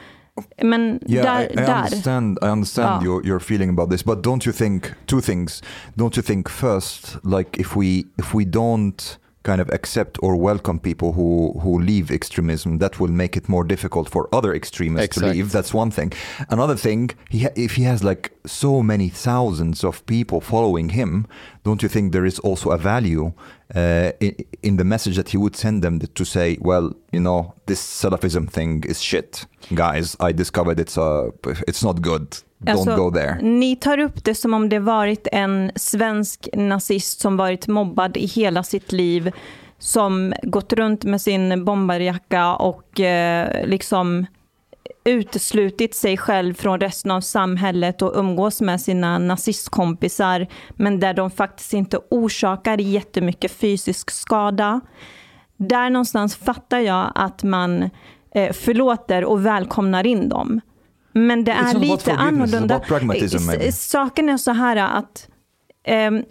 [0.63, 2.39] Men Yeah, där, I, I understand.
[2.41, 3.05] I understand Ja.
[3.07, 5.63] your your feeling about this, but don't you think two things?
[5.93, 7.85] Don't you think first, like if we
[8.17, 9.17] if we don't
[9.49, 11.29] kind of accept or welcome people who
[11.63, 15.47] who leave extremism, that will make it more difficult for other extremists to leave.
[15.57, 16.09] That's one thing.
[16.49, 21.25] Another thing, he ha- if he has like so many thousands of people following him,
[21.63, 23.31] don't you think there is also a value
[23.75, 27.53] uh, in, in the message that he would send them to say, well, you know,
[27.65, 30.15] this Salafism thing is shit, guys.
[30.19, 31.31] I discovered it's uh,
[31.67, 32.37] it's not good.
[32.59, 33.37] Don't Alltså, go there.
[33.41, 38.25] Ni tar upp det som om det varit en svensk nazist som varit mobbad i
[38.25, 39.31] hela sitt liv,
[39.79, 44.25] som gått runt med sin bombarjacka och eh, liksom
[45.05, 51.31] uteslutit sig själv från resten av samhället och umgås med sina nazistkompisar, men där de
[51.31, 54.81] faktiskt inte orsakar jättemycket fysisk skada.
[55.57, 57.89] Där någonstans fattar jag att man
[58.35, 60.61] eh, förlåter och välkomnar in dem.
[61.11, 62.81] Men det är lite annorlunda.
[63.01, 63.71] maybe.
[63.71, 65.29] Saken är så här att
[65.83, 66.23] ehm,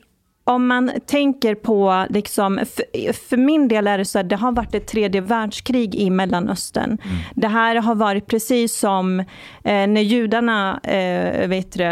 [0.44, 4.52] om man tänker på, liksom, för, för min del är det så att det har
[4.52, 6.84] varit ett tredje världskrig i Mellanöstern.
[6.84, 7.16] Mm.
[7.34, 9.20] Det här har varit precis som
[9.64, 11.84] eh, när judarna, eh, vet du,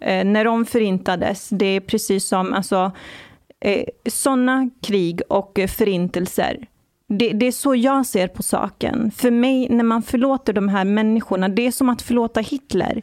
[0.00, 1.48] eh, när de förintades.
[1.48, 2.92] Det är precis som, alltså,
[3.60, 6.66] eh, sådana krig och förintelser.
[7.08, 9.10] Det, det är så jag ser på saken.
[9.10, 13.02] För mig, när man förlåter de här människorna, det är som att förlåta Hitler.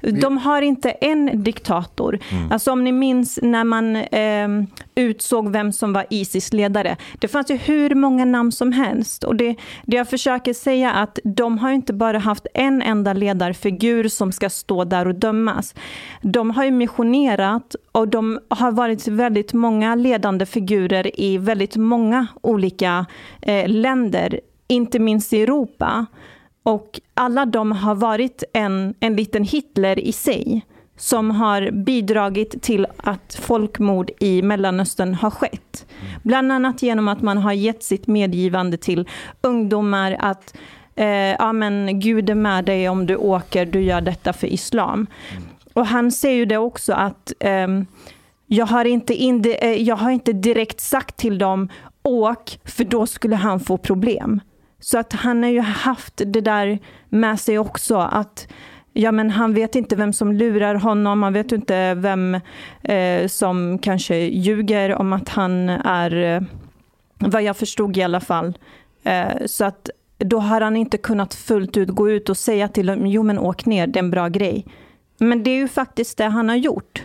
[0.00, 2.18] De har inte en diktator.
[2.50, 4.48] Alltså om ni minns när man eh,
[4.94, 6.96] utsåg vem som var Isis ledare.
[7.18, 9.24] Det fanns ju hur många namn som helst.
[9.24, 13.12] Och det, det jag försöker säga är att de har inte bara haft en enda
[13.12, 15.74] ledarfigur som ska stå där och dömas.
[16.22, 22.26] De har ju missionerat och de har varit väldigt många ledande figurer i väldigt många
[22.40, 23.06] olika
[23.42, 26.06] eh, länder, inte minst i Europa.
[26.62, 30.62] Och alla de har varit en, en liten Hitler i sig
[30.96, 35.86] som har bidragit till att folkmord i Mellanöstern har skett.
[36.22, 39.08] Bland annat genom att man har gett sitt medgivande till
[39.40, 40.54] ungdomar att
[40.94, 45.06] eh, ja, men Gud är med dig om du åker, du gör detta för islam.
[45.72, 47.68] Och han säger ju det också att eh,
[48.46, 51.68] jag, har inte indi- eh, jag har inte direkt sagt till dem
[52.02, 54.40] åk, för då skulle han få problem.
[54.80, 56.78] Så att han har ju haft det där
[57.08, 58.48] med sig också, att
[58.92, 62.34] ja, men han vet inte vem som lurar honom, han vet inte vem
[62.82, 66.42] eh, som kanske ljuger om att han är, eh,
[67.18, 68.58] vad jag förstod i alla fall.
[69.02, 72.86] Eh, så att då har han inte kunnat fullt ut gå ut och säga till
[72.86, 74.66] dem, jo men åk ner, det är en bra grej.
[75.18, 77.02] Men det är ju faktiskt det han har gjort.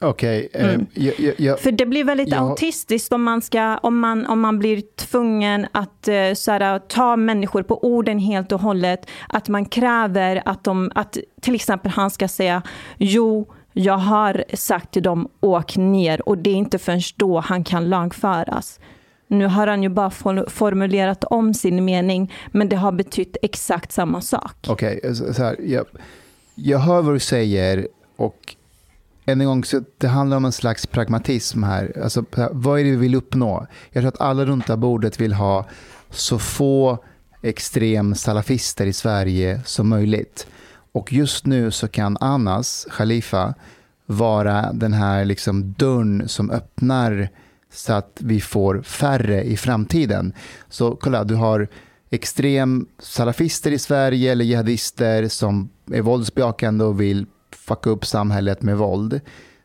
[0.00, 0.86] Okej, eh, Mm.
[0.94, 2.36] jag, jag, jag, För det blir väldigt Ja.
[2.38, 7.16] autistiskt om man, ska, om, man, om man blir tvungen att eh, så här, ta
[7.16, 9.06] människor på orden helt och hållet.
[9.28, 12.62] Att man kräver att de, att till exempel han ska säga
[12.98, 17.64] jo, jag har sagt till dem åk ner och det är inte förrän då han
[17.64, 18.80] kan lagföras.
[19.26, 23.92] Nu har han ju bara for- formulerat om sin mening, men det har betytt exakt
[23.92, 24.66] samma sak.
[24.68, 25.86] Okej, så så här, jag,
[26.54, 28.56] jag hör vad du säger och
[29.24, 32.02] än en gång, så det handlar om en slags pragmatism här.
[32.02, 33.66] Alltså, vad är det vi vill uppnå?
[33.90, 35.66] Jag tror att alla runt det bordet vill ha
[36.10, 37.04] så få
[37.42, 40.46] extrem salafister i Sverige som möjligt.
[40.92, 43.54] Och just nu så kan Anas, Khalifa,
[44.06, 47.28] vara den här liksom dörren som öppnar
[47.72, 50.32] så att vi får färre i framtiden.
[50.68, 51.68] Så kolla, du har
[52.10, 57.26] extrem salafister i Sverige eller jihadister som är våldsbejakande och vill
[57.70, 59.20] fucka upp samhället med våld.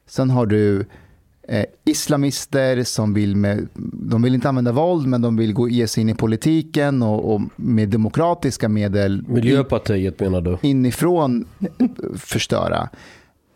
[0.08, 0.86] Sen har du
[1.48, 5.88] eh, islamister som vill, med, de vill inte använda våld men de vill gå, ge
[5.88, 10.58] sig in i politiken och, och med demokratiska medel Miljöpartiet menar du?
[10.62, 11.46] inifrån
[12.18, 12.90] förstöra.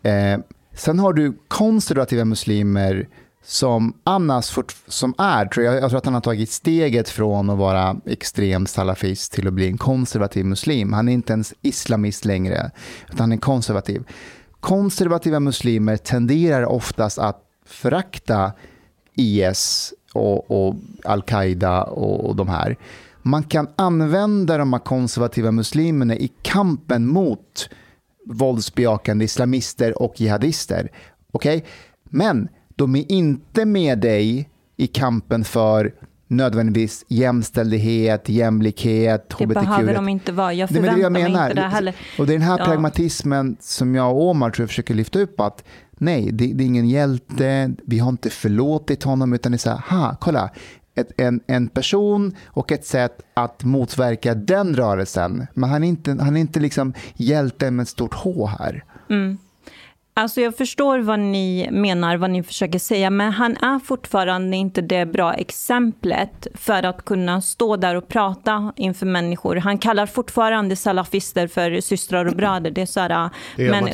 [0.02, 0.40] Eh,
[0.74, 3.08] sen har du konservativa muslimer
[3.44, 7.50] som Annas fort, som är, tror jag, jag tror att han har tagit steget från
[7.50, 10.92] att vara extrem salafist till att bli en konservativ muslim.
[10.92, 12.70] Han är inte ens islamist längre,
[13.06, 14.04] utan han är konservativ.
[14.60, 18.52] Konservativa muslimer tenderar oftast att förakta
[19.14, 20.74] IS och, och
[21.04, 22.76] Al-Qaida och, och de här.
[23.22, 27.70] Man kan använda de här konservativa muslimerna i kampen mot
[28.26, 30.90] våldsbejakande islamister och jihadister.
[31.32, 31.62] Okay?
[32.04, 35.94] Men de är inte med dig i kampen för
[36.30, 39.54] nödvändigtvis jämställdhet, jämlikhet, Det hbtq.
[39.54, 40.52] behöver de inte vara.
[40.52, 41.94] Jag Det är det förväntar jag mig inte det heller.
[42.18, 42.64] Och det är den här Ja.
[42.64, 45.64] pragmatismen som jag och Omar tror jag försöker lyfta upp att
[45.98, 49.70] nej, det, det är ingen hjälte, vi har inte förlåtit honom utan det är så
[49.70, 50.50] här, ha, kolla,
[50.94, 55.46] ett, en, en person och ett sätt att motverka den rörelsen.
[55.54, 58.84] Men han är inte, han är inte liksom hjälten med ett stort H här.
[59.10, 59.38] Mm.
[60.14, 64.80] Alltså jag förstår vad ni menar, vad ni försöker säga, men han är fortfarande inte
[64.80, 69.56] det bra exemplet för att kunna stå där och prata inför människor.
[69.56, 72.70] Han kallar fortfarande salafister för systrar och bröder.
[72.70, 73.84] Det är så här, Det men,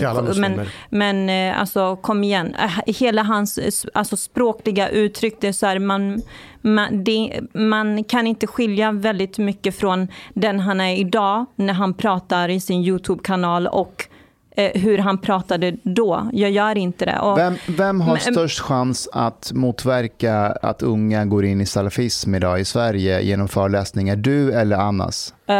[0.40, 5.66] men, men eh, alltså kom igen, Eh, hela hans alltså, språkliga uttryck, det är så
[5.66, 6.22] här, man,
[6.60, 11.94] man, det, man kan inte skilja väldigt mycket från den han är idag när han
[11.94, 14.08] pratar i sin YouTube-kanal och
[14.56, 16.30] hur han pratade då.
[16.32, 17.18] Jag gör inte det.
[17.18, 22.34] Och, Vem, vem har Men- störst chans att motverka att unga går in i salafism
[22.34, 24.16] idag i Sverige genom föreläsningar?
[24.16, 25.34] Du eller Annas?
[25.48, 25.54] eh,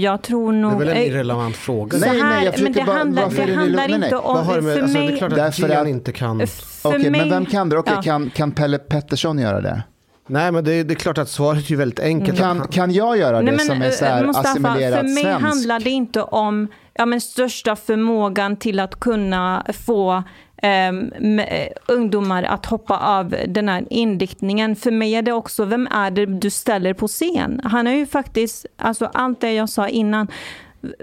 [0.00, 0.72] jag tror Det nog...
[0.72, 1.98] är väl en eh, irrelevant fråga.
[1.98, 4.04] så Nej, nej, här- jag försöker men det bara- handlar, det ni- handlar nej, nej.
[4.08, 4.36] inte om...
[4.38, 6.40] det För alltså, det är mig, klart att Gian att- inte kan.
[6.82, 7.78] Okej, mig, men vem kan det?
[7.78, 8.02] Okej, ja.
[8.02, 9.82] kan, kan Pelle Pettersson göra det?
[10.26, 12.38] Nej, men det, det är klart att svaret är ju väldigt enkelt.
[12.38, 15.02] Kan, kan jag göra det Nej, men, som är så eh, här Mustafa, assimilerat för
[15.08, 15.42] mig svensk?
[15.46, 20.22] handlar det inte om ja, men största förmågan till att kunna få
[20.90, 21.40] Um,
[21.86, 24.76] ungdomar att hoppa av den här inriktningen.
[24.76, 27.60] För mig är det också, vem är det du ställer på scen?
[27.64, 30.28] Han är ju faktiskt, alltså allt det jag sa innan,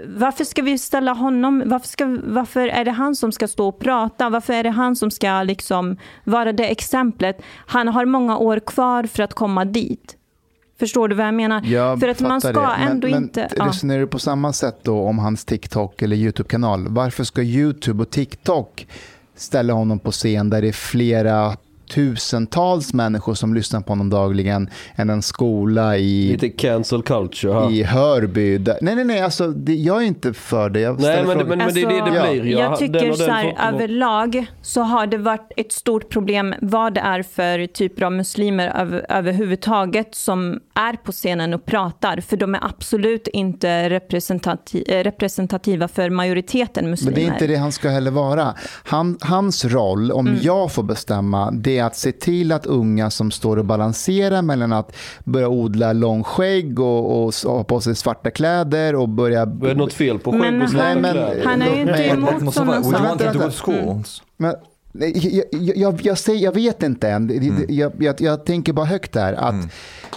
[0.06, 3.78] varför ska vi ställa honom, varför, ska, varför är det han som ska stå och
[3.78, 4.28] prata?
[4.28, 7.42] Varför är det han som ska liksom vara det exemplet?
[7.66, 10.16] Han har många år kvar för att komma dit.
[10.80, 11.62] Förstår du vad jag menar?
[11.64, 12.76] Jag för att man ska det.
[12.78, 13.40] ändå men, inte...
[13.40, 13.66] Men ja.
[13.66, 16.88] resonerar du på samma sätt då om hans TikTok eller YouTube-kanal?
[16.88, 18.86] Varför ska YouTube och TikTok
[19.34, 21.56] ställa honom på scen där det är flera
[21.90, 27.70] tusentals människor som lyssnar på honom dagligen än en skola i, Lite cancel culture här.
[27.72, 28.58] i Hörby?
[28.58, 30.80] Där, nej, nej, nej, alltså, det, jag är inte för det.
[30.80, 32.52] Jag Nej, men, men, men det är det det blir.
[32.52, 32.58] Ja.
[32.58, 37.00] Jag tycker Den så här, överlag så har det varit ett stort problem vad det
[37.00, 42.20] är för typer av muslimer över, överhuvudtaget som är på scenen och pratar.
[42.20, 47.16] För de är absolut inte representati eh, representativa för majoriteten Men muslimer.
[47.16, 48.54] det är inte det han ska heller vara.
[48.84, 50.38] Han, hans roll, om Mm.
[50.42, 54.72] jag får bestämma, det är att se till att unga som står och balanserar mellan
[54.72, 59.42] att börja odla långskägg och, och ha på sig svarta kläder och börja...
[59.42, 61.42] Är det något fel på skägg och svarta kläder?
[61.44, 65.44] Han är ju inte emot sådana would jag,
[65.76, 67.30] jag, jag, säger, jag vet inte än.
[67.30, 67.64] Mm.
[67.68, 69.32] Jag, jag, jag tänker bara högt där.
[69.32, 69.54] Att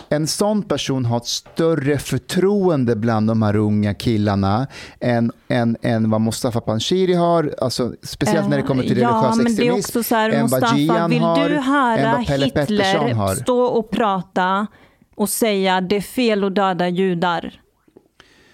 [0.10, 4.68] En sån person har ett större förtroende bland de här unga killarna
[5.00, 7.56] än, än, än vad Mustafa Panshiri har.
[7.62, 9.90] Alltså, speciellt när det kommer till ja, religiös men det är extremism.
[9.90, 13.92] också så här, än vad Mustafa, Gian vill har, du höra vad Hitler stå och
[13.92, 14.68] prata
[15.16, 17.63] och säga det är fel att döda judar?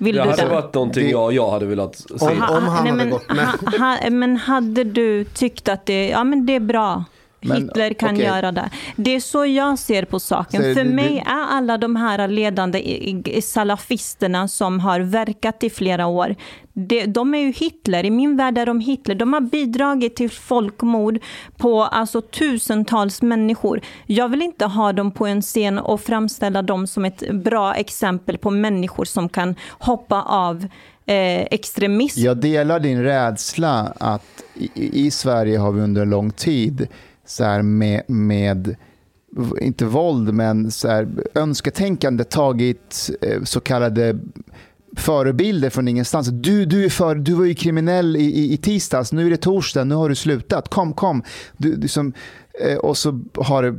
[0.01, 0.49] Vill Det du hade det?
[0.49, 2.05] varit någonting Det- jag, jag hade velat se.
[2.25, 3.47] Om, om han nej, hade men, gått med.
[3.79, 7.03] ha, ha, men hade du tyckt att det, ja, men det är bra,
[7.41, 8.25] Men, Hitler kan okej.
[8.25, 8.69] göra det.
[8.95, 10.61] Det är så jag ser på saken.
[10.63, 12.79] Så För det- mig är alla de här ledande
[13.41, 16.35] salafisterna som har verkat i flera år,
[16.73, 18.05] det, de är ju Hitler.
[18.05, 19.15] I min värld är de Hitler.
[19.15, 21.19] De har bidragit till folkmord
[21.57, 23.81] på alltså, tusentals människor.
[24.05, 28.37] Jag vill inte ha dem på en scen och framställa dem som ett bra exempel
[28.37, 30.67] på människor som kan hoppa av
[31.05, 32.19] eh, extremism.
[32.21, 36.87] Jag delar din rädsla att i, i Sverige har vi under lång tid
[37.29, 38.75] så här med, med
[39.61, 44.19] inte våld, men så här, önsketänkande tagit eh, så kallade
[44.95, 46.27] förebilder från ingenstans.
[46.27, 49.37] Du, du, är för, du var ju kriminell i, i, i tisdags, nu är det
[49.37, 50.69] torsdag, nu har du slutat.
[50.69, 51.23] Kom, kom.
[51.57, 52.13] Du, du som,
[52.65, 53.75] eh, och så har det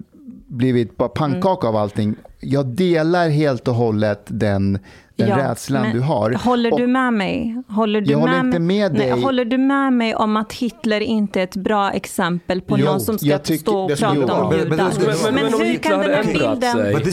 [0.47, 2.15] blivit bara pannkaka av allting.
[2.41, 4.79] Jag delar helt och hållet den,
[5.21, 6.31] den Ja, rädslan men du har.
[6.33, 7.63] Håller du med mig?
[7.69, 8.79] Håller du Jag håller med inte mig?
[8.81, 9.23] med Nej, dig.
[9.23, 13.01] håller du med mig om att Hitler inte är ett bra exempel på Jo, någon
[13.01, 14.67] som ska tycker- stå och prata om judar?
[14.69, 14.69] men-
[15.25, 16.61] men- men hur kan den här bilden...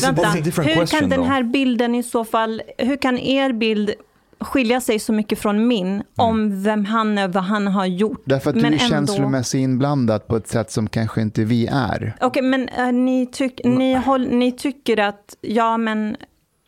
[0.02, 0.30] Vänta,
[0.62, 2.62] hur kan den här bilden i så fall...
[2.78, 3.92] Hur kan er bild
[4.40, 8.22] skilja sig så mycket från min om vem han är, vad han har gjort?
[8.26, 11.68] Därför att du Men är ändå- känslomässigt inblandad på ett sätt som kanske inte vi
[11.72, 12.16] är.
[12.22, 16.18] Okej, men äh, ni, tyck, ni, håll, ni tycker att, ja men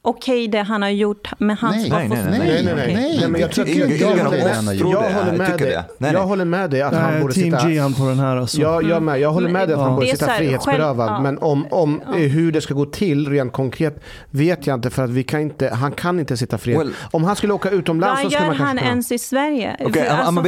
[0.01, 2.15] okej det han har gjort, men han Nej, ska nej, få...
[2.15, 2.39] nej, nej.
[2.39, 2.93] Nej, nej, nej.
[2.93, 5.83] Nej, nej jag, jag, jag, håller med, jag håller dig.
[5.97, 6.15] Nej, Jag nej.
[6.15, 7.69] håller med dig att han Nej, borde Team sitta...
[7.69, 8.61] Gian på den här alltså.
[8.61, 9.19] Ja, jag med.
[9.19, 11.23] Jag håller med dig att han borde sitta frihetsberövad.
[11.23, 14.89] Men om, om eh, hur det ska gå till rent konkret vet jag inte.
[14.89, 16.87] För att vi kan inte, han kan inte sitta frihet.
[17.11, 18.91] Om han skulle åka utomlands så Vad skulle gör man han kanske kunna...
[18.91, 19.77] ens i Sverige?
[19.79, 20.41] Okay, För, I'm- a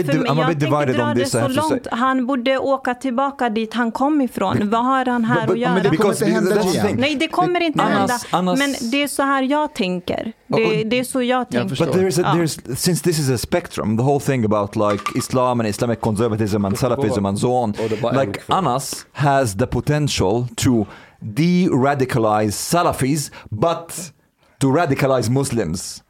[0.48, 1.88] bit divided dra on det this, så långt.
[1.92, 4.70] Han borde åka tillbaka dit han kom ifrån.
[4.70, 5.74] Vad har han här att göra?
[5.74, 6.56] men det kommer inte hända.
[6.96, 8.20] Nej, det kommer inte hända.
[8.58, 10.34] Men det är så här jag tänker.
[10.48, 11.86] Det, det är så jag tänker.
[11.86, 15.60] But there's a, there's since this is a spectrum, the whole thing about like Islam
[15.60, 17.70] and Islamic conservatism and Salafism and so on.
[17.70, 20.86] Och det bara Like Anas has the potential to
[21.20, 24.14] de-radicalize Salafis, but
[24.60, 26.04] to radicalize Muslims.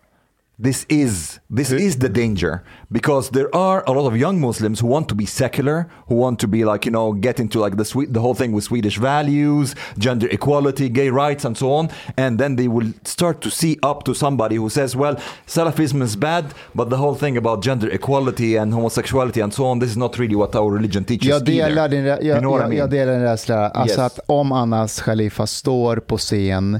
[0.59, 2.61] This is this is the danger
[2.91, 6.39] because there are a lot of young Muslims who want to be secular, who want
[6.39, 8.97] to be like you know get into like the swe- the whole thing with Swedish
[8.99, 13.79] values, gender equality, gay rights, and so on, and then they will start to see
[13.81, 15.15] up to somebody who says, well,
[15.47, 16.45] Salafism is bad,
[16.75, 20.17] but the whole thing about gender equality and homosexuality and so on, this is not
[20.19, 21.89] really what our religion teaches Jag delar, either.
[21.89, 22.77] din, jag, You know what I jag, mean?
[22.79, 23.69] jag delar din rädsla.
[23.69, 24.05] Alltså Yes.
[24.17, 26.79] att om Anas Khalifa står på scen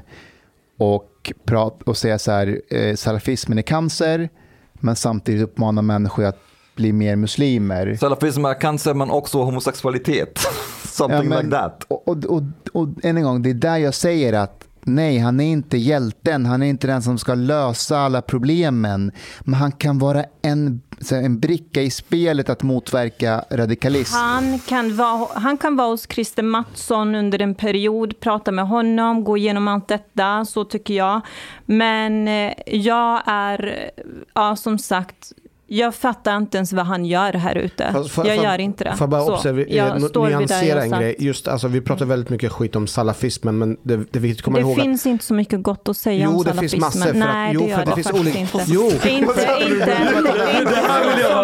[0.77, 1.05] och,
[1.45, 4.29] prat, och säger så här, eh, salafismen är cancer,
[4.73, 6.39] men samtidigt uppmanar människor att
[6.75, 7.95] bli mer muslimer.
[7.95, 10.39] Salafism är cancer men också homosexualitet.
[10.85, 11.83] Something men- like that.
[11.87, 12.41] Och, och, och,
[12.73, 16.45] och än en gång, det är där jag säger att nej, han är inte hjälten,
[16.45, 20.81] han är inte den som ska lösa alla problemen, men han kan vara en,
[21.11, 24.15] en bricka i spelet att motverka radikalism.
[24.15, 29.23] Han kan, vara, han kan vara hos Christer Mattsson under en period, prata med honom,
[29.23, 31.21] gå igenom allt detta, så tycker jag.
[31.65, 33.91] Men eh, jag är,
[34.33, 35.33] ja som sagt,
[35.73, 37.89] jag fattar inte ens vad han gör här ute.
[37.93, 38.91] Fast får- jag gör inte det.
[38.95, 41.15] Får jag bara Så, observera, jag eh, nyansera jag en grej.
[41.19, 44.45] Just, alltså, vi pratar väldigt mycket skit om salafismen, men det, det är viktigt att
[44.45, 46.71] komma Det ihåg att finns inte så mycket gott att säga Jo, om det finns
[46.71, 46.79] salafismen.
[46.81, 48.65] massor, för att- Nej, jo, det för gör att det det finns faktiskt olika- inte.
[48.67, 48.85] Jo.
[48.85, 49.31] Inte, inte,
[49.69, 50.97] inte, inte så som,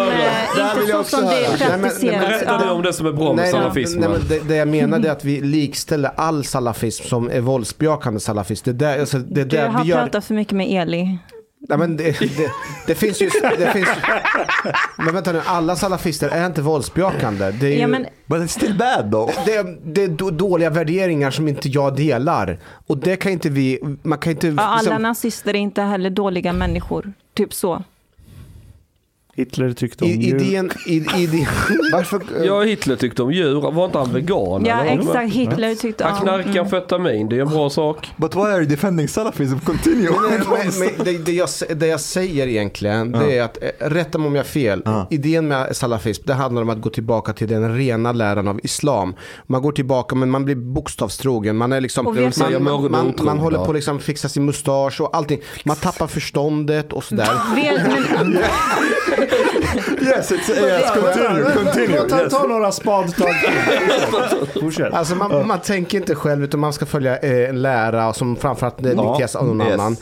[0.08, 2.20] eh, inte så som det praktiseras.
[2.40, 4.10] Berätta om det som är bra med salafismen.
[4.48, 8.62] det, jag menade är att vi likställer all salafism som är våldsbejakande salafism.
[8.64, 11.18] Det där, alltså, det är Du har pratat för mycket med Eli.
[11.60, 12.50] Nej, men det, det,
[12.86, 13.30] det finns ju...
[13.58, 13.88] Det finns,
[14.96, 17.50] men vänta nu, alla salafister är inte våldsbejakande.
[17.50, 19.30] Det är ju, Ja, men, But it's still bad though.
[19.46, 22.58] det, är- det är då- dåliga värderingar som inte jag delar.
[22.86, 23.78] Och det kan inte vi...
[24.02, 24.46] Man kan inte...
[24.46, 27.12] ja, alla liksom- nazister är inte heller dåliga människor.
[27.34, 27.82] Typ så.
[29.38, 30.42] Hitler tyckte om i, djur.
[30.42, 31.46] idén, i, idén,
[31.92, 33.60] Varför, Ja, Hitler tyckte om djur.
[33.72, 34.64] Var inte han vegan?
[34.64, 35.00] Ja, eller?
[35.00, 35.32] exakt.
[35.32, 36.04] Hitler tyckte...
[36.04, 36.64] Han ja, knarkar mm.
[36.64, 38.08] amfetamin, det är en bra sak.
[38.16, 39.58] But why are you defending Salafism?
[39.58, 40.10] Continue.
[40.10, 44.18] Men, men, men, det, det, jag, det jag säger egentligen, det är att, eh, rätta
[44.18, 47.48] mig om jag har fel, idén med salafism, det handlar om att gå tillbaka till
[47.48, 49.14] den rena läran av islam.
[49.46, 51.56] Man går tillbaka, men man blir bokstavstrogen.
[51.56, 53.34] Man är liksom, man, man, man, otrogna.
[53.34, 55.40] man håller på att liksom fixa sin mustasch och allting.
[55.64, 57.54] Man tappar förståndet och sådär.
[57.54, 58.38] Vet, men,
[60.02, 62.08] yes, it's, yes, continue, continue.
[62.08, 62.32] Ta, Yes.
[62.32, 63.34] ta några spadtag.
[64.92, 68.84] Alltså man, man tänker inte själv utan man ska följa eh, en lära som framförallt
[68.86, 69.74] eh, Ja, dikteras av någon yes.
[69.74, 69.96] annan.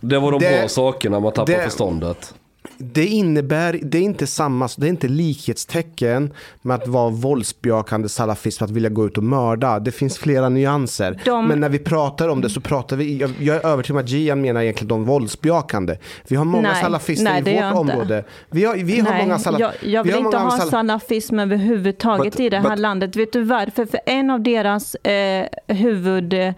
[0.00, 2.34] Det var de Det- bra sakerna man tappar det- förståndet.
[2.80, 6.32] Det innebär, det är inte samma, det är inte likhetstecken
[6.62, 9.78] med att vara våldsbejakande salafist för att vilja gå ut och mörda.
[9.78, 11.20] Det finns flera nyanser.
[11.24, 14.04] De- Men när vi pratar om det så pratar vi, jag, jag är övertygad om
[14.04, 15.96] att Gian menar egentligen de våldsbejakande.
[16.28, 18.24] Vi har många Nej, salafister nej, i vårt område.
[18.50, 20.58] Vi har, vi har nej, många salaf- jag, jag vi vill har inte många ha
[20.58, 23.16] sal- salafism överhuvudtaget But- i det här but- landet.
[23.16, 23.86] Vet du varför?
[23.86, 26.54] För en av deras eh, huvudgrejer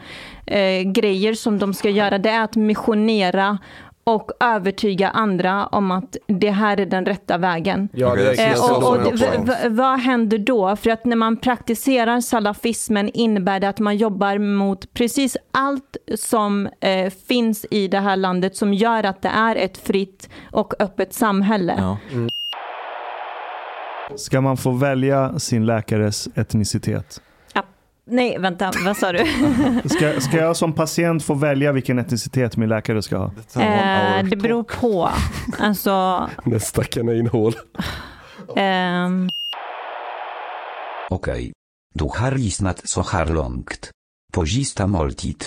[0.46, 3.58] eh, grejer som de ska göra det är att missionera
[4.04, 7.88] och övertyga andra om att det här är den rätta vägen.
[7.92, 9.18] Ja, det Okej, är Eh, och, och,
[9.70, 10.76] vad händer då?
[10.76, 16.68] För att när man praktiserar salafismen innebär det att man jobbar mot precis allt som
[16.80, 21.14] eh, finns i det här landet som gör att det är ett fritt och öppet
[21.14, 21.74] samhälle.
[21.78, 21.98] Ja.
[24.16, 27.20] Ska man få välja sin läkares etnicitet?
[28.10, 29.18] Nej, vänta, vad sa du?
[29.88, 33.32] Ska, ska jag som patient få välja vilken etnicitet min läkare ska ha?
[33.56, 35.10] eh, det beror på.
[35.58, 37.54] Alltså, Nästa kaninhål.
[38.56, 39.28] ehm,
[41.10, 41.52] Okej.
[41.94, 43.90] Du har lyssnat så här långt.
[44.32, 45.44] På sista måltid.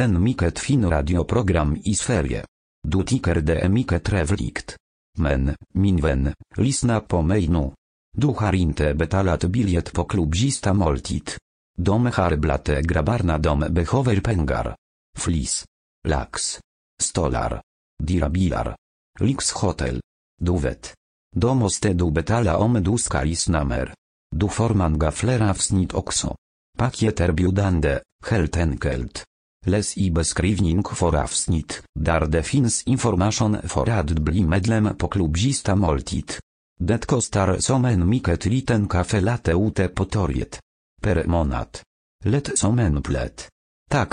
[0.00, 2.44] En mycket fin radioprogram i Sverige.
[2.88, 4.76] Du tycker det är mycket trevligt.
[5.18, 7.72] Men, min vän, lyssna på mig nu.
[8.16, 11.30] Du har inte betalat biljett på klubb sista måltid.
[11.78, 14.76] De har grabarna grabbarna de behöver pengar.
[15.18, 15.64] Flis.
[16.08, 16.60] Lax.
[17.02, 17.62] Stolar.
[18.02, 18.76] Dirabilar.
[19.20, 20.00] Lyxhotel.
[20.40, 20.94] Du vet.
[21.34, 23.94] Då måste du betala om du ska lyssna mer.
[24.36, 26.36] Du får många fler avsnitt också.
[27.32, 28.30] biudande, heltenkelt.
[28.30, 29.24] helt enkelt.
[29.66, 35.76] Läs i beskrivning för avsnitt, där det finns information för att bli medlem på klubzista
[35.76, 36.32] måltid.
[36.78, 40.60] Det kostar som en mycket liten kaffe latte ute på torget.
[41.02, 41.78] Per månad.
[42.24, 43.48] Lätt som en plätt.
[43.90, 44.12] Tack,